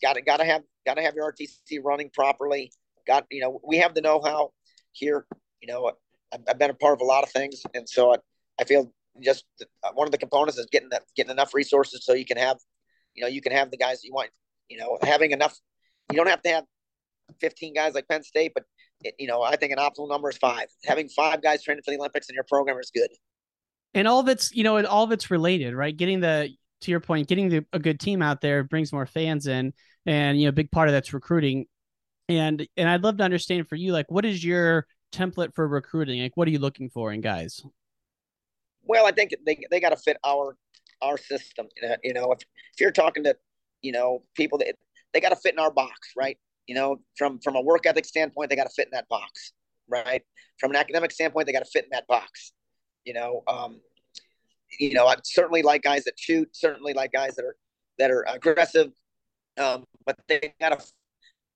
got 0.00 0.14
to 0.14 0.22
got 0.22 0.38
to 0.38 0.44
have 0.44 0.62
got 0.86 0.94
to 0.94 1.02
have 1.02 1.14
your 1.14 1.32
RTC 1.32 1.78
running 1.82 2.10
properly. 2.10 2.72
Got 3.06 3.26
you 3.30 3.40
know, 3.40 3.60
we 3.66 3.78
have 3.78 3.94
the 3.94 4.00
know 4.00 4.20
how 4.24 4.50
here. 4.92 5.26
You 5.60 5.72
know, 5.72 5.92
I've, 6.48 6.58
been 6.58 6.70
a 6.70 6.74
part 6.74 6.94
of 6.94 7.00
a 7.00 7.04
lot 7.04 7.22
of 7.22 7.30
things, 7.30 7.62
and 7.74 7.88
so 7.88 8.14
I, 8.14 8.16
I 8.60 8.64
feel 8.64 8.92
just 9.20 9.44
uh, 9.60 9.90
one 9.94 10.06
of 10.06 10.12
the 10.12 10.18
components 10.18 10.58
is 10.58 10.66
getting 10.70 10.88
that 10.90 11.02
getting 11.14 11.30
enough 11.30 11.54
resources 11.54 12.04
so 12.04 12.14
you 12.14 12.24
can 12.24 12.38
have, 12.38 12.58
you 13.14 13.22
know, 13.22 13.28
you 13.28 13.40
can 13.40 13.52
have 13.52 13.70
the 13.70 13.76
guys 13.76 14.02
you 14.04 14.12
want. 14.12 14.30
You 14.68 14.78
know, 14.78 14.98
having 15.02 15.32
enough. 15.32 15.58
You 16.10 16.16
don't 16.16 16.28
have 16.28 16.42
to 16.42 16.48
have 16.48 16.64
15 17.40 17.74
guys 17.74 17.94
like 17.94 18.08
Penn 18.08 18.22
State, 18.22 18.52
but 18.54 18.64
it, 19.04 19.14
you 19.18 19.26
know, 19.26 19.42
I 19.42 19.56
think 19.56 19.72
an 19.72 19.78
optimal 19.78 20.08
number 20.08 20.30
is 20.30 20.38
five. 20.38 20.68
Having 20.84 21.08
five 21.10 21.42
guys 21.42 21.62
training 21.62 21.82
for 21.84 21.90
the 21.90 21.98
Olympics 21.98 22.28
in 22.28 22.34
your 22.34 22.44
program 22.44 22.78
is 22.78 22.90
good. 22.94 23.10
And 23.94 24.08
all 24.08 24.20
of 24.20 24.28
it's, 24.28 24.52
you 24.54 24.64
know, 24.64 24.76
and 24.76 24.86
all 24.86 25.04
of 25.04 25.12
it's 25.12 25.30
related, 25.30 25.74
right? 25.74 25.94
Getting 25.94 26.20
the, 26.20 26.50
to 26.82 26.90
your 26.90 27.00
point, 27.00 27.28
getting 27.28 27.48
the, 27.48 27.64
a 27.72 27.78
good 27.78 28.00
team 28.00 28.22
out 28.22 28.40
there 28.40 28.64
brings 28.64 28.92
more 28.92 29.06
fans 29.06 29.46
in, 29.46 29.72
and 30.06 30.38
you 30.38 30.46
know, 30.46 30.50
a 30.50 30.52
big 30.52 30.70
part 30.70 30.88
of 30.88 30.92
that's 30.92 31.12
recruiting. 31.12 31.66
And 32.28 32.66
and 32.76 32.88
I'd 32.88 33.02
love 33.02 33.18
to 33.18 33.24
understand 33.24 33.68
for 33.68 33.76
you, 33.76 33.92
like, 33.92 34.10
what 34.10 34.24
is 34.24 34.44
your 34.44 34.86
template 35.12 35.54
for 35.54 35.68
recruiting? 35.68 36.20
Like, 36.20 36.36
what 36.36 36.48
are 36.48 36.50
you 36.50 36.58
looking 36.58 36.90
for 36.90 37.12
in 37.12 37.20
guys? 37.20 37.62
Well, 38.84 39.06
I 39.06 39.12
think 39.12 39.34
they 39.46 39.58
they 39.70 39.80
got 39.80 39.90
to 39.90 39.96
fit 39.96 40.16
our 40.24 40.56
our 41.00 41.16
system. 41.16 41.68
You 42.02 42.14
know, 42.14 42.32
if 42.32 42.40
if 42.74 42.80
you're 42.80 42.90
talking 42.90 43.24
to, 43.24 43.36
you 43.82 43.92
know, 43.92 44.22
people 44.34 44.58
that 44.58 44.74
they 45.12 45.20
got 45.20 45.30
to 45.30 45.36
fit 45.36 45.52
in 45.52 45.58
our 45.58 45.70
box, 45.70 46.12
right? 46.16 46.38
You 46.66 46.74
know, 46.74 47.00
from 47.16 47.38
from 47.40 47.56
a 47.56 47.60
work 47.60 47.86
ethic 47.86 48.04
standpoint, 48.04 48.50
they 48.50 48.56
got 48.56 48.64
to 48.64 48.74
fit 48.74 48.86
in 48.86 48.92
that 48.92 49.08
box, 49.08 49.52
right? 49.88 50.22
From 50.58 50.70
an 50.70 50.76
academic 50.76 51.12
standpoint, 51.12 51.46
they 51.46 51.52
got 51.52 51.64
to 51.64 51.70
fit 51.70 51.84
in 51.84 51.90
that 51.92 52.06
box. 52.06 52.52
You 53.04 53.14
know, 53.14 53.42
um, 53.46 53.80
you 54.78 54.94
know, 54.94 55.06
I 55.06 55.16
certainly 55.24 55.62
like 55.62 55.82
guys 55.82 56.04
that 56.04 56.18
shoot, 56.18 56.48
certainly 56.52 56.92
like 56.92 57.12
guys 57.12 57.34
that 57.36 57.44
are 57.44 57.56
that 57.98 58.10
are 58.10 58.24
aggressive, 58.28 58.92
um, 59.58 59.84
but 60.06 60.16
they 60.28 60.54
got 60.60 60.78
to. 60.78 60.86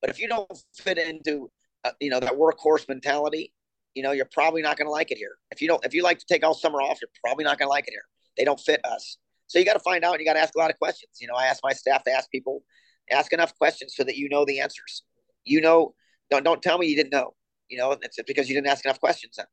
But 0.00 0.10
if 0.10 0.20
you 0.20 0.28
don't 0.28 0.50
fit 0.74 0.98
into, 0.98 1.50
uh, 1.86 1.92
you 2.00 2.10
know, 2.10 2.20
that 2.20 2.32
workhorse 2.32 2.88
mentality, 2.88 3.52
you 3.94 4.02
know, 4.02 4.12
you're 4.12 4.28
probably 4.32 4.62
not 4.62 4.76
going 4.76 4.86
to 4.86 4.92
like 4.92 5.10
it 5.10 5.18
here. 5.18 5.36
If 5.50 5.62
you 5.62 5.68
don't, 5.68 5.84
if 5.84 5.94
you 5.94 6.02
like 6.02 6.18
to 6.18 6.26
take 6.28 6.44
all 6.44 6.54
summer 6.54 6.80
off, 6.80 6.98
you're 7.00 7.10
probably 7.24 7.44
not 7.44 7.58
going 7.58 7.66
to 7.66 7.70
like 7.70 7.86
it 7.86 7.92
here. 7.92 8.04
They 8.36 8.44
don't 8.44 8.60
fit 8.60 8.84
us. 8.84 9.18
So 9.46 9.58
you 9.58 9.64
got 9.64 9.74
to 9.74 9.80
find 9.80 10.04
out. 10.04 10.18
You 10.18 10.26
got 10.26 10.34
to 10.34 10.40
ask 10.40 10.54
a 10.54 10.58
lot 10.58 10.70
of 10.70 10.78
questions. 10.78 11.12
You 11.20 11.28
know, 11.28 11.34
I 11.34 11.46
ask 11.46 11.60
my 11.62 11.72
staff 11.72 12.02
to 12.04 12.10
ask 12.10 12.30
people 12.30 12.62
ask 13.10 13.32
enough 13.32 13.56
questions 13.56 13.94
so 13.96 14.04
that 14.04 14.16
you 14.16 14.28
know 14.28 14.44
the 14.44 14.60
answers. 14.60 15.02
You 15.44 15.60
know, 15.60 15.94
don't 16.30 16.44
don't 16.44 16.62
tell 16.62 16.78
me 16.78 16.86
you 16.86 16.96
didn't 16.96 17.12
know. 17.12 17.34
You 17.68 17.78
know, 17.78 17.92
it's 18.02 18.18
because 18.26 18.48
you 18.48 18.54
didn't 18.54 18.68
ask 18.68 18.84
enough 18.84 19.00
questions. 19.00 19.36
Then. 19.36 19.46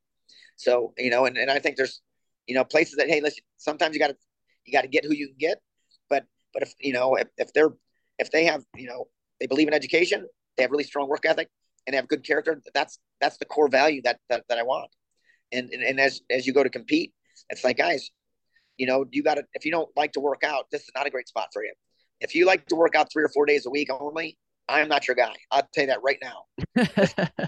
So 0.58 0.94
you 0.98 1.10
know, 1.10 1.26
and, 1.26 1.38
and 1.38 1.52
I 1.52 1.60
think 1.60 1.78
there's 1.78 2.02
you 2.48 2.56
know 2.56 2.64
places 2.64 2.96
that 2.96 3.08
hey, 3.10 3.22
listen, 3.22 3.44
sometimes 3.58 3.94
you 3.94 4.00
got 4.00 4.08
to 4.08 4.18
you 4.66 4.74
got 4.74 4.82
to 4.82 4.88
get 4.88 5.06
who 5.06 5.14
you 5.14 5.28
can 5.28 5.38
get, 5.40 5.62
but 6.10 6.26
but 6.54 6.64
if 6.64 6.74
you 6.80 6.94
know 6.94 7.16
if, 7.16 7.28
if 7.38 7.54
they're 7.54 7.70
if 8.20 8.32
they 8.32 8.46
have 8.46 8.64
you 8.76 8.88
know 8.88 9.08
they 9.40 9.48
believe 9.48 9.68
in 9.68 9.74
education, 9.74 10.26
they 10.58 10.64
have 10.64 10.72
really 10.72 10.84
strong 10.84 11.08
work 11.08 11.26
ethic, 11.26 11.50
and 11.88 11.96
have 11.96 12.08
good 12.08 12.26
character. 12.26 12.62
That's 12.74 13.00
that's 13.22 13.38
the 13.38 13.46
core 13.46 13.68
value 13.70 14.02
that 14.04 14.20
that, 14.30 14.44
that 14.50 14.58
I 14.58 14.64
want. 14.64 14.90
And, 15.52 15.70
and 15.72 15.84
and 15.84 16.00
as 16.00 16.22
as 16.30 16.48
you 16.48 16.54
go 16.54 16.64
to 16.64 16.70
compete, 16.70 17.14
it's 17.50 17.64
like 17.64 17.78
guys, 17.78 18.10
you 18.78 18.88
know, 18.88 19.06
you 19.12 19.24
got 19.24 19.36
to 19.36 19.44
if 19.54 19.66
you 19.66 19.72
don't 19.72 19.90
like 19.96 20.14
to 20.14 20.20
work 20.20 20.44
out, 20.44 20.66
this 20.72 20.82
is 20.82 20.92
not 20.96 21.08
a 21.08 21.10
great 21.10 21.28
spot 21.28 21.50
for 21.54 21.64
you. 21.64 21.74
If 22.20 22.36
you 22.36 22.46
like 22.46 22.66
to 22.68 22.76
work 22.76 22.96
out 22.96 23.12
three 23.12 23.24
or 23.24 23.30
four 23.30 23.46
days 23.46 23.66
a 23.66 23.70
week 23.70 23.90
only, 23.92 24.38
I'm 24.68 24.88
not 24.88 25.08
your 25.08 25.16
guy. 25.16 25.34
I'll 25.52 25.68
tell 25.74 25.84
you 25.84 25.88
that 25.88 26.04
right 26.04 26.20
now. 26.22 26.46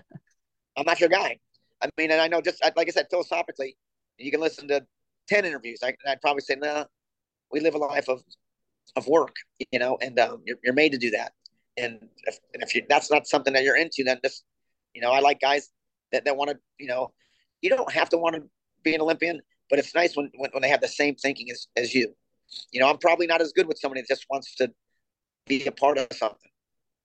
I'm 0.78 0.86
not 0.86 1.00
your 1.00 1.10
guy. 1.10 1.40
I 1.82 1.90
mean, 1.98 2.12
and 2.12 2.20
I 2.20 2.28
know 2.28 2.42
just 2.42 2.62
like 2.76 2.88
I 2.88 2.92
said, 2.92 3.08
philosophically, 3.10 3.78
you 4.18 4.32
can 4.32 4.42
listen 4.42 4.68
to 4.70 4.86
10 5.30 5.46
interviews. 5.46 5.80
I, 5.84 5.94
would 6.08 6.22
probably 6.22 6.42
say, 6.42 6.56
no, 6.56 6.74
nah, 6.74 6.86
we 7.52 7.60
live 7.60 7.76
a 7.76 7.78
life 7.78 8.08
of, 8.10 8.22
of 8.96 9.08
work, 9.08 9.36
you 9.72 9.80
know, 9.80 9.98
and 10.02 10.20
um, 10.20 10.42
you're, 10.46 10.58
you're 10.64 10.74
made 10.74 10.92
to 10.92 10.98
do 10.98 11.12
that. 11.12 11.34
And 11.78 12.00
if, 12.24 12.40
and 12.54 12.64
if 12.64 12.74
you, 12.74 12.84
that's 12.88 13.12
not 13.12 13.28
something 13.28 13.54
that 13.54 13.64
you're 13.64 13.76
into, 13.76 14.04
then 14.04 14.20
just, 14.24 14.44
you 14.94 15.02
know, 15.02 15.12
I 15.12 15.20
like 15.20 15.40
guys 15.42 15.70
that, 16.12 16.26
that 16.26 16.38
want 16.38 16.52
to, 16.52 16.58
you 16.78 16.88
know, 16.88 17.12
you 17.62 17.70
don't 17.70 17.92
have 17.92 18.10
to 18.10 18.18
want 18.18 18.36
to 18.36 18.44
be 18.84 18.96
an 18.96 19.02
Olympian, 19.02 19.42
but 19.70 19.80
it's 19.80 19.94
nice 19.94 20.16
when, 20.16 20.32
when, 20.36 20.52
when 20.52 20.62
they 20.62 20.70
have 20.70 20.82
the 20.82 20.88
same 20.88 21.16
thinking 21.16 21.52
as, 21.52 21.68
as 21.76 21.94
you. 21.94 22.14
You 22.72 22.80
know, 22.80 22.90
I'm 22.90 22.98
probably 22.98 23.28
not 23.28 23.42
as 23.42 23.52
good 23.52 23.68
with 23.68 23.80
somebody 23.80 24.02
that 24.02 24.08
just 24.08 24.26
wants 24.30 24.56
to 24.56 24.72
be 25.48 25.66
a 25.66 25.72
part 25.72 25.98
of 25.98 26.08
something. 26.14 26.52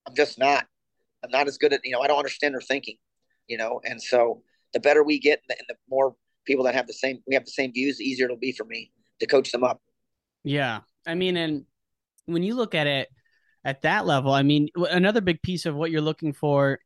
I'm 0.07 0.15
just 0.15 0.39
not. 0.39 0.65
I'm 1.23 1.31
not 1.31 1.47
as 1.47 1.57
good 1.57 1.73
at, 1.73 1.81
you 1.83 1.91
know, 1.91 2.01
I 2.01 2.07
don't 2.07 2.17
understand 2.17 2.53
their 2.53 2.61
thinking, 2.61 2.97
you 3.47 3.57
know, 3.57 3.81
and 3.83 4.01
so 4.01 4.41
the 4.73 4.79
better 4.79 5.03
we 5.03 5.19
get 5.19 5.41
and 5.49 5.59
the 5.67 5.75
more 5.89 6.15
people 6.45 6.65
that 6.65 6.75
have 6.75 6.87
the 6.87 6.93
same, 6.93 7.19
we 7.27 7.35
have 7.35 7.45
the 7.45 7.51
same 7.51 7.73
views, 7.73 7.97
the 7.97 8.03
easier 8.03 8.25
it'll 8.25 8.37
be 8.37 8.51
for 8.51 8.63
me 8.63 8.91
to 9.19 9.27
coach 9.27 9.51
them 9.51 9.63
up. 9.63 9.81
Yeah. 10.43 10.79
I 11.05 11.15
mean, 11.15 11.37
and 11.37 11.65
when 12.25 12.43
you 12.43 12.55
look 12.55 12.73
at 12.73 12.87
it 12.87 13.09
at 13.63 13.81
that 13.83 14.05
level, 14.05 14.33
I 14.33 14.43
mean, 14.43 14.69
another 14.75 15.21
big 15.21 15.41
piece 15.41 15.65
of 15.65 15.75
what 15.75 15.91
you're 15.91 16.01
looking 16.01 16.33
for, 16.33 16.79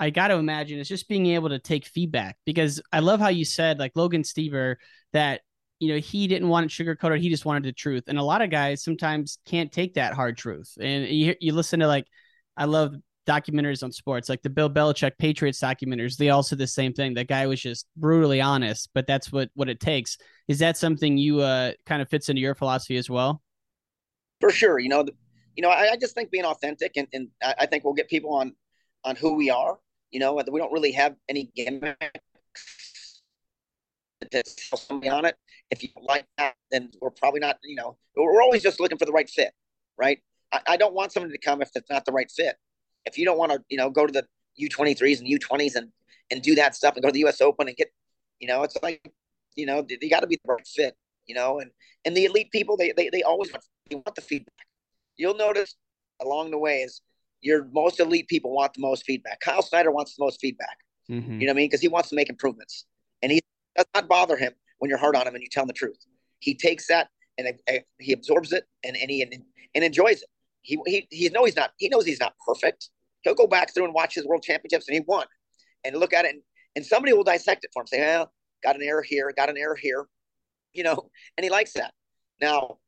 I 0.00 0.10
got 0.10 0.28
to 0.28 0.34
imagine 0.34 0.78
is 0.78 0.88
just 0.88 1.08
being 1.08 1.26
able 1.26 1.50
to 1.50 1.58
take 1.58 1.86
feedback 1.86 2.36
because 2.44 2.80
I 2.92 3.00
love 3.00 3.20
how 3.20 3.28
you 3.28 3.44
said, 3.44 3.78
like 3.78 3.92
Logan 3.94 4.22
Stieber, 4.22 4.76
that 5.12 5.42
you 5.80 5.92
know, 5.92 5.98
he 5.98 6.26
didn't 6.26 6.48
want 6.48 6.64
it 6.64 6.70
sugarcoated. 6.70 7.20
He 7.20 7.28
just 7.28 7.44
wanted 7.44 7.64
the 7.64 7.72
truth. 7.72 8.04
And 8.06 8.18
a 8.18 8.22
lot 8.22 8.42
of 8.42 8.50
guys 8.50 8.82
sometimes 8.82 9.38
can't 9.44 9.70
take 9.70 9.94
that 9.94 10.14
hard 10.14 10.36
truth. 10.36 10.72
And 10.80 11.06
you, 11.06 11.34
you 11.40 11.52
listen 11.52 11.80
to 11.80 11.86
like, 11.86 12.06
I 12.56 12.64
love 12.64 12.94
documentaries 13.26 13.82
on 13.82 13.92
sports, 13.92 14.28
like 14.28 14.42
the 14.42 14.50
Bill 14.50 14.70
Belichick 14.70 15.18
Patriots 15.18 15.60
documentaries. 15.60 16.16
They 16.16 16.30
all 16.30 16.42
said 16.42 16.58
the 16.58 16.66
same 16.66 16.92
thing. 16.92 17.14
That 17.14 17.28
guy 17.28 17.46
was 17.46 17.60
just 17.60 17.86
brutally 17.96 18.40
honest, 18.40 18.90
but 18.94 19.06
that's 19.06 19.32
what 19.32 19.50
what 19.54 19.68
it 19.68 19.80
takes. 19.80 20.16
Is 20.48 20.58
that 20.60 20.76
something 20.76 21.18
you 21.18 21.40
uh 21.40 21.72
kind 21.86 22.00
of 22.02 22.08
fits 22.08 22.28
into 22.28 22.40
your 22.40 22.54
philosophy 22.54 22.96
as 22.96 23.10
well? 23.10 23.42
For 24.40 24.50
sure. 24.50 24.78
You 24.78 24.88
know, 24.88 25.02
the, 25.02 25.12
you 25.56 25.62
know, 25.62 25.70
I, 25.70 25.92
I, 25.92 25.96
just 25.96 26.14
think 26.14 26.30
being 26.30 26.44
authentic, 26.44 26.92
and, 26.96 27.06
and 27.12 27.28
I 27.42 27.66
think 27.66 27.84
we'll 27.84 27.94
get 27.94 28.08
people 28.08 28.34
on 28.34 28.54
on 29.04 29.16
who 29.16 29.34
we 29.34 29.50
are. 29.50 29.78
You 30.10 30.20
know, 30.20 30.34
we 30.34 30.60
don't 30.60 30.72
really 30.72 30.92
have 30.92 31.16
any 31.28 31.50
gimmicks 31.56 31.98
to 34.30 34.42
sell 34.46 34.78
somebody 34.78 35.10
on 35.10 35.24
it. 35.24 35.36
If 35.70 35.82
you 35.82 35.88
like 36.00 36.26
that, 36.38 36.54
then 36.70 36.90
we're 37.00 37.10
probably 37.10 37.40
not, 37.40 37.58
you 37.62 37.76
know, 37.76 37.96
we're 38.16 38.42
always 38.42 38.62
just 38.62 38.80
looking 38.80 38.98
for 38.98 39.06
the 39.06 39.12
right 39.12 39.28
fit, 39.28 39.52
right? 39.98 40.18
I, 40.52 40.60
I 40.68 40.76
don't 40.76 40.94
want 40.94 41.12
somebody 41.12 41.32
to 41.32 41.38
come 41.38 41.62
if 41.62 41.70
it's 41.74 41.90
not 41.90 42.04
the 42.04 42.12
right 42.12 42.30
fit. 42.30 42.56
If 43.04 43.18
you 43.18 43.24
don't 43.24 43.38
want 43.38 43.52
to, 43.52 43.62
you 43.68 43.76
know, 43.76 43.90
go 43.90 44.06
to 44.06 44.12
the 44.12 44.24
U23s 44.60 45.20
and 45.20 45.28
U20s 45.28 45.74
and, 45.74 45.90
and 46.30 46.42
do 46.42 46.54
that 46.54 46.74
stuff 46.74 46.94
and 46.94 47.02
go 47.02 47.08
to 47.08 47.12
the 47.12 47.24
US 47.26 47.40
Open 47.40 47.68
and 47.68 47.76
get, 47.76 47.88
you 48.38 48.48
know, 48.48 48.62
it's 48.62 48.76
like, 48.82 49.12
you 49.56 49.66
know, 49.66 49.84
you 49.88 50.10
got 50.10 50.20
to 50.20 50.26
be 50.26 50.38
the 50.44 50.52
right 50.52 50.66
fit, 50.66 50.96
you 51.26 51.34
know, 51.34 51.60
and, 51.60 51.70
and 52.04 52.16
the 52.16 52.24
elite 52.24 52.50
people, 52.50 52.76
they, 52.76 52.92
they, 52.96 53.08
they 53.10 53.22
always 53.22 53.52
want, 53.52 53.64
they 53.90 53.96
want 53.96 54.14
the 54.14 54.20
feedback. 54.20 54.66
You'll 55.16 55.36
notice 55.36 55.74
along 56.20 56.50
the 56.50 56.58
way 56.58 56.78
is 56.78 57.00
your 57.40 57.66
most 57.72 58.00
elite 58.00 58.28
people 58.28 58.52
want 58.52 58.74
the 58.74 58.80
most 58.80 59.04
feedback. 59.04 59.40
Kyle 59.40 59.62
Snyder 59.62 59.90
wants 59.90 60.16
the 60.16 60.24
most 60.24 60.40
feedback. 60.40 60.78
Mm-hmm. 61.10 61.40
You 61.40 61.46
know 61.46 61.52
what 61.52 61.56
I 61.56 61.60
mean? 61.60 61.68
Because 61.68 61.82
he 61.82 61.88
wants 61.88 62.08
to 62.08 62.14
make 62.14 62.30
improvements, 62.30 62.86
and 63.22 63.30
he 63.30 63.40
does 63.76 63.86
not 63.94 64.08
bother 64.08 64.36
him 64.36 64.52
when 64.78 64.88
you're 64.88 64.98
hard 64.98 65.16
on 65.16 65.26
him 65.26 65.34
and 65.34 65.42
you 65.42 65.48
tell 65.50 65.62
him 65.62 65.68
the 65.68 65.74
truth. 65.74 65.98
He 66.38 66.54
takes 66.54 66.86
that 66.88 67.08
and 67.38 67.48
he 67.98 68.12
absorbs 68.12 68.52
it 68.52 68.64
and, 68.82 68.96
and 68.96 69.10
he 69.10 69.22
and 69.22 69.84
enjoys 69.84 70.22
it. 70.22 70.28
He 70.62 70.78
he 70.86 71.06
he 71.10 71.28
knows 71.28 71.46
he's 71.46 71.56
not 71.56 71.72
he 71.76 71.88
knows 71.88 72.06
he's 72.06 72.20
not 72.20 72.34
perfect. 72.46 72.90
He'll 73.22 73.34
go 73.34 73.46
back 73.46 73.74
through 73.74 73.84
and 73.84 73.94
watch 73.94 74.14
his 74.14 74.26
world 74.26 74.42
championships 74.42 74.88
and 74.88 74.94
he 74.94 75.02
won, 75.06 75.26
and 75.84 75.96
look 75.96 76.12
at 76.12 76.24
it 76.24 76.34
and, 76.34 76.42
and 76.76 76.86
somebody 76.86 77.12
will 77.12 77.24
dissect 77.24 77.64
it 77.64 77.70
for 77.72 77.82
him. 77.82 77.86
Say, 77.86 78.00
well, 78.00 78.32
got 78.62 78.76
an 78.76 78.82
error 78.82 79.02
here, 79.02 79.32
got 79.36 79.50
an 79.50 79.56
error 79.58 79.76
here, 79.76 80.06
you 80.72 80.82
know, 80.82 81.10
and 81.36 81.44
he 81.44 81.50
likes 81.50 81.72
that. 81.74 81.92
Now, 82.40 82.78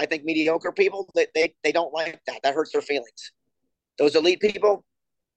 I 0.00 0.06
think 0.06 0.24
mediocre 0.24 0.72
people 0.72 1.08
they 1.14 1.26
they, 1.34 1.54
they 1.62 1.72
don't 1.72 1.92
like 1.92 2.18
that. 2.26 2.40
That 2.42 2.54
hurts 2.54 2.72
their 2.72 2.80
feelings. 2.80 3.32
Those 3.98 4.16
elite 4.16 4.40
people, 4.40 4.84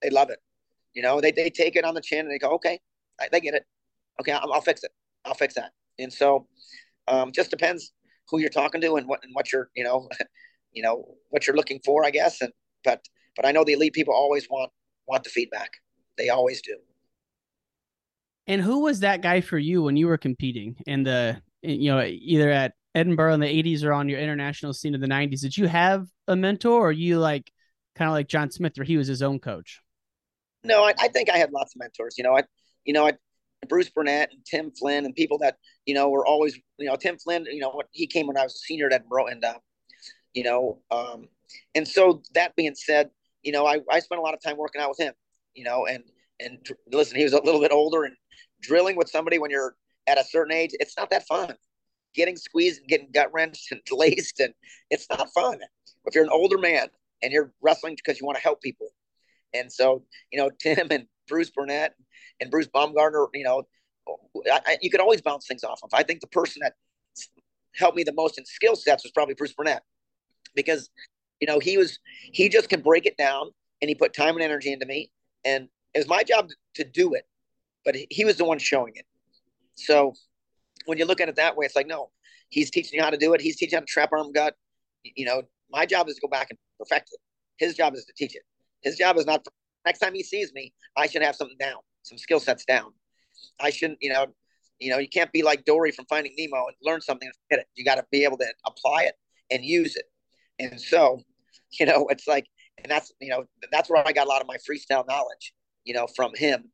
they 0.02 0.10
love 0.10 0.30
it. 0.30 0.40
You 0.94 1.02
know, 1.02 1.20
they, 1.20 1.32
they 1.32 1.50
take 1.50 1.76
it 1.76 1.84
on 1.84 1.96
the 1.96 2.02
chin 2.02 2.20
and 2.20 2.32
they 2.32 2.40
go, 2.40 2.52
okay, 2.52 2.80
they 3.32 3.42
get 3.42 3.56
it. 3.56 3.66
Okay, 4.22 4.32
I'll, 4.32 4.54
I'll 4.54 4.62
fix 4.62 4.84
it. 4.84 4.92
I'll 5.26 5.34
fix 5.34 5.56
that. 5.56 5.72
And 6.00 6.12
so, 6.12 6.48
um, 7.08 7.32
just 7.34 7.50
depends 7.50 7.92
who 8.30 8.40
you're 8.40 8.50
talking 8.50 8.80
to 8.80 8.96
and 8.96 9.06
what 9.08 9.20
and 9.24 9.34
what 9.36 9.52
you're 9.52 9.70
you 9.76 9.84
know, 9.84 10.08
you 10.72 10.82
know 10.82 11.16
what 11.30 11.46
you're 11.46 11.58
looking 11.58 11.82
for, 11.84 12.06
I 12.06 12.10
guess. 12.10 12.42
And 12.42 12.54
but 12.86 13.04
but 13.36 13.46
I 13.46 13.52
know 13.52 13.66
the 13.66 13.74
elite 13.74 13.94
people 13.94 14.14
always 14.14 14.48
want 14.50 14.72
want 15.08 15.26
the 15.26 15.30
feedback. 15.30 15.72
They 16.18 16.30
always 16.30 16.62
do. 16.62 16.78
And 18.48 18.62
who 18.62 18.80
was 18.80 19.02
that 19.02 19.22
guy 19.22 19.42
for 19.42 19.58
you 19.58 19.84
when 19.84 19.98
you 19.98 20.08
were 20.08 20.18
competing 20.18 20.78
in 20.86 21.04
the 21.04 21.42
you 21.62 21.92
know 21.92 22.02
either 22.02 22.50
at 22.50 22.74
Edinboro 22.96 23.34
in 23.34 23.40
the 23.40 23.48
80s 23.48 23.84
or 23.84 23.94
on 23.94 24.10
your 24.10 24.20
international 24.20 24.74
scene 24.74 24.96
in 24.96 25.02
the 25.02 25.08
90s? 25.08 25.42
Did 25.42 25.58
you 25.58 25.68
have 25.68 26.08
a 26.28 26.36
mentor 26.36 26.80
or 26.88 26.92
you 26.92 27.20
like 27.20 27.52
kind 27.96 28.10
of 28.10 28.14
like 28.14 28.28
John 28.28 28.52
Smith 28.52 28.74
where 28.78 28.86
he 28.86 28.98
was 28.98 29.08
his 29.08 29.22
own 29.22 29.40
coach? 29.40 29.82
No, 30.64 30.84
I, 30.84 30.94
I 31.00 31.08
think 31.10 31.30
I 31.30 31.38
had 31.38 31.52
lots 31.52 31.76
of 31.76 31.80
mentors. 31.80 32.16
You 32.18 32.24
know, 32.24 32.38
I 32.38 32.44
you 32.86 32.94
know 32.94 33.08
I 33.08 33.14
Bruce 33.68 33.90
Burnett 33.90 34.32
and 34.32 34.46
Tim 34.46 34.72
Flynn 34.72 35.06
and 35.06 35.16
people 35.16 35.38
that 35.40 35.58
you 35.86 35.94
know 35.94 36.10
were 36.10 36.26
always 36.26 36.56
you 36.78 36.88
know 36.88 36.96
Tim 36.96 37.18
Flynn 37.18 37.46
you 37.50 37.60
know 37.60 37.82
he 37.92 38.08
came 38.08 38.28
when 38.28 38.38
I 38.38 38.44
was 38.44 38.56
a 38.56 38.60
senior 38.60 38.88
at 38.92 39.06
Edinboro 39.08 39.32
and 39.32 39.44
uh, 39.44 39.54
you 40.34 40.44
know 40.44 40.82
um, 40.92 41.28
and 41.76 41.88
so 41.88 42.22
that 42.34 42.56
being 42.56 42.76
said 42.76 43.10
you 43.42 43.52
know 43.52 43.66
I, 43.66 43.80
I 43.90 44.00
spent 44.00 44.20
a 44.20 44.22
lot 44.22 44.34
of 44.34 44.42
time 44.42 44.58
working 44.58 44.82
out 44.82 44.90
with 44.90 45.00
him 45.00 45.14
you 45.56 45.64
know 45.64 45.86
and 45.86 46.04
And 46.40 46.60
listen, 46.92 47.18
he 47.18 47.24
was 47.24 47.34
a 47.34 47.42
little 47.42 47.62
bit 47.62 47.72
older 47.72 48.04
and 48.04 48.16
drilling 48.62 48.96
with 48.98 49.10
somebody 49.10 49.40
when 49.40 49.52
you're 49.52 49.76
at 50.08 50.18
a 50.18 50.24
certain 50.24 50.54
age, 50.54 50.72
it's 50.74 50.98
not 50.98 51.10
that 51.12 51.26
fun. 51.28 51.56
Getting 52.16 52.36
squeezed 52.36 52.80
and 52.80 52.88
getting 52.88 53.10
gut 53.12 53.34
wrenched 53.34 53.72
and 53.72 53.82
laced, 53.92 54.40
and 54.40 54.54
it's 54.90 55.08
not 55.10 55.30
fun. 55.34 55.60
If 56.06 56.16
you're 56.16 56.24
an 56.24 56.30
older 56.32 56.58
man 56.58 56.88
and 57.22 57.32
you're 57.32 57.52
wrestling 57.62 57.96
because 57.96 58.20
you 58.20 58.26
want 58.26 58.38
to 58.38 58.44
help 58.44 58.62
people, 58.62 58.88
and 59.54 59.72
so 59.72 60.04
you 60.32 60.38
know 60.38 60.50
Tim 60.60 60.88
and 60.92 61.08
Bruce 61.28 61.50
Burnett 61.50 61.94
and 62.40 62.52
Bruce 62.52 62.68
Baumgartner, 62.68 63.28
you 63.34 63.44
know, 63.44 63.64
I, 64.52 64.60
I, 64.66 64.78
you 64.82 64.90
could 64.90 65.00
always 65.00 65.22
bounce 65.22 65.48
things 65.48 65.64
off 65.64 65.80
of. 65.84 65.90
I 65.94 66.04
think 66.04 66.22
the 66.22 66.28
person 66.28 66.62
that 66.64 66.74
helped 67.76 67.98
me 67.98 68.04
the 68.04 68.14
most 68.14 68.38
in 68.38 68.46
skill 68.46 68.76
sets 68.76 69.04
was 69.04 69.12
probably 69.12 69.34
Bruce 69.34 69.54
Burnett 69.54 69.84
because 70.56 70.90
you 71.40 71.48
know 71.48 71.60
he 71.60 71.78
was 71.78 72.00
he 72.32 72.50
just 72.50 72.70
can 72.70 72.82
break 72.82 73.06
it 73.06 73.18
down 73.18 73.50
and 73.82 73.90
he 73.90 73.96
put 73.96 74.14
time 74.14 74.36
and 74.36 74.44
energy 74.44 74.72
into 74.72 74.86
me 74.86 75.12
and 75.46 75.68
it 75.94 76.00
was 76.00 76.08
my 76.08 76.24
job 76.24 76.50
to 76.76 76.84
do 76.84 77.14
it 77.14 77.28
but 77.86 77.96
he 78.10 78.24
was 78.26 78.38
the 78.38 78.46
one 78.46 78.60
showing 78.60 78.94
it 78.96 79.06
so 79.76 80.14
when 80.86 80.98
you 80.98 81.06
look 81.06 81.22
at 81.22 81.30
it 81.30 81.36
that 81.36 81.56
way 81.56 81.66
it's 81.66 81.76
like 81.76 81.88
no 81.88 82.10
he's 82.50 82.70
teaching 82.70 82.98
you 82.98 83.04
how 83.04 83.10
to 83.10 83.18
do 83.18 83.34
it 83.34 83.42
he's 83.42 83.56
teaching 83.56 83.78
how 83.78 83.82
to 83.82 83.86
trap 83.86 84.10
arm 84.12 84.32
gut 84.32 84.56
you 85.04 85.26
know 85.26 85.42
my 85.72 85.86
job 85.86 86.08
is 86.08 86.16
to 86.16 86.22
go 86.22 86.28
back 86.28 86.48
and 86.50 86.60
perfect 86.80 87.10
it 87.12 87.20
his 87.58 87.76
job 87.76 87.94
is 87.96 88.06
to 88.06 88.14
teach 88.16 88.36
it 88.36 88.44
his 88.82 88.98
job 88.98 89.18
is 89.18 89.26
not 89.26 89.46
next 89.86 90.00
time 90.00 90.14
he 90.14 90.24
sees 90.24 90.54
me 90.54 90.74
i 90.98 91.08
should 91.08 91.22
have 91.22 91.36
something 91.36 91.58
down 91.60 91.78
some 92.04 92.18
skill 92.18 92.40
sets 92.40 92.66
down 92.66 92.92
i 93.60 93.70
shouldn't 93.70 93.98
you 94.02 94.12
know 94.12 94.28
you 94.84 94.90
know, 94.90 94.98
you 94.98 95.08
can't 95.08 95.32
be 95.32 95.44
like 95.44 95.66
Dory 95.66 95.92
from 95.92 96.06
Finding 96.06 96.34
Nemo 96.38 96.66
and 96.68 96.76
learn 96.84 97.02
something 97.02 97.28
and 97.28 97.36
forget 97.48 97.62
it. 97.62 97.68
You 97.76 97.86
got 97.86 97.96
to 97.96 98.06
be 98.12 98.24
able 98.24 98.38
to 98.38 98.54
apply 98.66 99.04
it 99.04 99.16
and 99.50 99.64
use 99.64 99.96
it. 99.96 100.06
And 100.60 100.80
so, 100.80 101.22
you 101.80 101.86
know, 101.86 102.08
it's 102.10 102.28
like, 102.28 102.48
and 102.78 102.92
that's, 102.92 103.12
you 103.22 103.30
know, 103.30 103.46
that's 103.72 103.90
where 103.90 104.06
I 104.06 104.12
got 104.12 104.28
a 104.28 104.30
lot 104.30 104.42
of 104.42 104.48
my 104.48 104.58
freestyle 104.58 105.08
knowledge, 105.08 105.54
you 105.86 105.94
know, 105.94 106.08
from 106.16 106.32
him 106.36 106.66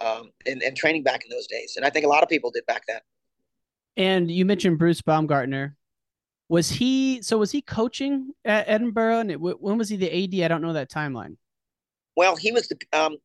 um, 0.00 0.30
and, 0.46 0.62
and 0.62 0.76
training 0.76 1.02
back 1.02 1.24
in 1.24 1.30
those 1.30 1.46
days. 1.46 1.74
And 1.76 1.84
I 1.84 1.90
think 1.90 2.04
a 2.04 2.08
lot 2.08 2.22
of 2.22 2.28
people 2.28 2.50
did 2.50 2.66
back 2.66 2.82
then. 2.86 3.00
And 3.96 4.30
you 4.30 4.44
mentioned 4.44 4.78
Bruce 4.78 5.02
Baumgartner. 5.02 5.76
Was 6.48 6.68
he, 6.70 7.22
so 7.22 7.38
was 7.38 7.50
he 7.50 7.62
coaching 7.62 8.32
at 8.44 8.68
Edinboro? 8.68 9.20
And 9.20 9.30
it, 9.30 9.40
when 9.40 9.78
was 9.78 9.88
he 9.88 9.96
the 9.96 10.06
AD? 10.06 10.44
I 10.44 10.48
don't 10.48 10.62
know 10.62 10.74
that 10.74 10.90
timeline. 10.90 11.36
Well, 12.16 12.36
he 12.36 12.52
was 12.52 12.68
the, 12.68 12.76
um, 12.92 13.16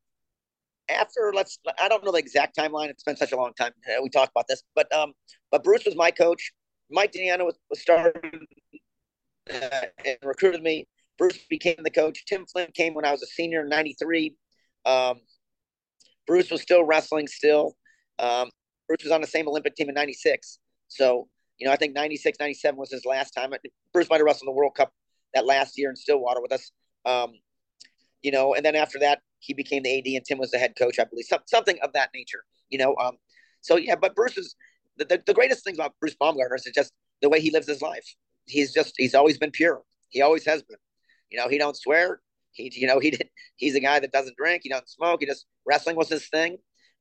after 0.89 1.31
let's 1.34 1.60
I 1.79 1.88
don't 1.88 2.03
know 2.03 2.12
the 2.12 2.17
exact 2.17 2.57
timeline. 2.57 2.89
It's 2.89 3.03
been 3.03 3.15
such 3.15 3.31
a 3.31 3.36
long 3.36 3.53
time. 3.53 3.71
Uh, 3.88 4.01
we 4.01 4.10
talked 4.10 4.31
about 4.36 4.47
this, 4.47 4.63
but 4.75 4.91
um, 4.93 5.13
but 5.49 5.63
Bruce 5.63 5.86
was 5.86 5.95
my 5.95 6.12
coach. 6.12 6.51
Mike 6.89 7.13
DeAnna 7.13 7.45
was, 7.45 7.57
was 7.69 7.79
started 7.79 8.17
uh, 9.53 9.81
and 10.05 10.17
recruited 10.23 10.62
me. 10.62 10.88
Bruce 11.17 11.39
became 11.49 11.77
the 11.84 11.89
coach. 11.89 12.25
Tim 12.25 12.45
Flynn 12.45 12.69
came 12.73 12.93
when 12.93 13.05
I 13.05 13.12
was 13.12 13.21
a 13.21 13.27
senior 13.27 13.62
in 13.62 13.69
'93. 13.69 14.36
Um, 14.86 15.19
Bruce 16.27 16.51
was 16.51 16.62
still 16.62 16.84
wrestling 16.84 17.27
still. 17.27 17.75
Um, 18.19 18.49
Bruce 18.88 19.03
was 19.03 19.12
on 19.12 19.21
the 19.21 19.27
same 19.27 19.47
Olympic 19.47 19.75
team 19.75 19.89
in 19.89 19.95
'96. 19.95 20.60
So 20.91 21.27
you 21.62 21.67
know, 21.67 21.73
I 21.73 21.75
think 21.75 21.93
96, 21.93 22.39
97 22.39 22.75
was 22.75 22.91
his 22.91 23.06
last 23.06 23.32
time. 23.32 23.51
Bruce 23.93 24.10
might 24.10 24.17
have 24.17 24.25
wrestled 24.25 24.47
the 24.47 24.51
World 24.51 24.73
Cup 24.75 24.91
that 25.36 25.45
last 25.45 25.77
year 25.77 25.91
in 25.91 25.95
Stillwater 25.95 26.41
with 26.41 26.51
us. 26.51 26.71
Um, 27.06 27.34
you 28.23 28.32
know, 28.32 28.56
and 28.56 28.65
then 28.65 28.75
after 28.75 28.97
that, 28.99 29.19
he 29.38 29.54
became 29.54 29.84
the 29.84 29.99
AD 29.99 30.06
and 30.08 30.25
Tim 30.25 30.39
was 30.39 30.49
the 30.49 30.58
head 30.58 30.73
coach, 30.75 30.97
I 30.99 31.04
believe, 31.04 31.25
some, 31.25 31.41
something 31.45 31.77
of 31.84 31.93
that 31.93 32.10
nature, 32.15 32.43
you 32.69 32.80
know. 32.80 32.95
Um, 32.95 33.17
so 33.62 33.77
yeah, 33.77 33.95
but 33.95 34.15
Bruce 34.15 34.39
is 34.39 34.56
the, 34.97 35.06
the, 35.06 35.23
the 35.27 35.34
greatest 35.36 35.63
thing 35.63 35.75
about 35.75 35.93
Bruce 35.99 36.15
Baumgartner 36.15 36.56
is 36.56 36.67
just 36.73 36.93
the 37.21 37.30
way 37.30 37.39
he 37.39 37.51
lives 37.51 37.67
his 37.67 37.82
life. 37.82 38.15
He's 38.47 38.73
just 38.73 38.95
he's 38.97 39.13
always 39.13 39.38
been 39.38 39.51
pure. 39.51 39.84
He 40.10 40.23
always 40.23 40.45
has 40.45 40.63
been. 40.63 40.77
You 41.30 41.38
know, 41.38 41.47
he 41.47 41.60
don't 41.60 41.77
swear. 41.77 42.21
He 42.54 42.71
you 42.73 42.88
know 42.88 42.99
he 42.99 43.12
did, 43.12 43.30
he's 43.56 43.75
a 43.75 43.80
guy 43.80 43.99
that 43.99 44.12
doesn't 44.12 44.36
drink. 44.36 44.62
He 44.63 44.69
doesn't 44.69 44.89
smoke. 44.89 45.19
He 45.19 45.27
just 45.27 45.45
wrestling 45.63 45.95
was 45.95 46.10
his 46.10 46.27
thing, 46.27 46.58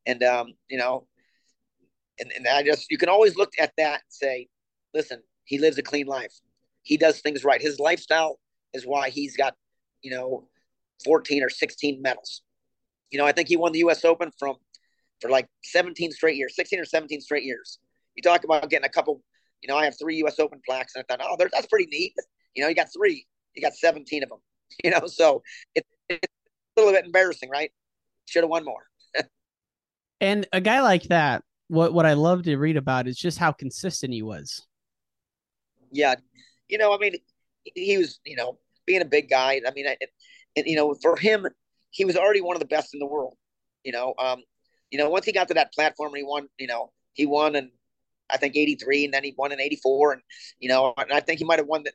and 0.07 0.23
um, 0.23 0.49
you 0.69 0.77
know, 0.77 1.07
and, 2.21 2.31
and 2.37 2.47
I 2.47 2.63
just 2.63 2.87
you 2.91 2.99
can 2.99 3.09
always 3.09 3.37
look 3.37 3.53
at 3.59 3.73
that 3.77 3.95
and 3.95 4.11
say, 4.11 4.49
listen, 4.95 5.23
he 5.45 5.59
lives 5.59 5.79
a 5.79 5.83
clean 5.83 6.07
life. 6.07 6.33
He 6.83 6.97
does 6.97 7.21
things 7.21 7.45
right. 7.45 7.61
His 7.61 7.81
lifestyle 7.81 8.39
is 8.73 8.85
why 8.85 9.11
he's 9.11 9.37
got 9.37 9.55
you 10.03 10.11
know 10.11 10.49
14 11.05 11.43
or 11.43 11.49
16 11.49 12.03
medals. 12.03 12.43
You 13.11 13.19
know, 13.19 13.27
I 13.27 13.33
think 13.33 13.49
he 13.49 13.57
won 13.57 13.73
the 13.73 13.81
U.S. 13.81 14.05
Open 14.05 14.31
from 14.39 14.57
for 15.21 15.31
like 15.31 15.49
17 15.65 16.13
straight 16.13 16.37
years, 16.37 16.55
16 16.57 16.81
or 16.81 16.85
17 16.85 17.21
straight 17.21 17.45
years. 17.45 17.79
You 18.15 18.23
talk 18.23 18.45
about 18.45 18.69
getting 18.71 18.87
a 18.87 18.91
couple. 18.91 19.23
You 19.63 19.69
know, 19.69 19.77
I 19.77 19.85
have 19.85 19.99
three 19.99 20.17
U.S. 20.17 20.39
Open 20.39 20.61
plaques, 20.67 20.95
and 20.95 21.05
I 21.09 21.17
thought, 21.17 21.27
oh, 21.29 21.37
that's 21.53 21.67
pretty 21.67 21.87
neat. 21.87 22.15
You 22.55 22.63
know, 22.63 22.69
you 22.69 22.75
got 22.75 22.89
three, 22.93 23.27
you 23.55 23.63
got 23.63 23.75
17 23.75 24.23
of 24.23 24.29
them. 24.29 24.39
You 24.85 24.93
know, 24.93 25.09
so 25.09 25.43
it, 25.75 25.85
it's 26.09 26.33
a 26.77 26.81
little 26.81 26.95
bit 26.95 27.05
embarrassing, 27.05 27.51
right? 27.51 27.73
Should 28.27 28.45
have 28.45 28.51
won 28.51 28.65
more. 28.65 28.85
and 30.21 30.47
a 30.53 30.61
guy 30.61 30.81
like 30.81 31.03
that, 31.09 31.43
what 31.71 31.93
what 31.93 32.07
I 32.07 32.15
love 32.15 32.43
to 32.45 32.57
read 32.57 32.77
about 32.77 33.07
is 33.07 33.17
just 33.17 33.39
how 33.39 33.53
consistent 33.53 34.13
he 34.13 34.23
was. 34.23 34.67
Yeah, 35.93 36.17
you 36.69 36.79
know, 36.79 36.95
I 36.95 36.99
mean, 36.99 37.15
he 37.75 37.97
was, 37.99 38.21
you 38.25 38.37
know, 38.37 38.59
being 38.87 39.03
a 39.03 39.07
big 39.07 39.31
guy. 39.31 39.61
I 39.67 39.71
mean, 39.73 39.87
it, 39.87 40.11
and 40.57 40.67
you 40.67 40.77
know, 40.77 40.95
for 41.01 41.17
him, 41.17 41.47
he 41.91 42.05
was 42.05 42.17
already 42.17 42.41
one 42.41 42.57
of 42.57 42.61
the 42.61 42.67
best 42.67 42.93
in 42.93 43.01
the 43.01 43.07
world. 43.07 43.37
You 43.85 43.93
know, 43.93 44.15
um, 44.19 44.43
you 44.91 44.99
know, 44.99 45.09
once 45.09 45.25
he 45.25 45.33
got 45.33 45.49
to 45.49 45.55
that 45.55 45.73
platform, 45.73 46.11
and 46.11 46.19
he 46.19 46.25
won. 46.25 46.49
You 46.59 46.67
know, 46.67 46.93
he 47.15 47.27
won 47.27 47.55
and 47.55 47.71
I 48.29 48.37
think 48.37 48.57
'83, 48.57 49.07
and 49.07 49.15
then 49.15 49.25
he 49.25 49.35
won 49.37 49.53
in 49.53 49.61
'84, 49.61 50.13
and 50.15 50.23
you 50.59 50.69
know, 50.69 50.95
and 50.97 51.13
I 51.13 51.21
think 51.21 51.39
he 51.39 51.45
might 51.45 51.59
have 51.59 51.69
won 51.69 51.85
that 51.85 51.95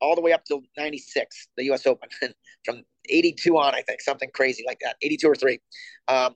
all 0.00 0.14
the 0.14 0.20
way 0.20 0.32
up 0.32 0.44
till 0.44 0.62
'96, 0.76 1.48
the 1.56 1.64
U.S. 1.64 1.86
Open, 1.86 2.08
from 2.64 2.82
'82 3.08 3.56
on, 3.56 3.74
I 3.74 3.82
think 3.82 4.00
something 4.00 4.30
crazy 4.32 4.64
like 4.66 4.78
that, 4.82 4.96
'82 5.02 5.28
or 5.28 5.34
three. 5.34 5.60
Um, 6.08 6.34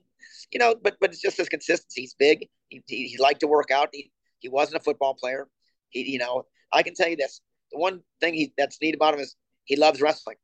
you 0.51 0.59
know, 0.59 0.75
but 0.81 0.97
but 0.99 1.11
it's 1.11 1.21
just 1.21 1.37
his 1.37 1.49
consistency. 1.49 2.01
He's 2.01 2.13
big. 2.13 2.47
He, 2.69 2.83
he, 2.87 3.07
he 3.07 3.17
liked 3.17 3.41
to 3.41 3.47
work 3.47 3.71
out. 3.71 3.89
He 3.93 4.11
he 4.39 4.49
wasn't 4.49 4.77
a 4.77 4.83
football 4.83 5.15
player. 5.15 5.47
He 5.89 6.09
you 6.11 6.19
know, 6.19 6.45
I 6.71 6.83
can 6.83 6.93
tell 6.93 7.09
you 7.09 7.15
this: 7.15 7.41
the 7.71 7.77
one 7.77 8.01
thing 8.19 8.33
he 8.33 8.53
that's 8.57 8.77
neat 8.81 8.95
about 8.95 9.13
him 9.13 9.19
is 9.19 9.35
he 9.65 9.75
loves 9.75 10.01
wrestling 10.01 10.37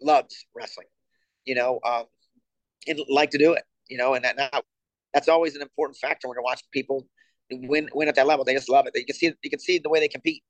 loves 0.00 0.46
wrestling, 0.54 0.86
you 1.44 1.54
know, 1.54 1.80
um, 1.84 2.04
and 2.86 3.00
like 3.08 3.30
to 3.30 3.38
do 3.38 3.52
it, 3.52 3.62
you 3.88 3.96
know, 3.96 4.14
and 4.14 4.24
that 4.24 4.36
now 4.36 4.62
that's 5.12 5.28
always 5.28 5.56
an 5.56 5.62
important 5.62 5.96
factor 5.98 6.28
when 6.28 6.36
you're 6.36 6.42
watching 6.42 6.66
people 6.72 7.06
win 7.50 7.88
win 7.94 8.08
at 8.08 8.14
that 8.16 8.26
level. 8.26 8.44
They 8.44 8.54
just 8.54 8.70
love 8.70 8.86
it. 8.86 8.92
You 8.94 9.06
can 9.06 9.14
see 9.14 9.32
you 9.42 9.50
can 9.50 9.58
see 9.58 9.78
the 9.78 9.88
way 9.88 10.00
they 10.00 10.08
compete, 10.08 10.42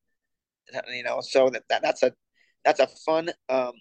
you 0.93 1.03
know. 1.03 1.21
So 1.21 1.49
that, 1.51 1.63
that 1.69 1.83
that's 1.83 2.03
a 2.03 2.13
that's 2.65 2.81
a 2.81 2.87
fun 3.05 3.31
um, 3.49 3.73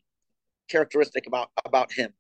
characteristic 0.70 1.28
about 1.28 1.50
about 1.66 1.92
him. 1.92 2.14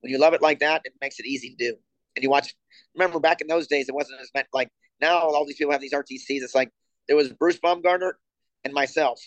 When 0.00 0.10
you 0.10 0.18
love 0.18 0.34
it 0.34 0.42
like 0.42 0.58
that, 0.60 0.82
it 0.84 0.94
makes 1.00 1.18
it 1.20 1.26
easy 1.26 1.50
to 1.50 1.56
do. 1.56 1.76
And 2.16 2.22
you 2.22 2.30
watch. 2.30 2.54
Remember 2.94 3.20
back 3.20 3.40
in 3.40 3.46
those 3.46 3.66
days, 3.66 3.88
it 3.88 3.94
wasn't 3.94 4.20
as 4.20 4.30
meant 4.34 4.48
like 4.52 4.68
now. 5.00 5.18
All 5.18 5.46
these 5.46 5.56
people 5.56 5.72
have 5.72 5.80
these 5.80 5.94
RTCs. 5.94 6.42
It's 6.42 6.54
like 6.54 6.70
there 7.08 7.16
was 7.16 7.32
Bruce 7.32 7.58
Baumgartner 7.58 8.18
and 8.64 8.74
myself, 8.74 9.20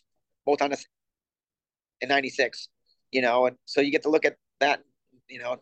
both 0.46 0.62
on 0.62 0.72
the 0.72 0.84
in 2.02 2.10
'96 2.10 2.70
you 3.16 3.22
know, 3.22 3.46
and 3.46 3.56
so 3.64 3.80
you 3.80 3.92
get 3.92 4.04
to 4.04 4.10
look 4.10 4.26
at 4.26 4.36
that, 4.60 4.82
you 5.30 5.40
know, 5.40 5.56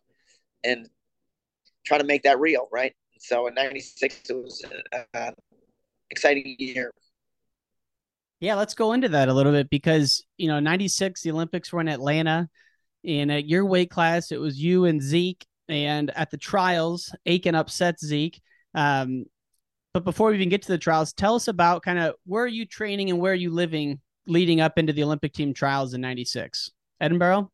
and 0.64 0.90
try 1.86 2.00
to 2.00 2.04
make 2.04 2.24
that 2.24 2.40
real, 2.40 2.68
right? 2.72 2.94
So 3.20 3.46
in 3.46 3.54
'96, 3.54 4.22
it 4.28 4.34
was 4.34 4.66
an 4.92 5.04
uh, 5.14 5.32
exciting 6.10 6.56
year. 6.58 6.92
Yeah, 8.40 8.56
let's 8.56 8.74
go 8.74 8.94
into 8.94 9.10
that 9.10 9.30
a 9.30 9.34
little 9.34 9.52
bit 9.52 9.70
because 9.70 10.26
you 10.38 10.48
know, 10.48 10.60
'96, 10.60 11.22
the 11.22 11.30
Olympics 11.30 11.72
were 11.72 11.80
in 11.80 11.88
Atlanta, 11.88 12.50
and 13.06 13.32
at 13.32 13.48
your 13.48 13.66
weight 13.66 13.92
class, 13.92 14.32
it 14.32 14.40
was 14.40 14.60
you 14.60 14.86
and 14.86 15.00
Zeke, 15.00 15.46
and 15.74 16.12
at 16.16 16.32
the 16.32 16.38
trials, 16.38 17.14
Aiken 17.26 17.56
upset 17.56 18.00
Zeke. 18.00 18.40
Um, 18.76 19.26
but 19.94 20.04
before 20.04 20.30
we 20.30 20.36
even 20.36 20.50
get 20.50 20.62
to 20.64 20.72
the 20.72 20.78
trials, 20.78 21.14
tell 21.14 21.36
us 21.36 21.48
about 21.48 21.84
kind 21.84 22.00
of 22.00 22.16
where 22.26 22.44
are 22.44 22.48
you 22.48 22.66
training 22.66 23.10
and 23.10 23.20
where 23.20 23.34
are 23.34 23.36
you 23.36 23.52
living 23.52 24.00
leading 24.26 24.62
up 24.62 24.78
into 24.78 24.94
the 24.94 25.04
Olympic 25.04 25.34
team 25.34 25.54
trials 25.54 25.94
in 25.94 26.02
'96. 26.02 26.72
Edinboro? 27.02 27.50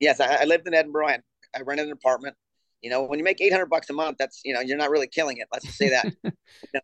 Yes, 0.00 0.20
I, 0.20 0.42
I 0.42 0.44
lived 0.44 0.66
in 0.66 0.74
Edinboro. 0.74 1.08
I, 1.08 1.18
I 1.54 1.62
rented 1.62 1.86
an 1.86 1.92
apartment. 1.92 2.34
You 2.82 2.90
know, 2.90 3.04
when 3.04 3.18
you 3.18 3.24
make 3.24 3.40
800 3.40 3.66
bucks 3.66 3.88
a 3.90 3.92
month, 3.92 4.16
that's, 4.18 4.42
you 4.44 4.54
know, 4.54 4.60
you're 4.60 4.76
not 4.76 4.90
really 4.90 5.08
killing 5.08 5.38
it. 5.38 5.48
Let's 5.52 5.64
just 5.64 5.78
say 5.78 5.88
that. 5.90 6.04
you 6.24 6.32
know? 6.74 6.80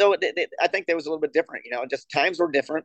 So 0.00 0.12
it, 0.12 0.20
it, 0.22 0.50
I 0.60 0.68
think 0.68 0.86
that 0.86 0.96
was 0.96 1.06
a 1.06 1.08
little 1.08 1.20
bit 1.20 1.32
different. 1.32 1.64
You 1.64 1.70
know, 1.72 1.84
just 1.88 2.10
times 2.10 2.38
were 2.38 2.50
different. 2.50 2.84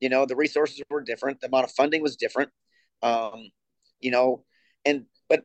You 0.00 0.08
know, 0.08 0.26
the 0.26 0.36
resources 0.36 0.82
were 0.90 1.00
different. 1.00 1.40
The 1.40 1.46
amount 1.46 1.64
of 1.64 1.72
funding 1.72 2.02
was 2.02 2.16
different. 2.16 2.50
Um, 3.02 3.50
you 4.00 4.10
know, 4.10 4.44
and, 4.84 5.06
but, 5.28 5.44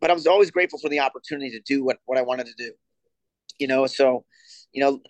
but 0.00 0.10
I 0.10 0.14
was 0.14 0.26
always 0.26 0.50
grateful 0.50 0.78
for 0.78 0.88
the 0.88 1.00
opportunity 1.00 1.50
to 1.50 1.60
do 1.60 1.84
what, 1.84 1.98
what 2.06 2.18
I 2.18 2.22
wanted 2.22 2.46
to 2.46 2.54
do. 2.56 2.72
You 3.58 3.68
know, 3.68 3.86
so, 3.86 4.24
you 4.72 4.82
know, 4.82 5.00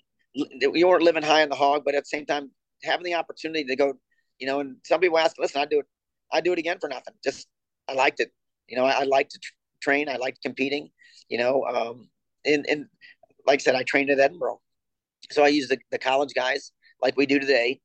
we 0.71 0.85
weren't 0.85 1.03
living 1.03 1.23
high 1.23 1.43
on 1.43 1.49
the 1.49 1.57
hog, 1.57 1.83
but 1.85 1.95
at 1.95 2.05
the 2.05 2.09
same 2.09 2.27
time, 2.27 2.51
having 2.85 3.05
the 3.05 3.15
opportunity 3.15 3.65
to 3.65 3.77
go, 3.77 3.95
you 4.39 4.47
know, 4.47 4.61
and 4.61 4.77
some 4.85 5.01
people 5.01 5.19
ask, 5.19 5.37
listen, 5.39 5.61
I 5.61 5.65
do 5.65 5.81
it 5.81 5.87
I 6.33 6.41
do 6.41 6.53
it 6.53 6.59
again 6.59 6.79
for 6.81 6.89
nothing. 6.89 7.15
Just 7.23 7.47
I 7.89 7.95
liked 7.95 8.21
it. 8.21 8.33
You 8.69 8.77
know, 8.77 8.85
I, 8.85 9.01
I 9.01 9.03
like 9.05 9.29
to 9.31 9.39
train. 9.81 10.09
I 10.09 10.17
liked 10.17 10.43
competing. 10.43 10.91
You 11.29 11.39
know, 11.39 11.65
um, 11.65 12.09
and 12.45 12.67
and 12.69 12.87
like 13.47 13.61
I 13.61 13.63
said, 13.63 13.75
I 13.75 13.83
trained 13.83 14.11
at 14.11 14.19
Edinboro. 14.19 14.59
so 15.31 15.45
I 15.45 15.49
use 15.49 15.69
the, 15.69 15.79
the 15.91 15.99
college 15.99 16.35
guys 16.35 16.73
like 17.01 17.17
we 17.17 17.27
do 17.27 17.39
today. 17.39 17.81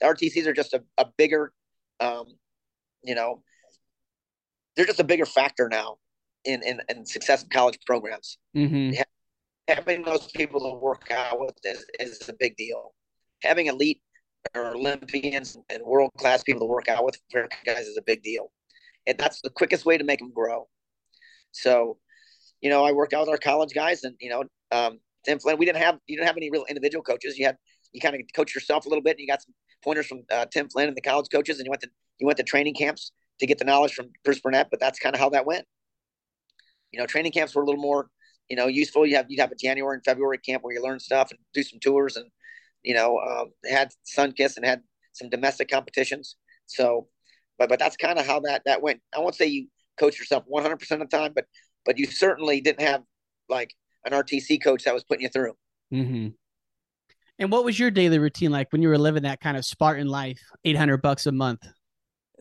The 0.00 0.06
RTCs 0.06 0.46
are 0.46 0.52
just 0.52 0.72
a, 0.72 0.82
a 0.98 1.06
bigger, 1.18 1.52
um, 1.98 2.26
you 3.02 3.14
know, 3.14 3.42
they're 4.76 4.86
just 4.86 5.00
a 5.00 5.04
bigger 5.04 5.26
factor 5.26 5.68
now 5.68 5.98
in 6.44 6.62
in, 6.62 6.80
in 6.88 7.06
successive 7.06 7.48
college 7.50 7.78
programs. 7.86 8.38
Mm-hmm. 8.56 9.00
Having 9.68 10.02
those 10.02 10.30
people 10.32 10.60
to 10.60 10.78
work 10.78 11.10
out 11.12 11.38
with 11.38 11.54
is, 11.64 11.84
is 12.00 12.28
a 12.28 12.32
big 12.38 12.56
deal. 12.56 12.92
Having 13.42 13.66
elite 13.66 14.00
or 14.54 14.74
Olympians 14.74 15.56
and 15.68 15.82
world 15.84 16.10
class 16.18 16.42
people 16.42 16.60
to 16.60 16.66
work 16.66 16.88
out 16.88 17.04
with 17.04 17.18
for 17.30 17.48
guys 17.64 17.86
is 17.86 17.96
a 17.96 18.02
big 18.02 18.22
deal, 18.22 18.50
and 19.06 19.16
that's 19.18 19.40
the 19.42 19.50
quickest 19.50 19.84
way 19.84 19.96
to 19.96 20.04
make 20.04 20.18
them 20.18 20.32
grow. 20.32 20.66
So, 21.52 21.98
you 22.60 22.70
know, 22.70 22.84
I 22.84 22.92
worked 22.92 23.14
out 23.14 23.20
with 23.20 23.28
our 23.30 23.38
college 23.38 23.74
guys, 23.74 24.02
and 24.04 24.16
you 24.20 24.30
know, 24.30 24.44
um, 24.72 24.98
Tim 25.24 25.38
Flynn. 25.38 25.58
We 25.58 25.66
didn't 25.66 25.82
have 25.82 25.98
you 26.06 26.16
didn't 26.16 26.26
have 26.26 26.36
any 26.36 26.50
real 26.50 26.64
individual 26.68 27.02
coaches. 27.02 27.38
You 27.38 27.46
had 27.46 27.56
you 27.92 28.00
kind 28.00 28.14
of 28.14 28.20
coach 28.34 28.54
yourself 28.54 28.86
a 28.86 28.88
little 28.88 29.02
bit. 29.02 29.12
And 29.12 29.20
you 29.20 29.26
got 29.26 29.42
some 29.42 29.54
pointers 29.82 30.06
from 30.06 30.22
uh, 30.30 30.46
Tim 30.46 30.68
Flynn 30.68 30.88
and 30.88 30.96
the 30.96 31.02
college 31.02 31.26
coaches, 31.30 31.58
and 31.58 31.66
you 31.66 31.70
went 31.70 31.82
to 31.82 31.90
you 32.18 32.26
went 32.26 32.36
to 32.38 32.44
training 32.44 32.74
camps 32.74 33.12
to 33.40 33.46
get 33.46 33.58
the 33.58 33.64
knowledge 33.64 33.94
from 33.94 34.10
Bruce 34.24 34.40
Burnett. 34.40 34.68
But 34.70 34.80
that's 34.80 34.98
kind 34.98 35.14
of 35.14 35.20
how 35.20 35.30
that 35.30 35.46
went. 35.46 35.66
You 36.92 36.98
know, 36.98 37.06
training 37.06 37.32
camps 37.32 37.54
were 37.54 37.62
a 37.62 37.66
little 37.66 37.80
more 37.80 38.08
you 38.48 38.56
know 38.56 38.66
useful. 38.66 39.06
You 39.06 39.16
have 39.16 39.26
you'd 39.28 39.40
have 39.40 39.52
a 39.52 39.56
January 39.56 39.94
and 39.94 40.04
February 40.04 40.38
camp 40.38 40.62
where 40.62 40.74
you 40.74 40.82
learn 40.82 40.98
stuff 41.00 41.30
and 41.30 41.38
do 41.54 41.62
some 41.62 41.78
tours, 41.80 42.16
and 42.16 42.26
you 42.82 42.94
know 42.94 43.18
um, 43.18 43.52
had 43.68 43.90
Sunkist 44.04 44.56
and 44.56 44.66
had 44.66 44.82
some 45.12 45.30
domestic 45.30 45.70
competitions. 45.70 46.36
So, 46.66 47.08
but 47.58 47.68
but 47.68 47.78
that's 47.78 47.96
kind 47.96 48.18
of 48.18 48.26
how 48.26 48.40
that 48.40 48.62
that 48.66 48.82
went. 48.82 49.00
I 49.14 49.20
won't 49.20 49.36
say 49.36 49.46
you 49.46 49.68
coach 49.98 50.18
yourself 50.18 50.44
100 50.46 50.76
percent 50.76 51.00
of 51.00 51.08
the 51.08 51.16
time, 51.16 51.32
but 51.34 51.46
but 51.86 51.98
you 51.98 52.06
certainly 52.06 52.60
didn't 52.60 52.82
have 52.82 53.02
like 53.48 53.74
an 54.04 54.12
RTC 54.12 54.62
coach 54.62 54.84
that 54.84 54.94
was 54.94 55.04
putting 55.04 55.22
you 55.22 55.28
through. 55.28 55.52
Mm-hmm. 55.92 56.28
And 57.38 57.50
what 57.50 57.64
was 57.64 57.78
your 57.78 57.90
daily 57.90 58.18
routine 58.18 58.50
like 58.50 58.70
when 58.70 58.82
you 58.82 58.88
were 58.88 58.98
living 58.98 59.22
that 59.22 59.40
kind 59.40 59.56
of 59.56 59.64
Spartan 59.64 60.08
life, 60.08 60.38
800 60.64 60.98
bucks 60.98 61.26
a 61.26 61.32
month? 61.32 61.66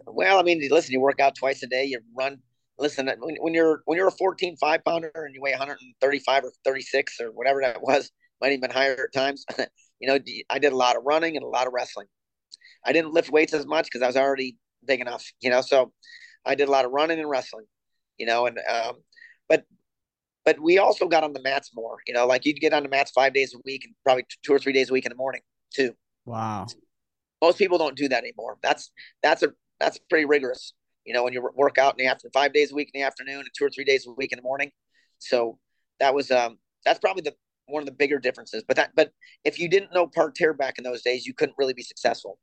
Well, 0.05 0.39
I 0.39 0.43
mean, 0.43 0.61
listen, 0.69 0.91
you 0.91 0.99
work 0.99 1.19
out 1.19 1.35
twice 1.35 1.63
a 1.63 1.67
day, 1.67 1.85
you 1.85 1.99
run. 2.17 2.39
Listen, 2.79 3.11
when, 3.19 3.35
when 3.39 3.53
you're 3.53 3.81
when 3.85 3.97
you're 3.97 4.07
a 4.07 4.11
14 4.11 4.55
five 4.57 4.83
pounder 4.83 5.11
and 5.13 5.35
you 5.35 5.41
weigh 5.41 5.51
135 5.51 6.43
or 6.43 6.51
36 6.63 7.19
or 7.19 7.31
whatever 7.31 7.61
that 7.61 7.81
was, 7.81 8.11
might 8.41 8.49
even 8.49 8.61
been 8.61 8.71
higher 8.71 8.93
at 8.93 9.13
times. 9.13 9.45
you 9.99 10.07
know, 10.07 10.17
I 10.49 10.59
did 10.59 10.71
a 10.71 10.77
lot 10.77 10.95
of 10.95 11.03
running 11.05 11.35
and 11.35 11.43
a 11.43 11.47
lot 11.47 11.67
of 11.67 11.73
wrestling. 11.73 12.07
I 12.85 12.93
didn't 12.93 13.13
lift 13.13 13.29
weights 13.29 13.53
as 13.53 13.65
much 13.65 13.85
because 13.85 14.01
I 14.01 14.07
was 14.07 14.15
already 14.15 14.57
big 14.85 15.01
enough, 15.01 15.25
you 15.41 15.49
know. 15.49 15.61
So 15.61 15.91
I 16.45 16.55
did 16.55 16.69
a 16.69 16.71
lot 16.71 16.85
of 16.85 16.91
running 16.91 17.19
and 17.19 17.29
wrestling, 17.29 17.65
you 18.17 18.25
know, 18.25 18.45
and 18.45 18.59
um, 18.69 18.95
but 19.47 19.65
but 20.45 20.59
we 20.59 20.77
also 20.77 21.07
got 21.07 21.23
on 21.23 21.33
the 21.33 21.41
mats 21.41 21.71
more. 21.75 21.97
You 22.07 22.13
know, 22.13 22.25
like 22.25 22.45
you'd 22.45 22.61
get 22.61 22.73
on 22.73 22.83
the 22.83 22.89
mats 22.89 23.11
five 23.11 23.33
days 23.33 23.53
a 23.53 23.59
week 23.65 23.85
and 23.85 23.93
probably 24.03 24.25
two 24.43 24.53
or 24.53 24.59
three 24.59 24.73
days 24.73 24.89
a 24.89 24.93
week 24.93 25.05
in 25.05 25.09
the 25.09 25.17
morning 25.17 25.41
too. 25.73 25.93
Wow. 26.25 26.67
Most 27.41 27.57
people 27.57 27.77
don't 27.77 27.95
do 27.95 28.07
that 28.09 28.23
anymore. 28.23 28.57
That's 28.63 28.91
that's 29.21 29.43
a 29.43 29.49
that's 29.79 29.97
pretty 30.09 30.25
rigorous. 30.25 30.73
You 31.05 31.13
know, 31.13 31.23
when 31.23 31.33
you 31.33 31.47
work 31.55 31.77
out 31.77 31.93
in 31.97 32.03
the 32.03 32.09
afternoon, 32.09 32.31
five 32.33 32.53
days 32.53 32.71
a 32.71 32.75
week 32.75 32.91
in 32.93 33.01
the 33.01 33.05
afternoon, 33.05 33.39
and 33.39 33.49
two 33.57 33.65
or 33.65 33.69
three 33.69 33.85
days 33.85 34.05
a 34.05 34.11
week 34.11 34.31
in 34.31 34.37
the 34.37 34.43
morning. 34.43 34.71
So 35.17 35.57
that 35.99 36.13
was 36.13 36.31
um 36.31 36.57
that's 36.85 36.99
probably 36.99 37.21
the 37.21 37.35
one 37.67 37.81
of 37.81 37.85
the 37.85 37.93
bigger 37.93 38.19
differences. 38.19 38.63
But 38.67 38.77
that 38.77 38.91
but 38.95 39.11
if 39.43 39.59
you 39.59 39.69
didn't 39.69 39.93
know 39.93 40.07
parterre 40.07 40.53
back 40.53 40.77
in 40.77 40.83
those 40.83 41.01
days, 41.01 41.25
you 41.25 41.33
couldn't 41.33 41.55
really 41.57 41.73
be 41.73 41.83
successful. 41.83 42.39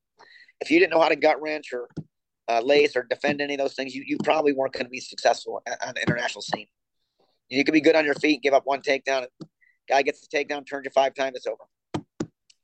If 0.61 0.71
you 0.71 0.79
didn't 0.79 0.93
know 0.93 1.01
how 1.01 1.09
to 1.09 1.17
gut 1.17 1.41
wrench 1.41 1.73
or 1.73 1.89
uh, 2.49 2.61
lace 2.61 2.97
or 2.97 3.03
defend 3.03 3.41
any 3.41 3.55
of 3.55 3.59
those 3.59 3.75
things, 3.75 3.95
you, 3.95 4.05
you 4.07 4.17
probably 4.25 4.53
weren't 4.53 4.73
going 4.73 4.87
to 4.87 4.91
be 4.91 5.01
successful 5.01 5.63
on 5.87 5.95
the 5.95 6.03
international 6.03 6.43
scene. 6.43 6.67
You 7.49 7.63
could 7.65 7.75
be 7.75 7.81
good 7.81 7.97
on 7.97 8.05
your 8.05 8.15
feet, 8.15 8.43
give 8.43 8.55
up 8.55 8.63
one 8.65 8.81
takedown. 8.81 9.27
Guy 9.89 10.03
gets 10.03 10.27
the 10.27 10.37
takedown, 10.37 10.67
turns 10.67 10.85
you 10.85 10.91
five 10.95 11.15
times, 11.15 11.37
it's 11.37 11.47
over. 11.47 11.65
So, 11.95 12.03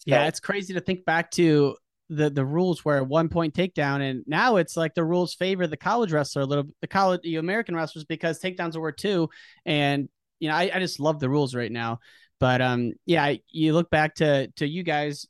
yeah, 0.07 0.27
it's 0.27 0.41
crazy 0.41 0.75
to 0.75 0.81
think 0.81 1.05
back 1.05 1.31
to 1.33 1.77
the 2.09 2.31
the 2.31 2.45
rules 2.45 2.85
were 2.85 3.03
one 3.03 3.29
point 3.29 3.55
takedown, 3.55 4.01
and 4.01 4.25
now 4.27 4.57
it's 4.57 4.77
like 4.77 4.95
the 4.95 5.05
rules 5.05 5.35
favor 5.35 5.67
the 5.67 5.77
college 5.77 6.13
wrestler 6.13 6.43
a 6.43 6.47
little, 6.47 6.65
the 6.81 6.87
college, 6.87 7.23
the 7.23 7.37
American 7.37 7.75
wrestlers 7.75 8.05
because 8.05 8.41
takedowns 8.41 8.77
are 8.77 8.81
worth 8.81 8.97
two, 8.97 9.31
and 9.65 10.09
you 10.39 10.49
know 10.49 10.55
I, 10.55 10.71
I 10.75 10.79
just 10.79 11.01
love 11.01 11.21
the 11.21 11.31
rules 11.31 11.55
right 11.55 11.73
now. 11.73 12.01
But 12.39 12.61
um, 12.61 12.93
yeah, 13.07 13.35
you 13.49 13.73
look 13.73 13.91
back 13.91 14.17
to 14.17 14.49
to 14.57 14.67
you 14.67 14.83
guys, 14.83 15.27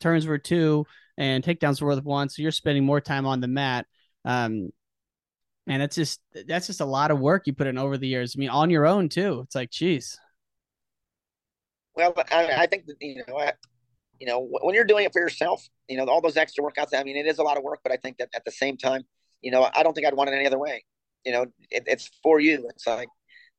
turns 0.00 0.26
were 0.26 0.38
two 0.38 0.86
and 1.16 1.44
takedowns 1.44 1.80
were 1.80 1.88
worth 1.88 2.04
one, 2.04 2.28
so 2.28 2.42
you're 2.42 2.50
spending 2.50 2.84
more 2.84 3.00
time 3.00 3.26
on 3.26 3.40
the 3.40 3.48
mat. 3.48 3.86
Um, 4.24 4.70
and 5.66 5.80
that's 5.80 5.96
just 5.96 6.20
that's 6.46 6.66
just 6.66 6.80
a 6.80 6.86
lot 6.86 7.10
of 7.10 7.20
work 7.20 7.46
you 7.46 7.52
put 7.52 7.66
in 7.66 7.78
over 7.78 7.96
the 7.96 8.08
years. 8.08 8.34
I 8.36 8.38
mean, 8.38 8.50
on 8.50 8.70
your 8.70 8.86
own 8.86 9.08
too. 9.08 9.40
It's 9.44 9.54
like, 9.54 9.70
geez. 9.70 10.18
Well, 11.94 12.12
I, 12.30 12.62
I 12.62 12.66
think 12.66 12.86
that 12.86 12.96
you 13.00 13.22
know, 13.26 13.38
I, 13.38 13.52
you 14.24 14.30
know, 14.30 14.48
when 14.62 14.74
you're 14.74 14.86
doing 14.86 15.04
it 15.04 15.12
for 15.12 15.20
yourself, 15.20 15.68
you 15.86 15.98
know, 15.98 16.06
all 16.06 16.22
those 16.22 16.38
extra 16.38 16.64
workouts. 16.64 16.98
I 16.98 17.04
mean, 17.04 17.18
it 17.18 17.26
is 17.26 17.36
a 17.36 17.42
lot 17.42 17.58
of 17.58 17.62
work, 17.62 17.80
but 17.82 17.92
I 17.92 17.96
think 17.96 18.16
that 18.16 18.30
at 18.34 18.42
the 18.46 18.50
same 18.50 18.78
time, 18.78 19.02
you 19.42 19.50
know, 19.50 19.68
I 19.74 19.82
don't 19.82 19.92
think 19.92 20.06
I'd 20.06 20.14
want 20.14 20.30
it 20.30 20.32
any 20.32 20.46
other 20.46 20.58
way. 20.58 20.82
You 21.26 21.32
know, 21.32 21.42
it, 21.70 21.82
it's 21.86 22.10
for 22.22 22.40
you. 22.40 22.66
It's 22.70 22.86
like, 22.86 23.08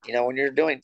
you 0.08 0.14
know, 0.14 0.26
when 0.26 0.36
you're 0.38 0.50
doing, 0.50 0.82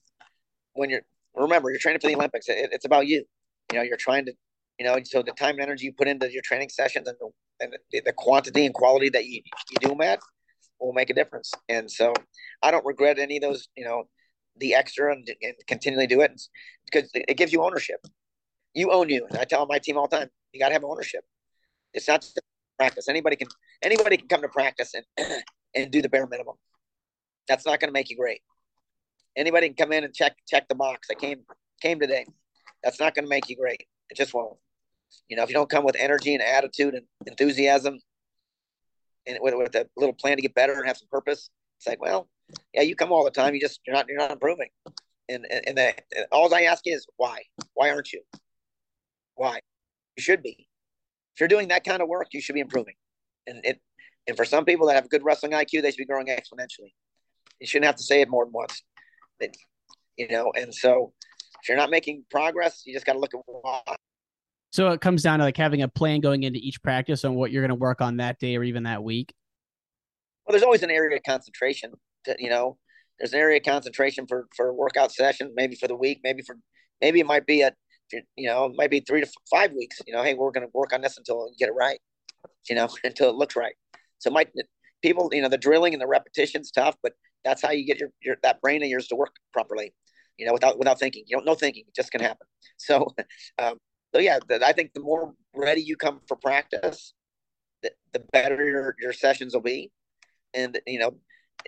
when 0.74 0.92
you're 0.92 1.02
remember 1.34 1.72
you're 1.72 1.80
training 1.80 2.00
for 2.00 2.10
the 2.10 2.16
Olympics. 2.16 2.48
It, 2.48 2.70
it's 2.72 2.86
about 2.86 3.08
you. 3.08 3.24
You 3.72 3.80
know, 3.80 3.84
you're 3.84 3.98
trying 3.98 4.26
to, 4.26 4.34
you 4.78 4.86
know, 4.86 5.00
so 5.04 5.24
the 5.24 5.32
time 5.32 5.56
and 5.56 5.62
energy 5.62 5.86
you 5.86 5.94
put 5.94 6.08
into 6.08 6.32
your 6.32 6.44
training 6.44 6.70
sessions 6.70 7.08
and 7.08 7.18
the, 7.20 7.30
and 7.60 7.76
the, 7.92 8.02
the 8.06 8.14
quantity 8.14 8.68
and 8.68 8.76
quality 8.76 9.10
that 9.10 9.26
you, 9.26 9.42
you 9.72 9.78
do 9.80 9.88
them 9.88 10.02
at 10.02 10.20
will 10.80 10.94
make 10.94 11.10
a 11.10 11.16
difference. 11.16 11.52
And 11.70 11.90
so 11.90 12.14
I 12.62 12.70
don't 12.70 12.86
regret 12.86 13.18
any 13.18 13.38
of 13.38 13.42
those, 13.42 13.68
you 13.76 13.86
know, 13.86 14.04
the 14.58 14.76
extra 14.76 15.12
and, 15.12 15.28
and 15.42 15.56
continually 15.66 16.06
do 16.06 16.22
it 16.22 16.40
because 16.86 17.10
it 17.16 17.36
gives 17.36 17.52
you 17.52 17.64
ownership. 17.64 18.06
You 18.74 18.92
own 18.92 19.10
you. 19.10 19.26
And 19.30 19.38
I 19.38 19.44
tell 19.44 19.66
my 19.66 19.80
team 19.80 19.98
all 19.98 20.08
the 20.08 20.18
time, 20.18 20.30
you 20.54 20.60
got 20.60 20.70
to 20.70 20.74
have 20.74 20.84
ownership. 20.84 21.24
It's 21.94 22.08
not 22.08 22.28
practice. 22.78 23.08
Anybody 23.08 23.36
can, 23.36 23.48
anybody 23.82 24.18
can 24.18 24.28
come 24.28 24.42
to 24.42 24.50
practice 24.50 24.94
and, 24.94 25.06
and 25.76 25.92
do 25.92 26.02
the 26.02 26.10
bare 26.10 26.28
minimum. 26.28 26.56
That's 27.48 27.66
not 27.66 27.80
going 27.80 27.90
to 27.90 27.94
make 27.94 28.10
you 28.10 28.18
great. 28.18 28.42
Anybody 29.36 29.68
can 29.68 29.76
come 29.76 29.94
in 29.94 30.04
and 30.04 30.14
check, 30.14 30.36
check 30.48 30.68
the 30.68 30.76
box. 30.76 31.08
I 31.10 31.16
came, 31.16 31.40
came 31.82 32.00
today. 32.00 32.26
That's 32.84 33.00
not 33.00 33.16
going 33.16 33.26
to 33.26 33.30
make 33.30 33.50
you 33.50 33.56
great. 33.56 33.86
It 34.10 34.18
just 34.18 34.34
won't. 34.34 34.58
You 35.28 35.38
know, 35.38 35.44
if 35.44 35.50
you 35.50 35.56
don't 35.56 35.70
come 35.70 35.84
with 35.84 35.96
energy 35.98 36.34
and 36.34 36.44
attitude 36.44 36.94
and 36.94 37.06
enthusiasm 37.26 38.00
and 39.28 39.38
with, 39.42 39.54
with 39.56 39.76
a 39.76 39.88
little 39.98 40.14
plan 40.14 40.38
to 40.38 40.42
get 40.42 40.54
better 40.54 40.74
and 40.74 40.88
have 40.88 40.98
some 40.98 41.08
purpose. 41.10 41.50
It's 41.78 41.88
like, 41.88 42.02
well, 42.02 42.28
yeah, 42.74 42.82
you 42.82 42.96
come 42.96 43.12
all 43.12 43.24
the 43.24 43.32
time. 43.32 43.54
You 43.54 43.62
just 43.62 43.80
you're 43.86 43.96
not 43.96 44.08
you're 44.08 44.18
not 44.18 44.32
improving. 44.32 44.70
And 45.30 45.46
and, 45.50 45.68
and, 45.68 45.78
the, 45.78 45.94
and 46.16 46.26
all 46.32 46.54
I 46.54 46.64
ask 46.64 46.84
is 46.86 47.06
why? 47.18 47.42
Why 47.74 47.90
aren't 47.90 48.12
you? 48.12 48.22
Why? 49.36 49.60
You 50.16 50.24
should 50.24 50.44
be. 50.44 50.68
If 51.36 51.40
you're 51.40 51.50
doing 51.50 51.70
that 51.70 51.84
kind 51.84 52.02
of 52.02 52.08
work, 52.08 52.28
you 52.34 52.42
should 52.42 52.54
be 52.54 52.60
improving. 52.60 52.96
And 53.48 53.64
it 53.64 53.82
and 54.28 54.38
for 54.38 54.46
some 54.46 54.66
people 54.66 54.88
that 54.88 54.96
have 54.96 55.10
good 55.10 55.24
wrestling 55.24 55.54
IQ, 55.54 55.82
they 55.82 55.92
should 55.92 55.98
be 55.98 56.06
growing 56.06 56.28
exponentially. 56.28 56.94
You 57.60 57.68
shouldn't 57.68 57.88
have 57.88 57.96
to 57.96 58.04
say 58.04 58.22
it 58.22 58.30
more 58.30 58.46
than 58.46 58.54
once. 58.54 58.84
But, 59.40 59.50
you 60.18 60.28
know, 60.30 60.52
and 60.56 60.74
so 60.74 61.14
if 61.62 61.68
you're 61.68 61.78
not 61.78 61.90
making 61.90 62.26
progress, 62.30 62.84
you 62.86 62.94
just 62.94 63.06
got 63.06 63.14
to 63.14 63.20
look 63.20 63.34
at 63.34 63.42
why. 63.46 63.82
So 64.72 64.90
it 64.90 65.02
comes 65.02 65.24
down 65.24 65.40
to 65.40 65.46
like 65.46 65.58
having 65.58 65.82
a 65.82 65.88
plan 65.88 66.22
going 66.22 66.44
into 66.44 66.60
each 66.60 66.82
practice 66.82 67.26
on 67.26 67.36
what 67.36 67.52
you're 67.52 67.62
going 67.62 67.70
to 67.70 67.76
work 67.76 68.00
on 68.00 68.18
that 68.18 68.40
day 68.40 68.56
or 68.56 68.64
even 68.64 68.84
that 68.84 69.04
week. 69.04 69.34
Well, 70.46 70.54
there's 70.54 70.64
always 70.64 70.84
an 70.84 70.92
area 70.92 71.18
of 71.18 71.24
concentration. 71.24 71.92
To, 72.26 72.36
you 72.40 72.50
know, 72.50 72.78
there's 73.20 73.34
an 73.34 73.40
area 73.40 73.58
of 73.58 73.64
concentration 73.64 74.28
for 74.28 74.48
for 74.56 74.68
a 74.68 74.74
workout 74.74 75.12
session, 75.12 75.52
maybe 75.56 75.76
for 75.76 75.88
the 75.88 75.96
week, 75.96 76.22
maybe 76.24 76.42
for 76.42 76.56
maybe 77.02 77.20
it 77.20 77.26
might 77.26 77.46
be 77.46 77.62
a 77.62 77.74
you 78.36 78.48
know 78.48 78.66
it 78.66 78.74
might 78.76 78.90
be 78.90 79.00
three 79.02 79.22
to 79.22 79.32
five 79.50 79.72
weeks. 79.74 80.00
You 80.06 80.14
know, 80.14 80.24
hey, 80.24 80.34
we're 80.34 80.52
going 80.52 80.66
to 80.66 80.72
work 80.74 80.94
on 80.94 81.02
this 81.02 81.18
until 81.18 81.46
we 81.46 81.56
get 81.58 81.70
it 81.70 81.76
right. 81.76 82.00
You 82.70 82.76
know, 82.76 82.90
until 83.04 83.30
it 83.30 83.36
looks 83.36 83.56
right. 83.56 83.74
So 84.20 84.30
my 84.30 84.46
people, 85.02 85.30
you 85.32 85.42
know, 85.42 85.50
the 85.50 85.58
drilling 85.58 85.94
and 85.94 86.02
the 86.02 86.08
repetition's 86.08 86.72
tough, 86.72 86.96
but 87.02 87.14
that's 87.44 87.62
how 87.62 87.72
you 87.72 87.86
get 87.86 88.00
your, 88.00 88.10
your 88.22 88.38
that 88.44 88.62
brain 88.62 88.84
of 88.84 88.90
yours 88.90 89.08
to 89.08 89.16
work 89.16 89.36
properly. 89.54 89.94
You 90.38 90.46
know, 90.46 90.54
without 90.54 90.78
without 90.78 91.00
thinking. 91.00 91.24
You 91.28 91.38
don't 91.38 91.46
know 91.46 91.56
thinking, 91.56 91.84
it 91.88 91.96
just 91.96 92.12
can 92.12 92.22
happen. 92.22 92.48
So 92.78 93.14
um, 93.60 93.78
so 94.14 94.20
yeah, 94.20 94.40
I 94.64 94.74
think 94.74 94.94
the 94.94 95.02
more 95.02 95.34
ready 95.56 95.82
you 95.82 95.96
come 95.96 96.20
for 96.28 96.36
practice, 96.36 97.14
the, 97.84 97.92
the 98.12 98.24
better 98.32 98.56
your, 98.68 98.96
your 99.00 99.14
sessions 99.14 99.54
will 99.54 99.62
be, 99.62 99.92
and 100.54 100.80
you 100.88 101.00
know, 101.00 101.16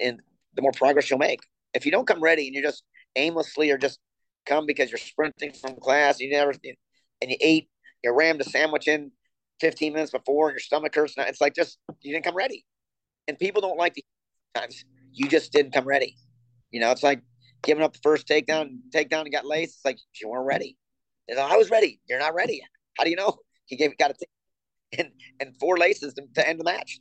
and 0.02 0.20
the 0.56 0.62
more 0.62 0.72
progress 0.72 1.10
you'll 1.10 1.20
make. 1.20 1.42
If 1.74 1.86
you 1.86 1.92
don't 1.92 2.08
come 2.08 2.22
ready 2.22 2.48
and 2.48 2.54
you're 2.54 2.64
just 2.64 2.84
aimlessly 3.16 3.72
or 3.72 3.78
just 3.78 4.00
come 4.46 4.66
because 4.66 4.92
you're 4.92 4.98
sprinting 4.98 5.54
from 5.54 5.76
class, 5.76 6.20
you 6.20 6.32
never 6.32 6.54
and 7.22 7.32
you 7.32 7.38
ate, 7.42 7.70
you 8.04 8.14
rammed 8.14 8.42
a 8.42 8.44
sandwich 8.44 8.88
in 8.88 9.12
15 9.62 9.94
minutes 9.94 10.12
before, 10.12 10.50
and 10.50 10.56
your 10.56 10.60
stomach 10.60 10.94
hurts. 10.96 11.14
It's 11.18 11.42
like 11.42 11.56
just 11.56 11.78
you 12.02 12.14
didn't 12.14 12.26
come 12.26 12.36
ready, 12.36 12.66
and 13.28 13.38
people 13.38 13.62
don't 13.62 13.78
like 13.78 13.94
the 13.94 14.04
times 14.56 14.84
you 15.12 15.28
just 15.28 15.52
didn't 15.52 15.74
come 15.74 15.86
ready. 15.86 16.16
You 16.72 16.80
know, 16.80 16.92
it's 16.92 17.04
like 17.04 17.22
giving 17.64 17.84
up 17.84 17.94
the 17.94 18.00
first 18.04 18.28
takedown, 18.28 18.78
takedown 18.94 19.22
and 19.22 19.32
got 19.32 19.46
laced. 19.46 19.78
It's 19.78 19.86
like 19.86 20.00
you 20.22 20.30
weren't 20.30 20.48
ready. 20.48 20.78
I 21.30 21.56
was 21.56 21.70
ready. 21.70 22.02
You're 22.08 22.20
not 22.20 22.36
ready. 22.36 22.62
How 22.98 23.04
do 23.04 23.10
you 23.10 23.16
know? 23.16 23.38
He 23.66 23.78
gave 23.78 23.98
got 23.98 24.12
it 24.12 24.18
and 24.98 25.12
and 25.40 25.56
four 25.58 25.78
laces 25.78 26.14
to, 26.16 26.24
to, 26.36 26.48
end 26.48 26.60
the 26.60 26.64
match. 26.64 27.00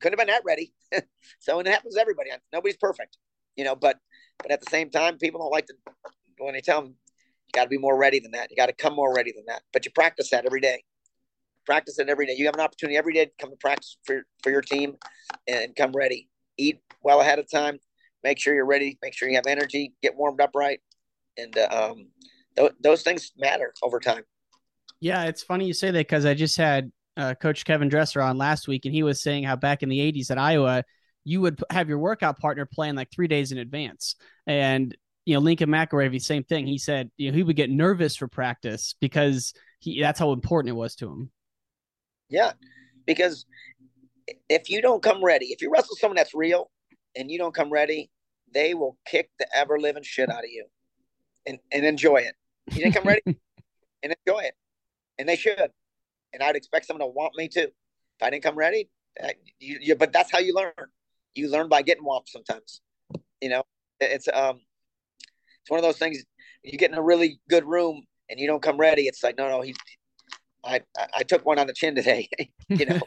Couldn't 0.00 0.18
have 0.18 0.26
been 0.26 0.34
that 0.34 0.42
ready. 0.44 0.72
so 1.38 1.58
and 1.58 1.68
it 1.68 1.70
happens 1.70 1.94
to 1.94 2.00
everybody. 2.00 2.30
Nobody's 2.52 2.76
perfect, 2.76 3.16
you 3.56 3.64
know. 3.64 3.76
But 3.76 3.98
but 4.42 4.50
at 4.50 4.60
the 4.60 4.70
same 4.70 4.90
time, 4.90 5.18
people 5.18 5.40
don't 5.40 5.52
like 5.52 5.66
to 5.66 5.74
when 6.38 6.54
they 6.54 6.60
tell 6.60 6.82
them 6.82 6.90
you 7.46 7.52
got 7.52 7.64
to 7.64 7.68
be 7.68 7.78
more 7.78 7.96
ready 7.96 8.20
than 8.20 8.32
that. 8.32 8.50
You 8.50 8.56
got 8.56 8.66
to 8.66 8.72
come 8.72 8.94
more 8.94 9.14
ready 9.14 9.32
than 9.32 9.44
that. 9.46 9.62
But 9.72 9.84
you 9.84 9.92
practice 9.92 10.30
that 10.30 10.46
every 10.46 10.60
day. 10.60 10.84
Practice 11.66 11.98
it 11.98 12.08
every 12.08 12.26
day. 12.26 12.34
You 12.36 12.46
have 12.46 12.54
an 12.54 12.60
opportunity 12.60 12.96
every 12.96 13.14
day 13.14 13.26
to 13.26 13.30
come 13.40 13.50
to 13.50 13.56
practice 13.56 13.96
for 14.04 14.26
for 14.42 14.50
your 14.50 14.60
team 14.60 14.96
and 15.48 15.74
come 15.74 15.92
ready. 15.92 16.28
Eat 16.58 16.80
well 17.02 17.20
ahead 17.20 17.38
of 17.38 17.50
time. 17.50 17.78
make 18.22 18.38
sure 18.38 18.54
you're 18.54 18.66
ready, 18.66 18.98
make 19.02 19.14
sure 19.14 19.28
you 19.28 19.36
have 19.36 19.46
energy, 19.46 19.94
get 20.02 20.16
warmed 20.16 20.40
up 20.40 20.50
right, 20.54 20.80
and 21.36 21.56
uh, 21.56 21.68
um, 21.70 22.08
th- 22.56 22.72
those 22.82 23.02
things 23.02 23.32
matter 23.36 23.72
over 23.82 24.00
time. 24.00 24.22
Yeah, 25.00 25.24
it's 25.24 25.42
funny 25.42 25.66
you 25.66 25.74
say 25.74 25.90
that 25.90 25.98
because 25.98 26.24
I 26.24 26.34
just 26.34 26.56
had 26.56 26.90
uh, 27.16 27.34
Coach 27.34 27.64
Kevin 27.64 27.88
Dresser 27.88 28.22
on 28.22 28.38
last 28.38 28.66
week, 28.68 28.84
and 28.84 28.94
he 28.94 29.02
was 29.02 29.22
saying 29.22 29.44
how 29.44 29.56
back 29.56 29.82
in 29.82 29.88
the 29.88 29.98
'80s 29.98 30.30
at 30.30 30.38
Iowa, 30.38 30.84
you 31.24 31.40
would 31.40 31.62
have 31.70 31.88
your 31.88 31.98
workout 31.98 32.38
partner 32.38 32.66
plan 32.66 32.96
like 32.96 33.10
three 33.10 33.28
days 33.28 33.52
in 33.52 33.58
advance, 33.58 34.16
and 34.46 34.96
you 35.24 35.34
know 35.34 35.40
Lincoln 35.40 35.70
McIlravy, 35.70 36.20
same 36.20 36.44
thing. 36.44 36.66
He 36.66 36.78
said 36.78 37.10
you 37.16 37.30
know 37.30 37.36
he 37.36 37.42
would 37.42 37.56
get 37.56 37.70
nervous 37.70 38.16
for 38.16 38.28
practice 38.28 38.94
because 39.00 39.54
he 39.78 40.00
that's 40.00 40.18
how 40.18 40.32
important 40.32 40.70
it 40.70 40.76
was 40.76 40.94
to 40.96 41.08
him. 41.08 41.30
Yeah, 42.28 42.52
because 43.06 43.46
if 44.48 44.70
you 44.70 44.82
don't 44.82 45.02
come 45.02 45.24
ready, 45.24 45.46
if 45.46 45.62
you 45.62 45.70
wrestle 45.70 45.96
someone 45.96 46.16
that's 46.16 46.34
real 46.34 46.70
and 47.16 47.30
you 47.30 47.38
don't 47.38 47.54
come 47.54 47.70
ready, 47.70 48.10
they 48.52 48.74
will 48.74 48.96
kick 49.06 49.30
the 49.38 49.46
ever 49.54 49.78
living 49.78 50.02
shit 50.02 50.30
out 50.30 50.44
of 50.44 50.50
you, 50.50 50.66
and 51.46 51.58
and 51.72 51.84
enjoy 51.84 52.18
it. 52.18 52.34
You 52.72 52.84
didn't 52.84 52.94
come 52.94 53.04
ready, 53.04 53.22
and 54.02 54.14
enjoy 54.26 54.40
it, 54.40 54.54
and 55.18 55.28
they 55.28 55.36
should. 55.36 55.70
And 56.32 56.42
I'd 56.42 56.56
expect 56.56 56.86
someone 56.86 57.06
to 57.06 57.12
want 57.12 57.34
me 57.36 57.48
too. 57.48 57.68
If 58.18 58.22
I 58.22 58.30
didn't 58.30 58.42
come 58.42 58.56
ready, 58.56 58.88
uh, 59.22 59.28
you, 59.60 59.78
you, 59.80 59.94
but 59.94 60.12
that's 60.12 60.30
how 60.32 60.38
you 60.38 60.54
learn. 60.54 60.72
You 61.34 61.48
learn 61.48 61.68
by 61.68 61.82
getting 61.82 62.04
whomped 62.04 62.28
sometimes. 62.28 62.80
You 63.40 63.50
know, 63.50 63.62
it's 64.00 64.28
um, 64.32 64.60
it's 65.64 65.70
one 65.70 65.78
of 65.78 65.84
those 65.84 65.96
things. 65.96 66.22
You 66.62 66.76
get 66.76 66.90
in 66.90 66.98
a 66.98 67.02
really 67.02 67.40
good 67.48 67.64
room 67.64 68.04
and 68.28 68.38
you 68.38 68.46
don't 68.46 68.62
come 68.62 68.76
ready. 68.76 69.02
It's 69.02 69.22
like, 69.22 69.38
no, 69.38 69.48
no, 69.48 69.62
he, 69.62 69.74
I, 70.62 70.80
I 71.16 71.22
took 71.22 71.46
one 71.46 71.58
on 71.58 71.66
the 71.66 71.72
chin 71.72 71.94
today. 71.94 72.28
you 72.68 72.84
know, 72.84 73.00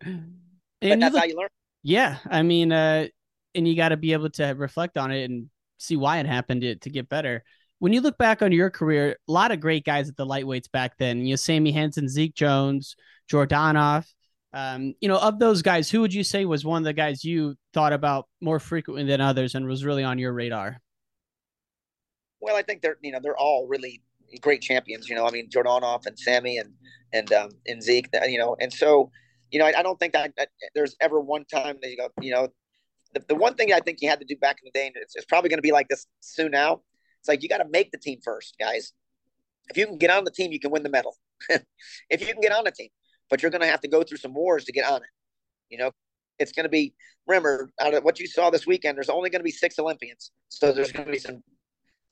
but 0.00 0.20
that's 0.80 1.12
look, 1.12 1.16
how 1.16 1.24
you 1.24 1.36
learn. 1.36 1.48
Yeah, 1.84 2.18
I 2.28 2.42
mean, 2.42 2.72
uh, 2.72 3.06
and 3.54 3.68
you 3.68 3.76
got 3.76 3.90
to 3.90 3.96
be 3.96 4.12
able 4.12 4.30
to 4.30 4.46
reflect 4.48 4.98
on 4.98 5.12
it 5.12 5.30
and 5.30 5.48
see 5.78 5.96
why 5.96 6.18
it 6.18 6.26
happened 6.26 6.62
to, 6.62 6.74
to 6.74 6.90
get 6.90 7.08
better. 7.08 7.44
When 7.78 7.92
you 7.92 8.00
look 8.00 8.18
back 8.18 8.42
on 8.42 8.50
your 8.50 8.68
career, 8.68 9.16
a 9.28 9.32
lot 9.32 9.52
of 9.52 9.60
great 9.60 9.84
guys 9.84 10.08
at 10.08 10.16
the 10.16 10.26
lightweights 10.26 10.70
back 10.72 10.98
then. 10.98 11.24
You 11.24 11.32
know, 11.32 11.36
Sammy 11.36 11.70
Henson, 11.70 12.08
Zeke 12.08 12.34
Jones, 12.34 12.96
Jordanov. 13.30 14.06
Um, 14.52 14.94
you 15.00 15.08
know, 15.08 15.18
of 15.18 15.38
those 15.38 15.62
guys, 15.62 15.88
who 15.88 16.00
would 16.00 16.12
you 16.12 16.24
say 16.24 16.44
was 16.44 16.64
one 16.64 16.82
of 16.82 16.84
the 16.84 16.92
guys 16.92 17.24
you 17.24 17.54
thought 17.72 17.92
about 17.92 18.26
more 18.40 18.58
frequently 18.58 19.04
than 19.04 19.20
others 19.20 19.54
and 19.54 19.66
was 19.66 19.84
really 19.84 20.02
on 20.02 20.18
your 20.18 20.32
radar? 20.32 20.80
Well, 22.40 22.56
I 22.56 22.62
think 22.62 22.82
they're 22.82 22.96
you 23.02 23.12
know 23.12 23.20
they're 23.22 23.36
all 23.36 23.66
really 23.66 24.02
great 24.40 24.62
champions. 24.62 25.08
You 25.08 25.16
know, 25.16 25.26
I 25.26 25.30
mean 25.30 25.48
Jordanov 25.48 26.06
and 26.06 26.18
Sammy 26.18 26.58
and 26.58 26.72
and 27.12 27.32
um, 27.32 27.50
and 27.66 27.82
Zeke. 27.82 28.08
You 28.26 28.38
know, 28.38 28.56
and 28.60 28.72
so 28.72 29.10
you 29.50 29.58
know 29.58 29.66
I, 29.66 29.80
I 29.80 29.82
don't 29.82 29.98
think 29.98 30.12
that, 30.14 30.32
that, 30.36 30.48
there's 30.74 30.96
ever 31.00 31.20
one 31.20 31.44
time 31.44 31.78
that 31.82 31.90
you 31.90 31.96
go 31.96 32.08
you 32.20 32.32
know 32.32 32.48
the, 33.14 33.24
the 33.28 33.34
one 33.34 33.54
thing 33.54 33.72
I 33.72 33.80
think 33.80 33.98
you 34.00 34.08
had 34.08 34.20
to 34.20 34.26
do 34.26 34.36
back 34.36 34.58
in 34.62 34.70
the 34.72 34.78
day, 34.78 34.86
and 34.86 34.96
it's, 34.96 35.16
it's 35.16 35.24
probably 35.24 35.50
going 35.50 35.58
to 35.58 35.62
be 35.62 35.72
like 35.72 35.88
this 35.88 36.06
soon 36.20 36.50
now. 36.52 36.82
It's 37.20 37.28
like 37.28 37.42
you 37.42 37.48
got 37.48 37.58
to 37.58 37.68
make 37.68 37.90
the 37.90 37.98
team 37.98 38.20
first, 38.24 38.56
guys. 38.58 38.92
If 39.68 39.76
you 39.76 39.86
can 39.86 39.98
get 39.98 40.10
on 40.10 40.24
the 40.24 40.30
team, 40.30 40.52
you 40.52 40.60
can 40.60 40.70
win 40.70 40.82
the 40.82 40.88
medal. 40.88 41.16
if 41.48 42.20
you 42.20 42.26
can 42.26 42.40
get 42.40 42.52
on 42.52 42.64
the 42.64 42.70
team, 42.70 42.88
but 43.28 43.42
you're 43.42 43.50
going 43.50 43.60
to 43.60 43.66
have 43.66 43.80
to 43.80 43.88
go 43.88 44.02
through 44.02 44.18
some 44.18 44.34
wars 44.34 44.64
to 44.64 44.72
get 44.72 44.88
on 44.90 44.96
it. 44.98 45.08
You 45.68 45.78
know, 45.78 45.90
it's 46.38 46.52
going 46.52 46.64
to 46.64 46.70
be. 46.70 46.94
Remember, 47.26 47.70
out 47.80 47.94
of 47.94 48.02
what 48.02 48.18
you 48.18 48.26
saw 48.26 48.50
this 48.50 48.66
weekend, 48.66 48.96
there's 48.96 49.10
only 49.10 49.30
going 49.30 49.40
to 49.40 49.44
be 49.44 49.50
six 49.50 49.78
Olympians, 49.78 50.32
so 50.48 50.72
there's 50.72 50.90
going 50.90 51.06
to 51.06 51.12
be 51.12 51.18
some 51.18 51.42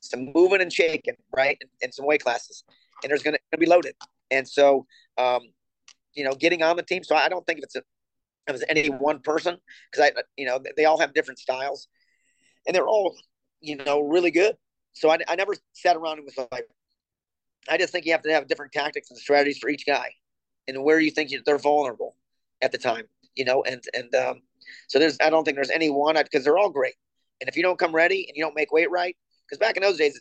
some 0.01 0.31
moving 0.35 0.61
and 0.61 0.73
shaking, 0.73 1.15
right, 1.35 1.61
and 1.83 1.93
some 1.93 2.07
weight 2.07 2.23
classes, 2.23 2.65
and 3.03 3.11
there's 3.11 3.23
going 3.23 3.37
to 3.53 3.59
be 3.59 3.67
loaded. 3.67 3.95
And 4.31 4.47
so, 4.47 4.87
um, 5.17 5.41
you 6.15 6.25
know, 6.25 6.35
getting 6.35 6.63
on 6.63 6.77
the 6.77 6.83
team. 6.83 7.05
So 7.05 7.17
I 7.17 7.29
don't 7.29 7.47
think 7.47 7.59
if 7.59 7.65
it's 7.65 7.77
a, 7.77 7.83
if 8.47 8.57
it's 8.57 8.65
any 8.69 8.89
one 8.89 9.21
person 9.21 9.57
because 9.91 10.11
I, 10.11 10.23
you 10.37 10.47
know, 10.47 10.61
they 10.77 10.85
all 10.85 10.99
have 10.99 11.15
different 11.15 11.39
styles, 11.39 11.89
and 12.67 12.75
they're 12.75 12.87
all, 12.87 13.17
you 13.61 13.77
know, 13.77 14.01
really 14.01 14.31
good. 14.31 14.57
So 14.93 15.11
I, 15.11 15.19
I 15.29 15.37
never 15.37 15.55
sat 15.75 15.97
around 15.97 16.19
and 16.19 16.25
was 16.25 16.49
like, 16.51 16.67
I 17.69 17.77
just 17.77 17.93
think 17.93 18.07
you 18.07 18.13
have 18.13 18.23
to 18.23 18.33
have 18.33 18.49
different 18.49 18.73
tactics 18.73 19.11
and 19.11 19.19
strategies 19.19 19.59
for 19.59 19.69
each 19.69 19.87
guy, 19.87 20.11
and 20.67 20.83
where 20.83 21.01
you 21.01 21.11
think 21.11 21.31
they're 21.45 21.59
vulnerable 21.59 22.17
at 22.63 22.73
the 22.73 22.79
time, 22.79 23.05
you 23.35 23.45
know, 23.45 23.63
and 23.63 23.83
and 23.95 24.15
um, 24.15 24.43
so 24.89 24.99
there's 24.99 25.19
I 25.21 25.31
don't 25.31 25.45
think 25.45 25.57
there's 25.57 25.71
any 25.71 25.91
one 25.91 26.17
because 26.17 26.45
they're 26.45 26.59
all 26.59 26.71
great, 26.71 26.95
and 27.41 27.49
if 27.49 27.57
you 27.57 27.63
don't 27.63 27.79
come 27.79 27.95
ready 27.95 28.27
and 28.29 28.37
you 28.37 28.45
don't 28.45 28.55
make 28.57 28.73
weight 28.73 28.91
right, 28.91 29.17
because 29.49 29.59
back 29.59 29.77
in 29.77 29.83
those 29.83 29.97
days, 29.97 30.21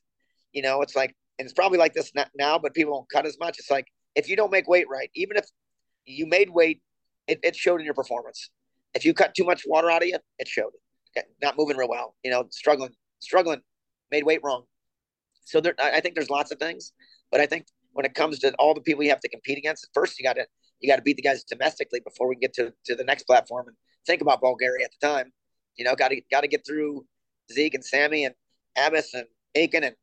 you 0.54 0.62
know, 0.62 0.82
it's 0.82 0.96
like, 0.96 1.16
and 1.40 1.46
it's 1.46 1.54
probably 1.54 1.78
like 1.78 1.94
this 1.94 2.12
now, 2.38 2.58
but 2.58 2.74
people 2.74 2.94
don't 2.94 3.10
cut 3.10 3.26
as 3.26 3.38
much. 3.40 3.60
It's 3.60 3.70
like 3.70 3.86
if 4.16 4.30
you 4.30 4.36
don't 4.36 4.52
make 4.52 4.68
weight 4.68 4.88
right, 4.90 5.10
even 5.16 5.38
if 5.38 5.46
you 6.06 6.26
made 6.26 6.50
weight, 6.50 6.82
it, 7.28 7.40
it 7.44 7.56
showed 7.56 7.80
in 7.80 7.86
your 7.86 7.94
performance. 7.94 8.50
If 8.94 9.06
you 9.06 9.14
cut 9.14 9.36
too 9.36 9.44
much 9.44 9.64
water 9.68 9.92
out 9.92 10.02
of 10.02 10.08
you, 10.08 10.18
it 10.40 10.48
showed. 10.48 10.72
Not 11.42 11.58
moving 11.58 11.78
real 11.78 11.90
well, 11.90 12.16
you 12.24 12.32
know, 12.32 12.46
struggling, 12.52 12.92
struggling, 13.20 13.62
made 14.12 14.24
weight 14.24 14.40
wrong. 14.44 14.64
So 15.46 15.62
there, 15.62 15.76
I 15.80 16.00
think 16.02 16.16
there's 16.16 16.30
lots 16.30 16.52
of 16.52 16.60
things, 16.60 16.92
but 17.32 17.40
I 17.40 17.46
think 17.46 17.66
when 17.94 18.06
it 18.06 18.14
comes 18.14 18.40
to 18.40 18.54
all 18.60 18.74
the 18.74 18.82
people 18.82 19.04
you 19.04 19.10
have 19.10 19.20
to 19.22 19.30
compete 19.30 19.58
against, 19.58 19.88
first 19.94 20.20
you 20.20 20.24
got 20.24 20.34
to 20.34 20.46
you 20.80 20.90
got 20.90 20.98
to 20.98 21.02
beat 21.02 21.16
the 21.16 21.24
guys 21.24 21.44
domestically 21.44 22.00
before 22.02 22.28
we 22.28 22.36
get 22.36 22.54
to 22.54 22.74
to 22.86 22.96
the 22.96 23.04
next 23.04 23.24
platform 23.24 23.68
and 23.68 23.76
think 24.06 24.22
about 24.22 24.42
Bulgaria 24.42 24.86
at 24.86 24.92
the 25.00 25.08
time. 25.08 25.32
You 25.76 25.86
know, 25.86 25.96
got 25.96 26.10
to 26.10 26.22
got 26.30 26.42
to 26.42 26.48
get 26.48 26.66
through 26.66 27.06
Zeke 27.52 27.74
and 27.74 27.84
Sammy 27.84 28.26
and 28.26 28.36
Abas 28.78 29.14
and 29.14 29.26
Aiken 29.56 29.84
and 29.84 29.96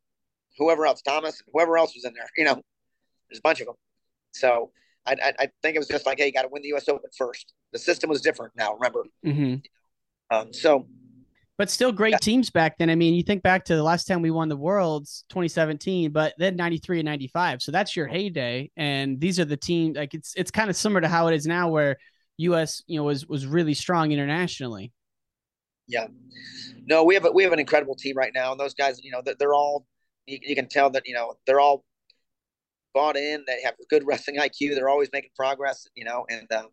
whoever 0.58 0.86
else, 0.86 1.02
Thomas, 1.02 1.40
and 1.40 1.48
whoever 1.52 1.78
else 1.78 1.94
was 1.94 2.04
in 2.04 2.14
there. 2.14 2.28
You 2.36 2.44
know, 2.44 2.62
there's 3.28 3.38
a 3.38 3.42
bunch 3.42 3.60
of 3.60 3.66
them. 3.66 3.76
So 4.32 4.70
I, 5.06 5.12
I, 5.12 5.32
I 5.38 5.48
think 5.62 5.76
it 5.76 5.78
was 5.78 5.88
just 5.88 6.06
like, 6.06 6.18
hey, 6.18 6.26
you 6.26 6.32
got 6.32 6.42
to 6.42 6.48
win 6.50 6.62
the 6.62 6.68
U.S. 6.68 6.88
Open 6.88 7.10
first. 7.16 7.52
The 7.72 7.78
system 7.78 8.10
was 8.10 8.20
different 8.20 8.52
now. 8.56 8.74
Remember. 8.74 9.04
Mm-hmm. 9.24 10.36
Um, 10.36 10.52
so, 10.52 10.86
but 11.56 11.70
still 11.70 11.92
great 11.92 12.12
yeah. 12.12 12.18
teams 12.18 12.50
back 12.50 12.78
then. 12.78 12.90
I 12.90 12.96
mean, 12.96 13.14
you 13.14 13.22
think 13.22 13.42
back 13.42 13.64
to 13.66 13.76
the 13.76 13.82
last 13.82 14.04
time 14.04 14.22
we 14.22 14.30
won 14.30 14.48
the 14.48 14.56
Worlds, 14.56 15.24
2017, 15.28 16.10
but 16.10 16.34
then 16.38 16.56
93 16.56 17.00
and 17.00 17.06
95. 17.06 17.62
So 17.62 17.70
that's 17.70 17.94
your 17.94 18.06
heyday. 18.06 18.70
And 18.76 19.20
these 19.20 19.38
are 19.38 19.44
the 19.44 19.56
teams. 19.56 19.96
Like 19.96 20.14
it's 20.14 20.34
it's 20.36 20.50
kind 20.50 20.68
of 20.68 20.76
similar 20.76 21.00
to 21.02 21.08
how 21.08 21.28
it 21.28 21.34
is 21.34 21.46
now, 21.46 21.68
where 21.68 21.96
U.S. 22.38 22.82
you 22.86 22.98
know 22.98 23.04
was 23.04 23.26
was 23.26 23.46
really 23.46 23.74
strong 23.74 24.10
internationally. 24.10 24.92
Yeah. 25.86 26.06
No, 26.86 27.04
we 27.04 27.14
have 27.14 27.24
a, 27.24 27.30
we 27.30 27.42
have 27.42 27.52
an 27.52 27.58
incredible 27.58 27.94
team 27.94 28.16
right 28.16 28.32
now, 28.34 28.52
and 28.52 28.60
those 28.60 28.74
guys, 28.74 29.02
you 29.02 29.10
know, 29.10 29.22
they're, 29.24 29.34
they're 29.38 29.54
all 29.54 29.86
you, 30.26 30.38
you, 30.42 30.54
can 30.54 30.68
tell 30.68 30.90
that 30.90 31.02
you 31.06 31.14
know 31.14 31.34
they're 31.46 31.60
all 31.60 31.84
bought 32.92 33.16
in. 33.16 33.44
They 33.46 33.62
have 33.64 33.74
good 33.90 34.02
wrestling 34.06 34.38
IQ. 34.38 34.74
They're 34.74 34.88
always 34.88 35.10
making 35.12 35.30
progress, 35.36 35.86
you 35.94 36.04
know, 36.04 36.26
and 36.28 36.50
um, 36.52 36.68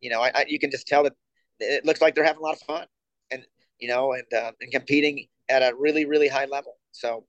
you 0.00 0.10
know, 0.10 0.20
I, 0.20 0.30
I, 0.34 0.44
you 0.48 0.58
can 0.58 0.70
just 0.70 0.86
tell 0.86 1.04
that 1.04 1.14
it 1.60 1.84
looks 1.84 2.00
like 2.00 2.14
they're 2.14 2.24
having 2.24 2.40
a 2.40 2.44
lot 2.44 2.54
of 2.54 2.62
fun, 2.62 2.86
and 3.30 3.44
you 3.78 3.88
know, 3.88 4.12
and 4.12 4.26
uh, 4.32 4.52
and 4.60 4.72
competing 4.72 5.26
at 5.48 5.62
a 5.62 5.74
really 5.78 6.04
really 6.04 6.28
high 6.28 6.46
level. 6.46 6.74
So, 6.92 7.24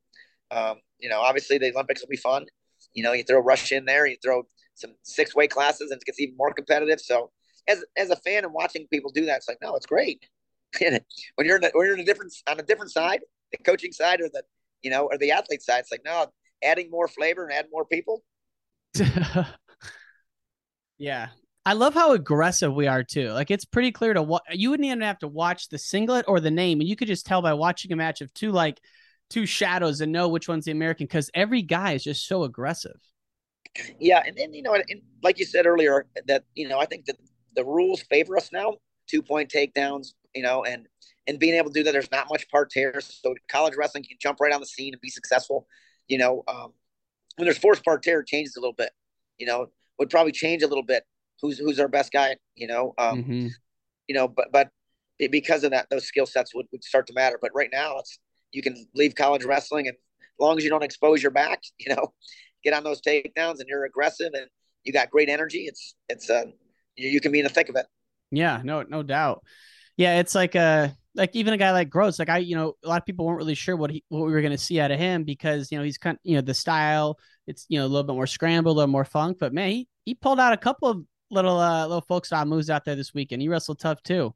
um, 0.52 0.78
you 1.00 1.10
know, 1.10 1.22
obviously 1.22 1.58
the 1.58 1.72
Olympics 1.72 2.02
will 2.02 2.10
be 2.10 2.18
fun. 2.18 2.46
You 2.94 3.04
know, 3.04 3.14
you 3.14 3.24
throw 3.24 3.40
Rush 3.40 3.72
in 3.72 3.86
there, 3.86 4.06
you 4.06 4.18
throw 4.24 4.44
some 4.76 4.92
six 5.04 5.36
weight 5.36 5.52
classes, 5.52 5.92
and 5.92 6.02
it 6.02 6.06
gets 6.06 6.20
even 6.20 6.36
more 6.38 6.54
competitive. 6.54 7.00
So, 7.00 7.32
as 7.68 7.84
as 7.98 8.10
a 8.10 8.16
fan 8.16 8.44
and 8.44 8.54
watching 8.54 8.88
people 8.92 9.12
do 9.12 9.26
that, 9.26 9.38
it's 9.38 9.48
like, 9.48 9.60
no, 9.62 9.76
it's 9.76 9.86
great 9.86 10.26
when 11.36 11.48
you're 11.48 11.58
in 11.58 11.64
a, 11.64 11.72
when 11.74 11.88
you're 11.88 11.96
in 11.96 12.02
a 12.02 12.06
different 12.06 12.34
on 12.48 12.60
a 12.60 12.64
different 12.64 12.92
side, 12.92 13.22
the 13.52 13.58
coaching 13.60 13.92
side 13.92 14.22
or 14.22 14.30
the 14.30 14.44
you 14.82 14.90
know 14.90 15.08
or 15.12 15.18
the 15.18 15.32
athlete 15.32 15.62
side, 15.62 15.80
it's 15.80 15.92
like 15.92 16.04
no, 16.06 16.28
adding 16.64 16.90
more 16.90 17.08
flavor 17.08 17.44
and 17.44 17.54
add 17.54 17.68
more 17.72 17.86
people. 17.86 18.24
yeah, 20.98 21.30
I 21.66 21.74
love 21.74 21.94
how 21.94 22.14
aggressive 22.14 22.74
we 22.74 22.88
are 22.88 23.04
too. 23.04 23.32
Like 23.32 23.52
it's 23.52 23.66
pretty 23.66 23.92
clear 23.92 24.14
to 24.14 24.22
what 24.22 24.44
you 24.52 24.70
wouldn't 24.70 24.86
even 24.86 25.02
have 25.02 25.20
to 25.20 25.28
watch 25.28 25.70
the 25.70 25.78
singlet 25.78 26.26
or 26.28 26.40
the 26.40 26.52
name, 26.52 26.80
and 26.80 26.90
you 26.90 26.96
could 26.96 27.08
just 27.08 27.26
tell 27.26 27.42
by 27.42 27.54
watching 27.54 27.92
a 27.92 27.96
match 27.96 28.22
of 28.22 28.34
two 28.34 28.52
like 28.52 28.80
two 29.30 29.46
shadows 29.46 30.02
and 30.02 30.12
know 30.12 30.30
which 30.30 30.48
one's 30.48 30.66
the 30.66 30.72
American 30.72 31.06
because 31.06 31.30
every 31.34 31.62
guy 31.62 31.94
is 31.94 32.04
just 32.04 32.28
so 32.28 32.44
aggressive. 32.44 32.98
Yeah, 34.00 34.22
and 34.26 34.38
then 34.38 34.54
you 34.54 34.62
know, 34.62 34.76
and 34.76 35.02
like 35.24 35.40
you 35.40 35.46
said 35.46 35.66
earlier, 35.66 36.06
that 36.28 36.44
you 36.54 36.68
know, 36.68 36.80
I 36.80 36.86
think 36.86 37.06
that 37.06 37.18
the 37.56 37.66
rules 37.66 38.02
favor 38.02 38.38
us 38.38 38.52
now. 38.52 38.76
Two 39.08 39.22
point 39.22 39.52
takedowns, 39.52 40.14
you 40.36 40.44
know, 40.44 40.64
and 40.64 40.88
and 41.28 41.40
being 41.40 41.56
able 41.56 41.72
to 41.72 41.74
do 41.74 41.84
that, 41.84 41.92
there's 41.92 42.12
not 42.12 42.28
much 42.30 42.48
parterre. 42.50 43.02
So 43.02 43.34
college 43.50 43.76
wrestling 43.76 44.04
can 44.04 44.18
jump 44.20 44.40
right 44.40 44.54
on 44.54 44.60
the 44.60 44.68
scene 44.68 44.94
and 44.94 45.02
be 45.02 45.10
successful. 45.10 45.68
You 46.08 46.20
know, 46.20 46.44
um, 46.48 46.74
when 47.38 47.46
there's 47.46 47.58
forced 47.58 47.84
parterre, 47.84 48.20
it 48.20 48.28
changes 48.28 48.56
a 48.56 48.60
little 48.60 48.74
bit. 48.74 48.92
You 49.38 49.48
know, 49.48 49.68
would 49.98 50.10
probably 50.10 50.32
change 50.32 50.62
a 50.62 50.68
little 50.68 50.84
bit. 50.84 51.04
Who's 51.42 51.58
who's 51.58 51.80
our 51.80 51.88
best 51.88 52.12
guy? 52.12 52.36
You 52.56 52.68
know, 52.68 52.94
um, 52.98 53.24
mm-hmm. 53.24 53.48
you 54.08 54.16
know, 54.16 54.28
but 54.28 54.52
but 54.52 54.70
because 55.18 55.64
of 55.64 55.72
that, 55.72 55.88
those 55.90 56.06
skill 56.06 56.26
sets 56.26 56.54
would, 56.54 56.68
would 56.72 56.84
start 56.84 57.08
to 57.08 57.14
matter. 57.14 57.40
But 57.42 57.52
right 57.56 57.70
now, 57.72 57.98
it's 58.00 58.20
you 58.52 58.62
can 58.62 58.76
leave 58.94 59.16
college 59.16 59.46
wrestling, 59.46 59.88
and 59.88 59.96
as 59.96 60.40
long 60.40 60.58
as 60.58 60.64
you 60.64 60.70
don't 60.70 60.84
expose 60.84 61.24
your 61.24 61.32
back, 61.32 61.64
you 61.80 61.94
know, 61.94 62.14
get 62.64 62.74
on 62.74 62.84
those 62.84 63.02
takedowns, 63.02 63.60
and 63.60 63.68
you're 63.68 63.86
aggressive, 63.86 64.32
and 64.34 64.48
you 64.84 64.94
got 64.94 65.10
great 65.10 65.30
energy. 65.30 65.66
It's 65.66 65.96
it's 66.08 66.30
uh, 66.30 66.46
you, 66.96 67.10
you 67.10 67.20
can 67.20 67.32
be 67.32 67.40
in 67.40 67.46
the 67.46 67.50
thick 67.50 67.70
of 67.70 67.76
it. 67.76 67.88
Yeah, 68.32 68.62
no, 68.64 68.84
no 68.84 69.02
doubt 69.02 69.44
yeah, 69.98 70.20
it's 70.20 70.36
like 70.36 70.56
a 70.56 70.96
like 71.16 71.36
even 71.36 71.54
a 71.54 71.58
guy 71.58 71.72
like 71.72 71.90
Gross, 71.90 72.20
like 72.20 72.30
I, 72.30 72.40
you 72.40 72.56
know, 72.56 72.76
a 72.84 72.88
lot 72.88 73.02
of 73.02 73.06
people 73.06 73.26
weren't 73.26 73.38
really 73.38 73.56
sure 73.56 73.76
what 73.76 73.92
he 73.92 74.04
what 74.10 74.26
we 74.26 74.32
were 74.32 74.42
going 74.42 74.52
to 74.52 74.58
see 74.58 74.80
out 74.80 74.92
of 74.92 75.00
him 75.00 75.24
because 75.24 75.72
you 75.72 75.78
know 75.78 75.84
he's 75.84 75.98
kind, 75.98 76.18
you 76.24 76.36
know, 76.36 76.42
the 76.42 76.54
style, 76.54 77.18
it's 77.48 77.66
you 77.70 77.80
know 77.80 77.86
a 77.86 77.88
little 77.88 78.04
bit 78.04 78.14
more 78.14 78.28
scrambled, 78.28 78.76
a 78.76 78.78
little 78.78 78.92
more 78.92 79.06
funk, 79.06 79.38
but 79.40 79.54
man, 79.54 79.70
he 79.70 79.88
he 80.06 80.14
pulled 80.16 80.40
out 80.40 80.54
a 80.54 80.58
couple 80.58 80.90
of 80.90 81.04
little 81.32 81.58
uh 81.58 81.88
little 81.88 82.02
folk 82.02 82.26
moves 82.46 82.70
out 82.70 82.86
there 82.86 82.96
this 82.96 83.14
weekend. 83.14 83.42
He 83.42 83.50
wrestled 83.50 83.80
tough 83.80 84.04
too, 84.04 84.34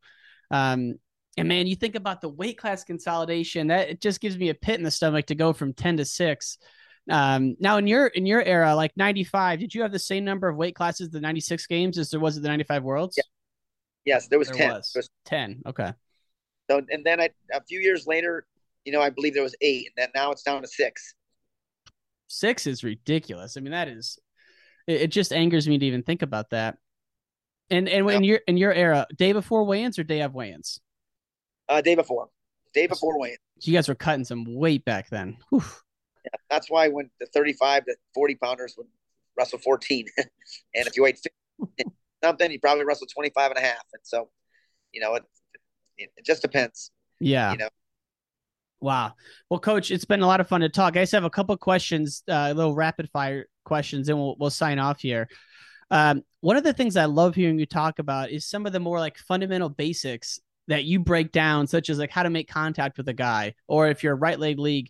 um, 0.51 0.95
And 1.37 1.47
man, 1.47 1.67
you 1.67 1.75
think 1.75 1.95
about 1.95 2.21
the 2.21 2.29
weight 2.29 2.57
class 2.57 2.83
consolidation, 2.83 3.67
that 3.67 3.89
it 3.89 4.01
just 4.01 4.21
gives 4.21 4.37
me 4.37 4.49
a 4.49 4.53
pit 4.55 4.77
in 4.77 4.83
the 4.83 4.91
stomach 4.91 5.27
to 5.27 5.35
go 5.35 5.53
from 5.53 5.73
10 5.73 5.97
to 5.97 6.05
6. 6.05 6.57
Um, 7.09 7.55
now 7.59 7.77
in 7.77 7.87
your 7.87 8.07
in 8.07 8.25
your 8.25 8.43
era, 8.43 8.75
like 8.75 8.91
95, 8.97 9.59
did 9.59 9.73
you 9.73 9.81
have 9.83 9.91
the 9.91 9.99
same 9.99 10.25
number 10.25 10.47
of 10.49 10.57
weight 10.57 10.75
classes 10.75 11.09
the 11.09 11.21
96 11.21 11.65
games 11.67 11.97
as 11.97 12.09
there 12.11 12.19
was 12.19 12.37
at 12.37 12.43
the 12.43 12.49
95 12.49 12.83
worlds? 12.83 13.17
Yeah. 13.17 13.23
Yes, 14.05 14.27
there 14.27 14.39
was 14.39 14.47
There 14.49 14.57
10. 14.57 14.69
was. 14.69 14.91
There 14.93 14.99
was 14.99 15.09
10. 15.25 15.61
Okay. 15.65 15.93
So 16.69 16.81
and 16.89 17.03
then 17.03 17.19
I 17.19 17.29
a 17.53 17.63
few 17.63 17.79
years 17.79 18.05
later, 18.05 18.45
you 18.85 18.91
know, 18.91 19.01
I 19.01 19.09
believe 19.09 19.33
there 19.33 19.43
was 19.43 19.55
eight, 19.61 19.87
and 19.87 19.93
then 19.97 20.09
now 20.15 20.31
it's 20.31 20.43
down 20.43 20.61
to 20.61 20.67
six. 20.67 21.15
Six 22.27 22.67
is 22.67 22.83
ridiculous. 22.83 23.57
I 23.57 23.61
mean, 23.61 23.71
that 23.71 23.87
is 23.87 24.19
it, 24.87 25.01
it 25.01 25.07
just 25.11 25.33
angers 25.33 25.67
me 25.67 25.77
to 25.77 25.85
even 25.85 26.03
think 26.03 26.21
about 26.21 26.51
that. 26.51 26.77
And 27.69 27.89
and 27.89 28.05
when 28.05 28.17
in 28.17 28.23
your 28.23 28.39
in 28.47 28.57
your 28.57 28.73
era, 28.73 29.07
day 29.15 29.31
before 29.31 29.63
weigh-ins 29.63 29.99
or 29.99 30.03
day 30.03 30.21
of 30.21 30.33
weigh-ins? 30.33 30.79
Uh, 31.67 31.81
day 31.81 31.95
before, 31.95 32.29
day 32.73 32.87
before 32.87 33.19
weigh 33.19 33.37
So 33.59 33.69
you 33.69 33.77
guys 33.77 33.87
were 33.87 33.95
cutting 33.95 34.25
some 34.25 34.45
weight 34.47 34.85
back 34.85 35.09
then. 35.09 35.37
Whew. 35.49 35.63
Yeah, 36.25 36.31
that's 36.49 36.69
why 36.69 36.87
when 36.87 37.09
the 37.19 37.27
35 37.27 37.85
to 37.85 37.95
40 38.13 38.35
pounders 38.35 38.75
would 38.77 38.87
wrestle 39.37 39.59
14, 39.59 40.07
and 40.17 40.29
if 40.73 40.95
you 40.97 41.03
weighed 41.03 41.17
50 41.77 41.91
something, 42.23 42.51
you 42.51 42.59
probably 42.59 42.85
wrestle 42.85 43.07
25 43.07 43.51
and 43.51 43.57
a 43.59 43.61
half. 43.61 43.85
And 43.93 44.01
so, 44.03 44.29
you 44.91 45.01
know, 45.01 45.15
it 45.15 45.23
it, 45.97 46.11
it 46.17 46.25
just 46.25 46.41
depends. 46.41 46.91
Yeah. 47.19 47.51
You 47.51 47.57
know, 47.57 47.69
Wow. 48.81 49.13
Well, 49.49 49.59
coach, 49.59 49.91
it's 49.91 50.05
been 50.05 50.21
a 50.21 50.27
lot 50.27 50.39
of 50.39 50.47
fun 50.47 50.61
to 50.61 50.69
talk. 50.69 50.95
I 50.95 51.01
just 51.01 51.11
have 51.11 51.25
a 51.25 51.29
couple 51.29 51.55
questions, 51.57 52.23
uh, 52.29 52.53
little 52.55 52.75
rapid 52.75 53.09
fire 53.11 53.47
questions, 53.65 54.07
and 54.09 54.17
we'll 54.17 54.35
we'll 54.39 54.49
sign 54.49 54.79
off 54.79 55.01
here. 55.01 55.27
Um, 55.91 56.23
one 56.41 56.55
of 56.55 56.63
the 56.63 56.73
things 56.73 56.95
I 56.95 57.05
love 57.05 57.35
hearing 57.35 57.59
you 57.59 57.65
talk 57.65 57.99
about 57.99 58.29
is 58.29 58.45
some 58.45 58.65
of 58.65 58.71
the 58.71 58.79
more 58.79 58.99
like 58.99 59.17
fundamental 59.17 59.69
basics 59.69 60.39
that 60.67 60.85
you 60.85 60.99
break 60.99 61.31
down, 61.31 61.67
such 61.67 61.89
as 61.89 61.99
like 61.99 62.11
how 62.11 62.23
to 62.23 62.29
make 62.29 62.47
contact 62.47 62.97
with 62.97 63.09
a 63.09 63.13
guy, 63.13 63.53
or 63.67 63.89
if 63.89 64.03
you're 64.03 64.13
a 64.13 64.17
right 64.17 64.39
leg 64.39 64.59
league, 64.59 64.89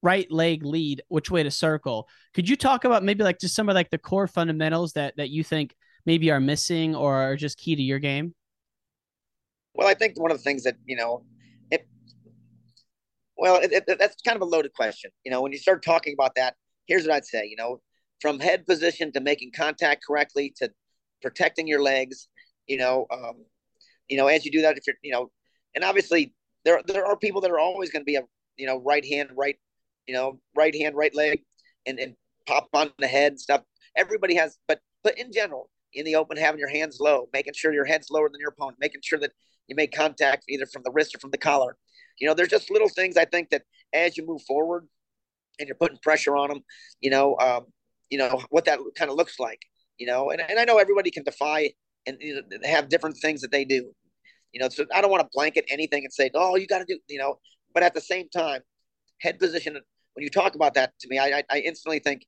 right 0.00 0.30
leg 0.30 0.64
lead, 0.64 1.02
which 1.08 1.30
way 1.30 1.42
to 1.42 1.50
circle. 1.50 2.08
Could 2.32 2.48
you 2.48 2.56
talk 2.56 2.84
about 2.84 3.04
maybe 3.04 3.24
like 3.24 3.40
just 3.40 3.54
some 3.54 3.68
of 3.68 3.74
like 3.74 3.90
the 3.90 3.98
core 3.98 4.26
fundamentals 4.26 4.94
that 4.94 5.16
that 5.18 5.28
you 5.28 5.44
think 5.44 5.74
maybe 6.06 6.30
are 6.30 6.40
missing 6.40 6.94
or 6.94 7.14
are 7.14 7.36
just 7.36 7.58
key 7.58 7.76
to 7.76 7.82
your 7.82 7.98
game? 7.98 8.34
well, 9.78 9.86
I 9.86 9.94
think 9.94 10.18
one 10.20 10.32
of 10.32 10.36
the 10.36 10.42
things 10.42 10.64
that 10.64 10.76
you 10.84 10.96
know, 10.96 11.22
it 11.70 11.86
well, 13.36 13.60
it, 13.62 13.72
it, 13.72 13.98
that's 13.98 14.20
kind 14.22 14.34
of 14.34 14.42
a 14.42 14.44
loaded 14.44 14.74
question. 14.74 15.10
You 15.24 15.30
know, 15.30 15.40
when 15.40 15.52
you 15.52 15.58
start 15.58 15.84
talking 15.84 16.12
about 16.12 16.34
that, 16.34 16.56
here's 16.86 17.06
what 17.06 17.14
I'd 17.14 17.24
say. 17.24 17.46
You 17.46 17.56
know, 17.56 17.80
from 18.20 18.40
head 18.40 18.66
position 18.66 19.12
to 19.12 19.20
making 19.20 19.52
contact 19.56 20.04
correctly 20.04 20.52
to 20.56 20.70
protecting 21.22 21.68
your 21.68 21.80
legs. 21.80 22.28
You 22.66 22.78
know, 22.78 23.06
um, 23.12 23.44
you 24.08 24.16
know, 24.16 24.26
as 24.26 24.44
you 24.44 24.50
do 24.50 24.62
that, 24.62 24.76
if 24.76 24.84
you're, 24.84 24.96
you 25.02 25.12
know, 25.12 25.30
and 25.76 25.84
obviously 25.84 26.34
there 26.64 26.82
there 26.84 27.06
are 27.06 27.16
people 27.16 27.40
that 27.42 27.50
are 27.52 27.60
always 27.60 27.90
going 27.90 28.02
to 28.02 28.04
be 28.04 28.16
a 28.16 28.22
you 28.56 28.66
know 28.66 28.80
right 28.80 29.06
hand, 29.06 29.30
right, 29.36 29.56
you 30.08 30.14
know, 30.14 30.40
right 30.56 30.74
hand, 30.74 30.96
right 30.96 31.14
leg, 31.14 31.42
and 31.86 32.00
and 32.00 32.16
pop 32.46 32.68
on 32.74 32.90
the 32.98 33.06
head 33.06 33.32
and 33.32 33.40
stuff. 33.40 33.62
Everybody 33.96 34.34
has, 34.34 34.58
but 34.66 34.80
but 35.04 35.16
in 35.18 35.30
general, 35.30 35.70
in 35.94 36.04
the 36.04 36.16
open, 36.16 36.36
having 36.36 36.58
your 36.58 36.68
hands 36.68 36.98
low, 37.00 37.28
making 37.32 37.54
sure 37.54 37.72
your 37.72 37.84
head's 37.84 38.10
lower 38.10 38.28
than 38.28 38.40
your 38.40 38.50
opponent, 38.50 38.78
making 38.80 39.00
sure 39.02 39.18
that 39.18 39.32
you 39.66 39.76
make 39.76 39.92
contact 39.92 40.44
either 40.48 40.66
from 40.66 40.82
the 40.84 40.90
wrist 40.90 41.14
or 41.14 41.18
from 41.18 41.30
the 41.30 41.38
collar. 41.38 41.76
You 42.18 42.26
know, 42.26 42.34
there's 42.34 42.48
just 42.48 42.70
little 42.70 42.88
things 42.88 43.16
I 43.16 43.24
think 43.24 43.50
that 43.50 43.62
as 43.92 44.16
you 44.16 44.26
move 44.26 44.42
forward 44.42 44.86
and 45.58 45.68
you're 45.68 45.76
putting 45.76 45.98
pressure 45.98 46.36
on 46.36 46.48
them, 46.48 46.60
you 47.00 47.10
know, 47.10 47.36
um, 47.38 47.66
you 48.10 48.18
know 48.18 48.42
what 48.50 48.64
that 48.64 48.78
kind 48.96 49.10
of 49.10 49.16
looks 49.16 49.38
like. 49.38 49.60
You 49.98 50.06
know, 50.06 50.30
and, 50.30 50.40
and 50.40 50.58
I 50.58 50.64
know 50.64 50.78
everybody 50.78 51.10
can 51.10 51.24
defy 51.24 51.70
and 52.06 52.16
you 52.20 52.34
know, 52.34 52.42
have 52.64 52.88
different 52.88 53.16
things 53.18 53.40
that 53.42 53.50
they 53.50 53.64
do. 53.64 53.92
You 54.52 54.60
know, 54.60 54.68
so 54.68 54.84
I 54.94 55.00
don't 55.00 55.10
want 55.10 55.22
to 55.22 55.28
blanket 55.32 55.66
anything 55.68 56.04
and 56.04 56.12
say, 56.12 56.30
oh, 56.34 56.56
you 56.56 56.66
got 56.66 56.78
to 56.78 56.84
do, 56.86 56.98
you 57.08 57.18
know, 57.18 57.38
but 57.74 57.82
at 57.82 57.94
the 57.94 58.00
same 58.00 58.28
time, 58.30 58.62
head 59.20 59.38
position. 59.38 59.74
When 60.14 60.24
you 60.24 60.30
talk 60.30 60.54
about 60.54 60.74
that 60.74 60.92
to 61.00 61.08
me, 61.08 61.18
I, 61.18 61.44
I 61.50 61.58
instantly 61.60 61.98
think 62.00 62.24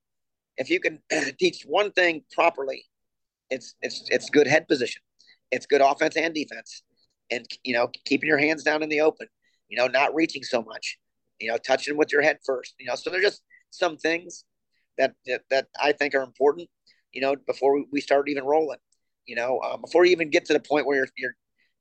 if 0.57 0.71
you 0.71 0.81
can 0.81 1.01
teach 1.39 1.65
one 1.67 1.91
thing 1.93 2.23
properly, 2.33 2.85
it's 3.51 3.75
it's 3.83 4.05
it's 4.09 4.31
good 4.31 4.47
head 4.47 4.69
position, 4.69 5.03
it's 5.51 5.67
good 5.67 5.81
offense 5.81 6.17
and 6.17 6.35
defense, 6.35 6.83
and 7.31 7.47
you 7.65 7.75
know 7.75 7.91
keeping 8.05 8.29
your 8.29 8.39
hands 8.39 8.63
down 8.63 8.83
in 8.83 8.89
the 8.89 9.01
open, 9.01 9.27
you 9.69 9.77
know 9.77 9.87
not 9.87 10.15
reaching 10.15 10.43
so 10.43 10.63
much, 10.63 10.99
you 11.41 11.51
know 11.51 11.57
touching 11.59 11.97
with 11.97 12.13
your 12.13 12.23
head 12.23 12.39
first, 12.45 12.75
you 12.79 12.87
know. 12.87 12.95
So 12.95 13.11
there's 13.11 13.23
just 13.25 13.43
some 13.71 13.97
things 13.97 14.45
that 14.99 15.15
that, 15.27 15.43
that 15.51 15.67
I 15.81 15.93
think 15.93 16.15
are 16.15 16.23
important, 16.23 16.69
you 17.13 17.21
know, 17.21 17.37
before 17.47 17.83
we 17.91 18.01
start 18.01 18.29
even 18.29 18.45
rolling, 18.45 18.79
you 19.27 19.37
know, 19.37 19.59
uh, 19.59 19.77
before 19.77 20.05
you 20.05 20.13
even 20.13 20.31
get 20.31 20.45
to 20.47 20.53
the 20.53 20.61
point 20.61 20.87
where 20.87 20.97
you're 20.97 21.09
you're 21.17 21.35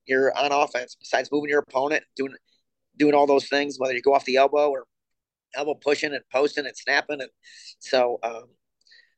you're 0.05 0.37
on 0.37 0.51
offense. 0.51 0.95
Besides 0.99 1.29
moving 1.31 1.49
your 1.49 1.59
opponent, 1.59 2.03
doing 2.15 2.33
doing 2.97 3.13
all 3.13 3.27
those 3.27 3.47
things, 3.47 3.77
whether 3.77 3.93
you 3.93 4.01
go 4.01 4.13
off 4.13 4.25
the 4.25 4.37
elbow 4.37 4.69
or 4.69 4.85
elbow 5.55 5.75
pushing 5.75 6.13
and 6.13 6.23
posting 6.31 6.65
and 6.65 6.75
snapping, 6.75 7.21
and 7.21 7.29
so. 7.79 8.19
Um, 8.23 8.45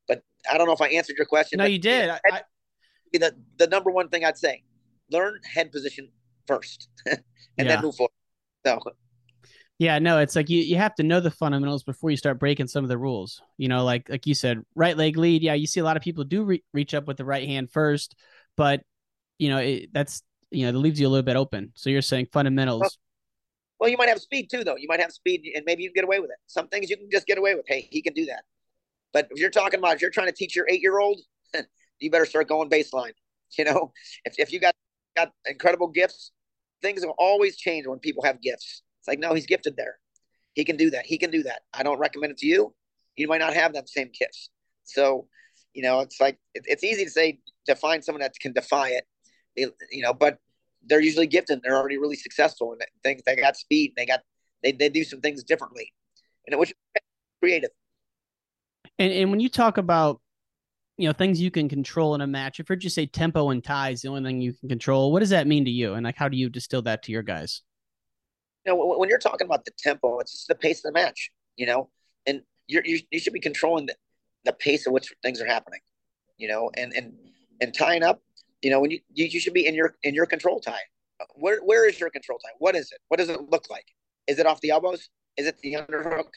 but 0.08 0.24
I 0.50 0.58
don't 0.58 0.68
know 0.68 0.74
if 0.74 0.82
I 0.82 0.88
answered 0.90 1.16
your 1.18 1.26
question. 1.26 1.58
No, 1.58 1.66
you 1.66 1.80
did. 1.80 2.10
I, 2.10 2.20
I, 2.32 2.42
the 3.14 3.36
the 3.58 3.68
number 3.68 3.92
one 3.92 4.10
thing 4.10 4.26
I'd 4.26 4.38
say: 4.38 4.64
learn 5.12 5.40
head 5.44 5.72
position 5.72 6.10
first, 6.48 6.90
and 7.06 7.20
Yeah. 7.58 7.64
then 7.66 7.82
move 7.82 7.96
forward. 7.96 8.12
So 8.66 8.80
Yeah, 9.80 10.00
no, 10.00 10.20
it's 10.20 10.36
like 10.36 10.50
you, 10.50 10.62
you 10.62 10.78
have 10.78 10.94
to 10.96 11.04
know 11.04 11.20
the 11.20 11.32
fundamentals 11.32 11.84
before 11.84 12.12
you 12.12 12.18
start 12.18 12.40
breaking 12.40 12.68
some 12.68 12.84
of 12.84 12.90
the 12.90 12.98
rules. 12.98 13.42
You 13.58 13.68
know, 13.68 13.84
like 13.84 14.10
like 14.10 14.28
you 14.28 14.36
said, 14.36 14.62
right 14.76 14.96
leg 14.96 15.18
lead. 15.18 15.42
Yeah, 15.42 15.56
you 15.56 15.68
see 15.68 15.80
a 15.80 15.84
lot 15.84 15.98
of 15.98 16.04
people 16.04 16.24
do 16.24 16.44
re- 16.44 16.64
reach 16.74 16.94
up 16.94 17.08
with 17.08 17.18
the 17.18 17.26
right 17.26 17.48
hand 17.48 17.72
first, 17.72 18.16
but 18.56 18.82
you 19.40 19.50
know 19.50 19.58
it, 19.58 19.90
that's 19.94 20.22
you 20.52 20.66
know 20.66 20.72
that 20.72 20.78
leaves 20.78 21.00
you 21.00 21.08
a 21.08 21.10
little 21.10 21.26
bit 21.26 21.36
open. 21.36 21.72
So 21.76 21.90
you're 21.90 22.02
saying 22.02 22.28
fundamentals. 22.32 22.98
Well, 23.80 23.90
you 23.90 23.98
might 23.98 24.10
have 24.10 24.22
speed 24.22 24.52
too, 24.52 24.64
though. 24.64 24.76
You 24.76 24.88
might 24.88 25.00
have 25.00 25.12
speed, 25.12 25.44
and 25.56 25.66
maybe 25.66 25.82
you 25.82 25.90
can 25.90 25.96
get 25.96 26.04
away 26.04 26.20
with 26.20 26.30
it. 26.30 26.38
Some 26.46 26.68
things 26.68 26.92
you 26.92 26.98
can 26.98 27.10
just 27.12 27.26
get 27.26 27.40
away 27.40 27.56
with. 27.56 27.66
Hey, 27.68 27.88
he 27.90 28.04
can 28.04 28.14
do 28.14 28.26
that. 28.28 28.44
But 29.14 29.28
if 29.32 29.40
you're 29.40 29.50
talking 29.50 29.80
about 29.80 29.96
if 29.96 30.02
you're 30.02 30.12
trying 30.12 30.28
to 30.28 30.34
teach 30.34 30.56
your 30.56 30.66
eight 30.70 30.82
year 30.82 31.00
old, 31.00 31.20
you 32.00 32.12
better 32.12 32.26
start 32.26 32.48
going 32.48 32.70
baseline. 32.70 33.14
You 33.58 33.66
know, 33.66 33.92
if 34.24 34.36
if 34.40 34.54
you 34.54 34.62
got 34.62 34.74
got 35.18 35.34
incredible 35.46 35.90
gifts, 35.90 36.32
things 36.82 37.06
will 37.06 37.16
always 37.18 37.58
change 37.58 37.86
when 37.86 38.00
people 38.00 38.24
have 38.24 38.42
gifts. 38.42 38.82
It's 39.00 39.10
like, 39.10 39.20
no, 39.20 39.34
he's 39.34 39.46
gifted 39.46 39.76
there. 39.76 39.98
He 40.54 40.64
can 40.64 40.78
do 40.78 40.90
that. 40.92 41.06
He 41.06 41.18
can 41.18 41.32
do 41.32 41.44
that. 41.44 41.64
I 41.74 41.84
don't 41.84 42.00
recommend 42.00 42.32
it 42.32 42.38
to 42.38 42.48
you. 42.48 42.74
You 43.18 43.28
might 43.28 43.40
not 43.40 43.54
have 43.54 43.74
that 43.74 43.90
same 43.90 44.10
gifts. 44.18 44.52
So, 44.86 45.28
you 45.74 45.84
know, 45.84 46.00
it's 46.00 46.22
like 46.22 46.38
it, 46.54 46.64
it's 46.66 46.84
easy 46.84 47.04
to 47.04 47.10
say 47.10 47.40
to 47.66 47.76
find 47.76 48.04
someone 48.04 48.22
that 48.22 48.34
can 48.40 48.54
defy 48.54 48.90
it. 48.90 49.06
You 49.58 50.02
know, 50.02 50.14
but 50.14 50.38
they're 50.86 51.02
usually 51.02 51.28
gifted. 51.28 51.62
They're 51.62 51.76
already 51.76 51.98
really 51.98 52.16
successful 52.16 52.72
and 52.72 52.82
things. 53.04 53.22
They 53.26 53.36
got 53.36 53.58
speed. 53.58 53.94
They 53.98 54.06
got 54.06 54.22
they 54.64 54.72
they 54.72 54.90
do 54.90 55.04
some 55.04 55.22
things 55.22 55.44
differently, 55.44 55.92
and 56.48 56.54
it 56.54 56.60
which 56.60 56.74
creative. 57.42 57.72
And 59.02 59.12
and 59.12 59.32
when 59.32 59.40
you 59.40 59.50
talk 59.50 59.78
about 59.78 60.22
you 60.98 61.08
know 61.08 61.14
things 61.14 61.42
you 61.42 61.52
can 61.52 61.68
control 61.68 62.16
in 62.16 62.22
a 62.22 62.28
match, 62.28 62.60
if 62.60 62.70
you 62.70 62.76
just 62.76 62.96
say 62.96 63.06
tempo 63.06 63.50
and 63.50 63.64
ties, 63.64 64.02
the 64.02 64.10
only 64.10 64.24
thing 64.24 64.42
you 64.42 64.54
can 64.54 64.70
control, 64.70 65.12
what 65.12 65.20
does 65.22 65.32
that 65.32 65.48
mean 65.48 65.66
to 65.66 65.72
you? 65.72 65.94
And 65.96 66.06
like, 66.06 66.18
how 66.18 66.30
do 66.30 66.38
you 66.38 66.50
distill 66.50 66.84
that 66.84 67.04
to 67.04 67.12
your 67.12 67.24
guys? 67.24 67.64
you 68.66 68.72
know, 68.72 68.96
when, 68.98 69.10
you're 69.10 69.18
talking 69.18 69.46
about 69.46 69.66
the 69.66 69.72
tempo, 69.78 70.20
it's 70.20 70.32
just 70.32 70.48
the 70.48 70.56
pace 70.56 70.80
of 70.80 70.84
the 70.84 70.92
match, 70.92 71.32
you 71.56 71.66
know, 71.66 71.90
and 72.26 72.42
you 72.68 72.82
you 73.10 73.20
should 73.20 73.34
be 73.34 73.40
controlling 73.40 73.88
the, 73.88 73.96
the 74.46 74.54
pace 74.54 74.86
at 74.86 74.94
which 74.94 75.12
things 75.24 75.42
are 75.42 75.46
happening, 75.46 75.80
you 76.38 76.48
know, 76.48 76.70
and 76.78 76.94
and 76.94 77.14
and 77.60 77.74
tying 77.74 78.04
up, 78.04 78.22
you 78.62 78.70
know, 78.70 78.80
when 78.80 78.92
you 78.92 79.00
you, 79.14 79.26
you 79.26 79.40
should 79.40 79.54
be 79.54 79.66
in 79.66 79.74
your 79.74 79.96
in 80.04 80.14
your 80.14 80.26
control 80.26 80.60
tie. 80.60 80.84
Where 81.36 81.60
where 81.64 81.88
is 81.88 82.00
your 82.00 82.10
control 82.10 82.40
tie? 82.40 82.54
What 82.60 82.76
is 82.76 82.92
it? 82.92 83.00
What 83.08 83.18
does 83.18 83.30
it 83.30 83.40
look 83.50 83.70
like? 83.70 83.86
Is 84.28 84.40
it 84.40 84.46
off 84.46 84.62
the 84.62 84.70
elbows? 84.70 85.10
Is 85.38 85.48
it 85.48 85.58
the 85.60 85.74
underhook? 85.74 86.30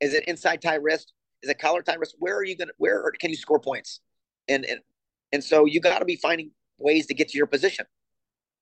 Is 0.00 0.14
it 0.14 0.24
inside 0.24 0.62
tie 0.62 0.76
wrist? 0.76 1.12
Is 1.42 1.50
it 1.50 1.58
collar 1.58 1.82
tie 1.82 1.94
wrist? 1.94 2.16
Where 2.18 2.36
are 2.36 2.44
you 2.44 2.56
gonna? 2.56 2.72
Where 2.78 3.10
can 3.20 3.30
you 3.30 3.36
score 3.36 3.60
points? 3.60 4.00
And 4.48 4.64
and 4.64 4.80
and 5.32 5.42
so 5.42 5.64
you 5.64 5.80
got 5.80 5.98
to 5.98 6.04
be 6.04 6.16
finding 6.16 6.50
ways 6.78 7.06
to 7.06 7.14
get 7.14 7.28
to 7.28 7.38
your 7.38 7.46
position. 7.46 7.86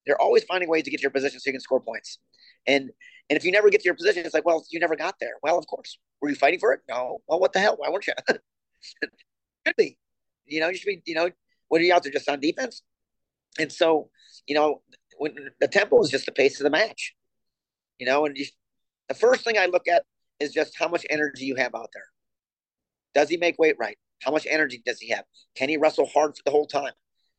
They're 0.06 0.20
always 0.20 0.44
finding 0.44 0.68
ways 0.68 0.84
to 0.84 0.90
get 0.90 0.98
to 0.98 1.02
your 1.02 1.10
position 1.10 1.40
so 1.40 1.48
you 1.48 1.52
can 1.52 1.60
score 1.60 1.80
points. 1.80 2.18
And 2.66 2.90
and 3.28 3.36
if 3.36 3.44
you 3.44 3.52
never 3.52 3.70
get 3.70 3.80
to 3.82 3.84
your 3.84 3.94
position, 3.94 4.24
it's 4.24 4.34
like, 4.34 4.44
well, 4.44 4.64
you 4.70 4.80
never 4.80 4.96
got 4.96 5.16
there. 5.20 5.34
Well, 5.42 5.58
of 5.58 5.66
course. 5.66 5.98
Were 6.20 6.28
you 6.28 6.34
fighting 6.34 6.58
for 6.58 6.72
it? 6.72 6.80
No. 6.88 7.18
Well, 7.26 7.40
what 7.40 7.52
the 7.52 7.60
hell? 7.60 7.76
Why 7.78 7.88
weren't 7.88 8.06
you? 8.06 8.14
Should 9.66 9.76
be. 9.76 9.98
You 10.46 10.60
know, 10.60 10.68
you 10.68 10.76
should 10.76 10.86
be. 10.86 11.02
You 11.04 11.14
know, 11.14 11.30
what 11.68 11.80
are 11.80 11.84
you 11.84 11.94
out 11.94 12.02
there 12.02 12.12
just 12.12 12.28
on 12.28 12.40
defense? 12.40 12.82
And 13.58 13.70
so, 13.70 14.10
you 14.46 14.54
know, 14.54 14.82
when 15.18 15.34
the 15.60 15.68
tempo 15.68 16.00
is 16.02 16.10
just 16.10 16.26
the 16.26 16.32
pace 16.32 16.58
of 16.58 16.64
the 16.64 16.70
match. 16.70 17.14
You 17.98 18.06
know, 18.06 18.24
and 18.24 18.36
you, 18.36 18.46
the 19.08 19.14
first 19.14 19.44
thing 19.44 19.58
I 19.58 19.66
look 19.66 19.86
at 19.86 20.04
is 20.40 20.52
just 20.52 20.78
how 20.78 20.88
much 20.88 21.04
energy 21.10 21.44
you 21.44 21.56
have 21.56 21.74
out 21.74 21.90
there. 21.92 22.06
Does 23.14 23.28
he 23.28 23.36
make 23.36 23.58
weight 23.58 23.76
right? 23.78 23.96
How 24.22 24.30
much 24.30 24.46
energy 24.48 24.82
does 24.84 25.00
he 25.00 25.08
have? 25.10 25.24
Can 25.56 25.68
he 25.68 25.76
wrestle 25.76 26.06
hard 26.06 26.36
for 26.36 26.42
the 26.44 26.50
whole 26.50 26.66
time? 26.66 26.92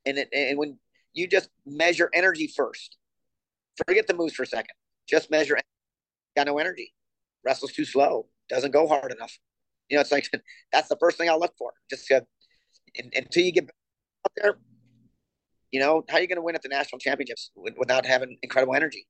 And 0.05 0.17
it, 0.17 0.29
and 0.33 0.57
when 0.57 0.77
you 1.13 1.27
just 1.27 1.49
measure 1.65 2.09
energy 2.13 2.47
first, 2.47 2.97
forget 3.85 4.07
the 4.07 4.13
moves 4.13 4.33
for 4.33 4.43
a 4.43 4.47
second. 4.47 4.75
Just 5.07 5.29
measure. 5.29 5.57
Got 6.35 6.47
no 6.47 6.57
energy. 6.57 6.93
Wrestles 7.45 7.73
too 7.73 7.85
slow. 7.85 8.27
Doesn't 8.49 8.71
go 8.71 8.87
hard 8.87 9.11
enough. 9.11 9.37
You 9.89 9.97
know, 9.97 10.01
it's 10.01 10.11
like 10.11 10.29
that's 10.71 10.87
the 10.87 10.97
first 10.97 11.17
thing 11.17 11.29
I'll 11.29 11.39
look 11.39 11.53
for. 11.57 11.71
Just 11.89 12.11
uh, 12.11 12.21
and, 12.97 13.11
until 13.15 13.43
you 13.43 13.51
get 13.51 13.65
out 13.65 14.31
there, 14.35 14.57
you 15.71 15.79
know, 15.79 16.03
how 16.09 16.17
are 16.17 16.21
you 16.21 16.27
going 16.27 16.37
to 16.37 16.41
win 16.41 16.55
at 16.55 16.61
the 16.61 16.69
national 16.69 16.99
championships 16.99 17.51
without 17.77 18.05
having 18.05 18.37
incredible 18.41 18.75
energy? 18.75 19.07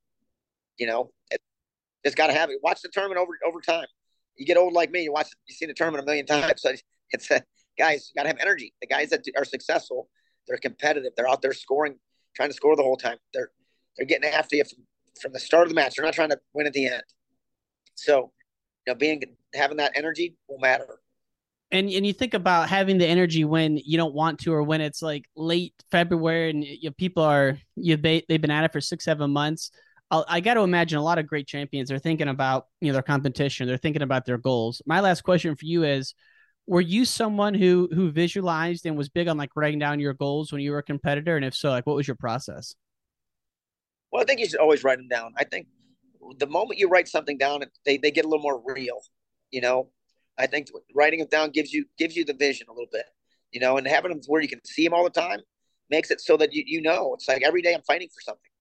You 0.77 0.87
know, 0.87 1.11
it, 1.29 1.41
it's 2.03 2.15
got 2.15 2.27
to 2.27 2.33
have 2.33 2.49
it. 2.49 2.57
Watch 2.61 2.81
the 2.81 2.89
tournament 2.89 3.19
over 3.19 3.33
over 3.47 3.61
time. 3.61 3.87
You 4.37 4.45
get 4.45 4.57
old 4.57 4.73
like 4.73 4.91
me, 4.91 5.03
you 5.03 5.11
watch, 5.11 5.27
you 5.47 5.53
see 5.53 5.65
the 5.65 5.73
tournament 5.73 6.03
a 6.03 6.05
million 6.05 6.25
times. 6.25 6.53
So 6.57 6.73
it's 7.11 7.29
a, 7.29 7.43
guys, 7.77 8.09
you 8.09 8.19
got 8.19 8.23
to 8.23 8.29
have 8.29 8.39
energy. 8.39 8.73
The 8.81 8.87
guys 8.87 9.09
that 9.09 9.25
are 9.37 9.45
successful, 9.45 10.09
they're 10.47 10.57
competitive. 10.57 11.11
They're 11.15 11.29
out 11.29 11.41
there 11.41 11.53
scoring, 11.53 11.95
trying 12.35 12.49
to 12.49 12.55
score 12.55 12.75
the 12.75 12.83
whole 12.83 12.97
time. 12.97 13.17
They're 13.33 13.51
they're 13.97 14.05
getting 14.05 14.29
after 14.29 14.55
you 14.55 14.63
from, 14.63 14.83
from 15.21 15.33
the 15.33 15.39
start 15.39 15.63
of 15.63 15.69
the 15.69 15.75
match. 15.75 15.95
They're 15.95 16.05
not 16.05 16.13
trying 16.13 16.29
to 16.29 16.39
win 16.53 16.65
at 16.65 16.73
the 16.73 16.87
end. 16.87 17.03
So, 17.95 18.31
you 18.87 18.93
know, 18.93 18.95
being 18.95 19.21
having 19.53 19.77
that 19.77 19.91
energy 19.95 20.35
will 20.47 20.59
matter. 20.59 20.99
And 21.71 21.89
and 21.89 22.05
you 22.05 22.13
think 22.13 22.33
about 22.33 22.69
having 22.69 22.97
the 22.97 23.07
energy 23.07 23.45
when 23.45 23.77
you 23.77 23.97
don't 23.97 24.13
want 24.13 24.39
to, 24.39 24.53
or 24.53 24.63
when 24.63 24.81
it's 24.81 25.01
like 25.01 25.25
late 25.35 25.73
February 25.89 26.49
and 26.49 26.63
you 26.63 26.89
know, 26.89 26.93
people 26.97 27.23
are 27.23 27.57
you 27.75 27.95
they've 27.95 28.25
been 28.27 28.51
at 28.51 28.65
it 28.65 28.73
for 28.73 28.81
six 28.81 29.05
seven 29.05 29.31
months. 29.31 29.71
I 30.11 30.41
got 30.41 30.55
to 30.55 30.61
imagine 30.61 30.97
a 30.97 31.03
lot 31.03 31.19
of 31.19 31.27
great 31.27 31.47
champions 31.47 31.89
are 31.89 31.99
thinking 31.99 32.27
about 32.27 32.67
you 32.81 32.87
know 32.87 32.93
their 32.93 33.01
competition. 33.01 33.67
They're 33.67 33.77
thinking 33.77 34.01
about 34.01 34.25
their 34.25 34.37
goals. 34.37 34.81
My 34.85 34.99
last 34.99 35.21
question 35.21 35.55
for 35.55 35.65
you 35.65 35.83
is: 35.83 36.13
Were 36.67 36.81
you 36.81 37.05
someone 37.05 37.53
who 37.53 37.87
who 37.93 38.11
visualized 38.11 38.85
and 38.85 38.97
was 38.97 39.07
big 39.07 39.29
on 39.29 39.37
like 39.37 39.51
writing 39.55 39.79
down 39.79 39.99
your 39.99 40.13
goals 40.13 40.51
when 40.51 40.61
you 40.61 40.71
were 40.71 40.79
a 40.79 40.83
competitor? 40.83 41.37
And 41.37 41.45
if 41.45 41.55
so, 41.55 41.69
like 41.69 41.87
what 41.87 41.95
was 41.95 42.07
your 42.07 42.17
process? 42.17 42.75
Well, 44.11 44.21
I 44.21 44.25
think 44.25 44.41
you 44.41 44.49
should 44.49 44.59
always 44.59 44.83
write 44.83 44.97
them 44.97 45.07
down. 45.07 45.33
I 45.37 45.45
think 45.45 45.67
the 46.37 46.47
moment 46.47 46.79
you 46.79 46.89
write 46.89 47.07
something 47.07 47.37
down, 47.37 47.63
they, 47.85 47.97
they 47.97 48.11
get 48.11 48.25
a 48.25 48.27
little 48.27 48.43
more 48.43 48.61
real. 48.65 48.99
You 49.51 49.61
know, 49.61 49.91
I 50.37 50.47
think 50.47 50.67
writing 50.93 51.19
them 51.19 51.29
down 51.29 51.51
gives 51.51 51.71
you 51.71 51.85
gives 51.97 52.15
you 52.15 52.25
the 52.25 52.33
vision 52.33 52.67
a 52.69 52.73
little 52.73 52.89
bit. 52.91 53.05
You 53.51 53.61
know, 53.61 53.77
and 53.77 53.87
having 53.87 54.11
them 54.11 54.21
where 54.27 54.41
you 54.41 54.49
can 54.49 54.59
see 54.65 54.83
them 54.83 54.93
all 54.93 55.05
the 55.05 55.09
time 55.09 55.39
makes 55.89 56.11
it 56.11 56.19
so 56.19 56.35
that 56.37 56.53
you 56.53 56.63
you 56.65 56.81
know 56.81 57.13
it's 57.13 57.29
like 57.29 57.43
every 57.43 57.61
day 57.61 57.73
I'm 57.73 57.81
fighting 57.83 58.09
for 58.09 58.21
something. 58.21 58.51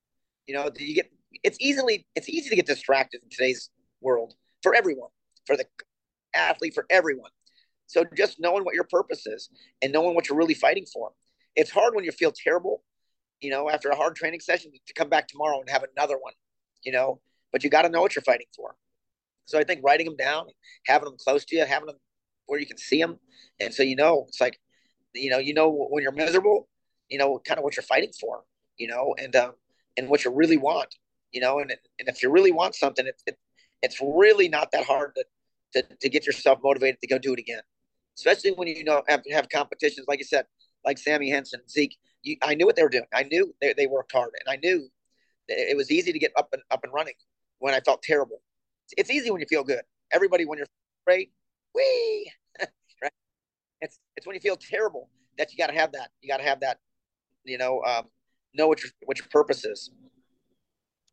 You 0.47 0.55
know, 0.55 0.71
do 0.71 0.85
you 0.85 0.95
get 0.95 1.11
it's 1.43 1.59
easily 1.61 2.07
it's 2.15 2.29
easy 2.29 2.51
to 2.51 2.57
get 2.57 2.67
distracted 2.67 3.23
in 3.23 3.29
today's 3.31 3.71
world 4.01 4.35
for 4.63 4.75
everyone, 4.75 5.11
for 5.47 5.57
the 5.57 5.65
athlete, 6.35 6.75
for 6.75 6.87
everyone. 6.91 7.31
So 7.87 8.05
just 8.17 8.39
knowing 8.39 8.65
what 8.65 8.75
your 8.75 8.85
purpose 8.85 9.27
is 9.27 9.49
and 9.83 9.93
knowing 9.93 10.15
what 10.15 10.29
you're 10.29 10.39
really 10.39 10.55
fighting 10.55 10.87
for. 10.87 11.11
It's 11.57 11.71
hard 11.71 11.95
when 11.95 12.05
you 12.05 12.13
feel 12.13 12.33
terrible, 12.33 12.85
you 13.41 13.51
know, 13.51 13.69
after 13.69 13.89
a 13.89 13.97
hard 13.97 14.15
training 14.15 14.41
session 14.41 14.71
to 14.87 14.95
come 14.95 15.09
back 15.09 15.27
tomorrow 15.27 15.59
and 15.61 15.69
have 15.69 15.85
another 15.97 16.17
one, 16.17 16.35
you 16.83 16.93
know, 16.93 17.21
but 17.53 17.65
you 17.65 17.71
got 17.71 17.83
to 17.83 17.89
know 17.89 18.01
what 18.01 18.15
you're 18.15 18.23
fighting 18.23 18.47
for. 18.55 18.77
So 19.47 19.59
I 19.59 19.65
think 19.65 19.81
writing 19.83 20.07
them 20.07 20.17
down, 20.17 20.47
having 20.87 21.07
them 21.07 21.17
close 21.19 21.45
to 21.47 21.57
you, 21.57 21.65
having 21.65 21.87
them 21.87 21.97
where 22.47 22.61
you 22.61 22.67
can 22.67 22.79
see 22.79 23.01
them, 23.01 23.19
and 23.59 23.75
so 23.75 23.83
you 23.83 23.97
know 23.97 24.25
it's 24.29 24.41
like, 24.41 24.61
you 25.13 25.31
know, 25.31 25.39
you 25.39 25.55
know 25.55 25.89
when 25.91 26.03
you're 26.03 26.13
miserable, 26.13 26.69
you 27.09 27.19
know, 27.19 27.41
kind 27.45 27.59
of 27.59 27.65
what 27.65 27.77
you're 27.77 27.83
fighting 27.83 28.13
for, 28.21 28.43
you 28.77 28.87
know, 28.87 29.15
and 29.19 29.35
um, 29.35 29.53
and 29.97 30.09
what 30.09 30.25
you 30.25 30.31
really 30.31 30.57
want, 30.57 30.95
you 31.33 31.41
know, 31.41 31.59
and 31.61 31.71
and 31.71 32.09
if 32.09 32.23
you 32.23 32.31
really 32.31 32.53
want 32.53 32.75
something, 32.75 33.07
it, 33.07 33.21
it 33.27 33.39
it's 33.83 34.01
really 34.01 34.49
not 34.49 34.71
that 34.73 34.85
hard 34.85 35.15
to, 35.17 35.25
to 35.75 35.97
to 36.01 36.09
get 36.09 36.27
yourself 36.27 36.59
motivated 36.63 37.01
to 37.01 37.07
go 37.07 37.19
do 37.19 37.33
it 37.33 37.39
again, 37.39 37.63
especially 38.19 38.53
when 38.53 38.69
you 38.69 38.85
know 38.85 39.03
have 39.09 39.23
have 39.31 39.49
competitions 39.49 40.07
like 40.09 40.19
you 40.19 40.25
said, 40.25 40.47
like 40.85 40.99
Sammy 40.99 41.31
Henson, 41.31 41.61
Zeke. 41.69 41.97
You, 42.23 42.37
I 42.43 42.55
knew 42.55 42.67
what 42.67 42.77
they 42.77 42.83
were 42.83 42.91
doing. 42.91 43.07
I 43.15 43.23
knew 43.23 43.55
they, 43.63 43.73
they 43.73 43.87
worked 43.87 44.13
hard, 44.13 44.33
and 44.45 44.53
I 44.53 44.59
knew 44.63 44.89
it 45.49 45.77
was 45.77 45.91
easy 45.91 46.13
to 46.13 46.19
get 46.19 46.33
up 46.37 46.49
and 46.53 46.63
up 46.71 46.85
and 46.85 46.93
running 46.93 47.15
when 47.59 47.75
I 47.75 47.81
felt 47.81 48.03
terrible. 48.03 48.43
It's 48.97 49.11
easy 49.11 49.31
when 49.31 49.41
you 49.41 49.47
feel 49.49 49.65
good. 49.65 49.83
Everybody, 50.13 50.45
when 50.45 50.59
you're 50.59 50.67
great, 51.07 51.33
wee, 51.75 52.31
right? 53.03 53.13
It's 53.81 53.99
it's 54.17 54.27
when 54.27 54.35
you 54.35 54.41
feel 54.41 54.57
terrible 54.57 55.09
that 55.39 55.53
you 55.53 55.59
got 55.59 55.69
to 55.69 55.75
have 55.75 55.93
that. 55.93 56.11
You 56.21 56.29
got 56.29 56.39
to 56.39 56.45
have 56.45 56.61
that. 56.61 56.79
You 57.45 57.59
know, 57.59 57.83
um, 57.83 58.07
know 58.55 58.69
what 58.69 58.83
your 58.83 58.91
what 59.05 59.19
your 59.19 59.29
purpose 59.31 59.65
is. 59.65 59.91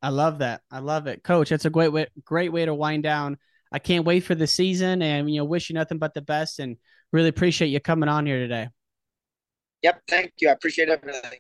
I 0.02 0.10
love 0.10 0.40
that. 0.40 0.62
I 0.72 0.80
love 0.80 1.08
it, 1.08 1.24
Coach. 1.24 1.50
That's 1.50 1.66
a 1.66 1.70
great 1.70 1.92
way 1.92 2.08
great 2.24 2.52
way 2.52 2.66
to 2.66 2.74
wind 2.74 3.04
down. 3.04 3.38
I 3.72 3.80
can't 3.80 4.06
wait 4.06 4.22
for 4.22 4.36
the 4.36 4.48
season, 4.48 5.02
and 5.02 5.30
you 5.30 5.38
know, 5.38 5.46
wish 5.46 5.70
you 5.70 5.74
nothing 5.74 5.98
but 5.98 6.14
the 6.14 6.22
best, 6.22 6.60
and 6.60 6.78
really 7.12 7.30
appreciate 7.30 7.70
you 7.70 7.80
coming 7.80 8.10
on 8.10 8.26
here 8.26 8.40
today. 8.40 8.70
Yep, 9.82 10.02
thank 10.08 10.34
you. 10.40 10.50
I 10.50 10.54
appreciate 10.54 10.90
everything. 10.90 11.40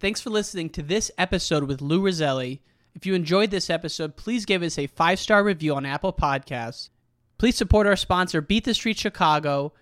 Thanks 0.00 0.20
for 0.20 0.30
listening 0.30 0.70
to 0.70 0.82
this 0.82 1.10
episode 1.16 1.64
with 1.64 1.80
Lou 1.80 2.02
Rosselli. 2.02 2.60
If 2.94 3.06
you 3.06 3.14
enjoyed 3.14 3.50
this 3.50 3.70
episode, 3.70 4.16
please 4.16 4.44
give 4.44 4.62
us 4.62 4.78
a 4.78 4.86
five 4.86 5.18
star 5.18 5.44
review 5.44 5.74
on 5.74 5.86
Apple 5.86 6.12
Podcasts. 6.12 6.90
Please 7.38 7.56
support 7.56 7.86
our 7.86 7.96
sponsor, 7.96 8.40
Beat 8.40 8.64
the 8.64 8.74
Street 8.74 8.98
Chicago. 8.98 9.72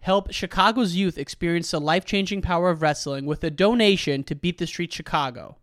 Help 0.00 0.32
Chicago's 0.32 0.94
youth 0.94 1.18
experience 1.18 1.70
the 1.70 1.80
life 1.80 2.04
changing 2.04 2.42
power 2.42 2.70
of 2.70 2.82
wrestling 2.82 3.26
with 3.26 3.42
a 3.42 3.50
donation 3.50 4.22
to 4.24 4.34
Beat 4.34 4.58
the 4.58 4.66
Street 4.66 4.92
Chicago. 4.92 5.56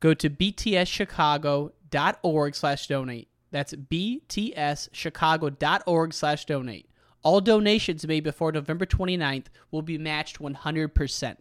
Go 0.00 0.14
to 0.14 0.30
btschicago.org 0.30 2.54
slash 2.54 2.86
donate. 2.86 3.28
That's 3.50 3.74
btschicago.org 3.74 6.14
slash 6.14 6.44
donate. 6.44 6.88
All 7.22 7.40
donations 7.40 8.06
made 8.06 8.24
before 8.24 8.52
November 8.52 8.86
29th 8.86 9.46
will 9.70 9.82
be 9.82 9.98
matched 9.98 10.38
100%. 10.38 11.36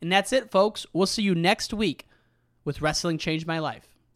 And 0.00 0.12
that's 0.12 0.32
it, 0.32 0.50
folks. 0.50 0.86
We'll 0.92 1.06
see 1.06 1.22
you 1.22 1.34
next 1.34 1.72
week 1.72 2.06
with 2.64 2.82
Wrestling 2.82 3.18
Changed 3.18 3.46
My 3.46 3.58
Life. 3.58 3.95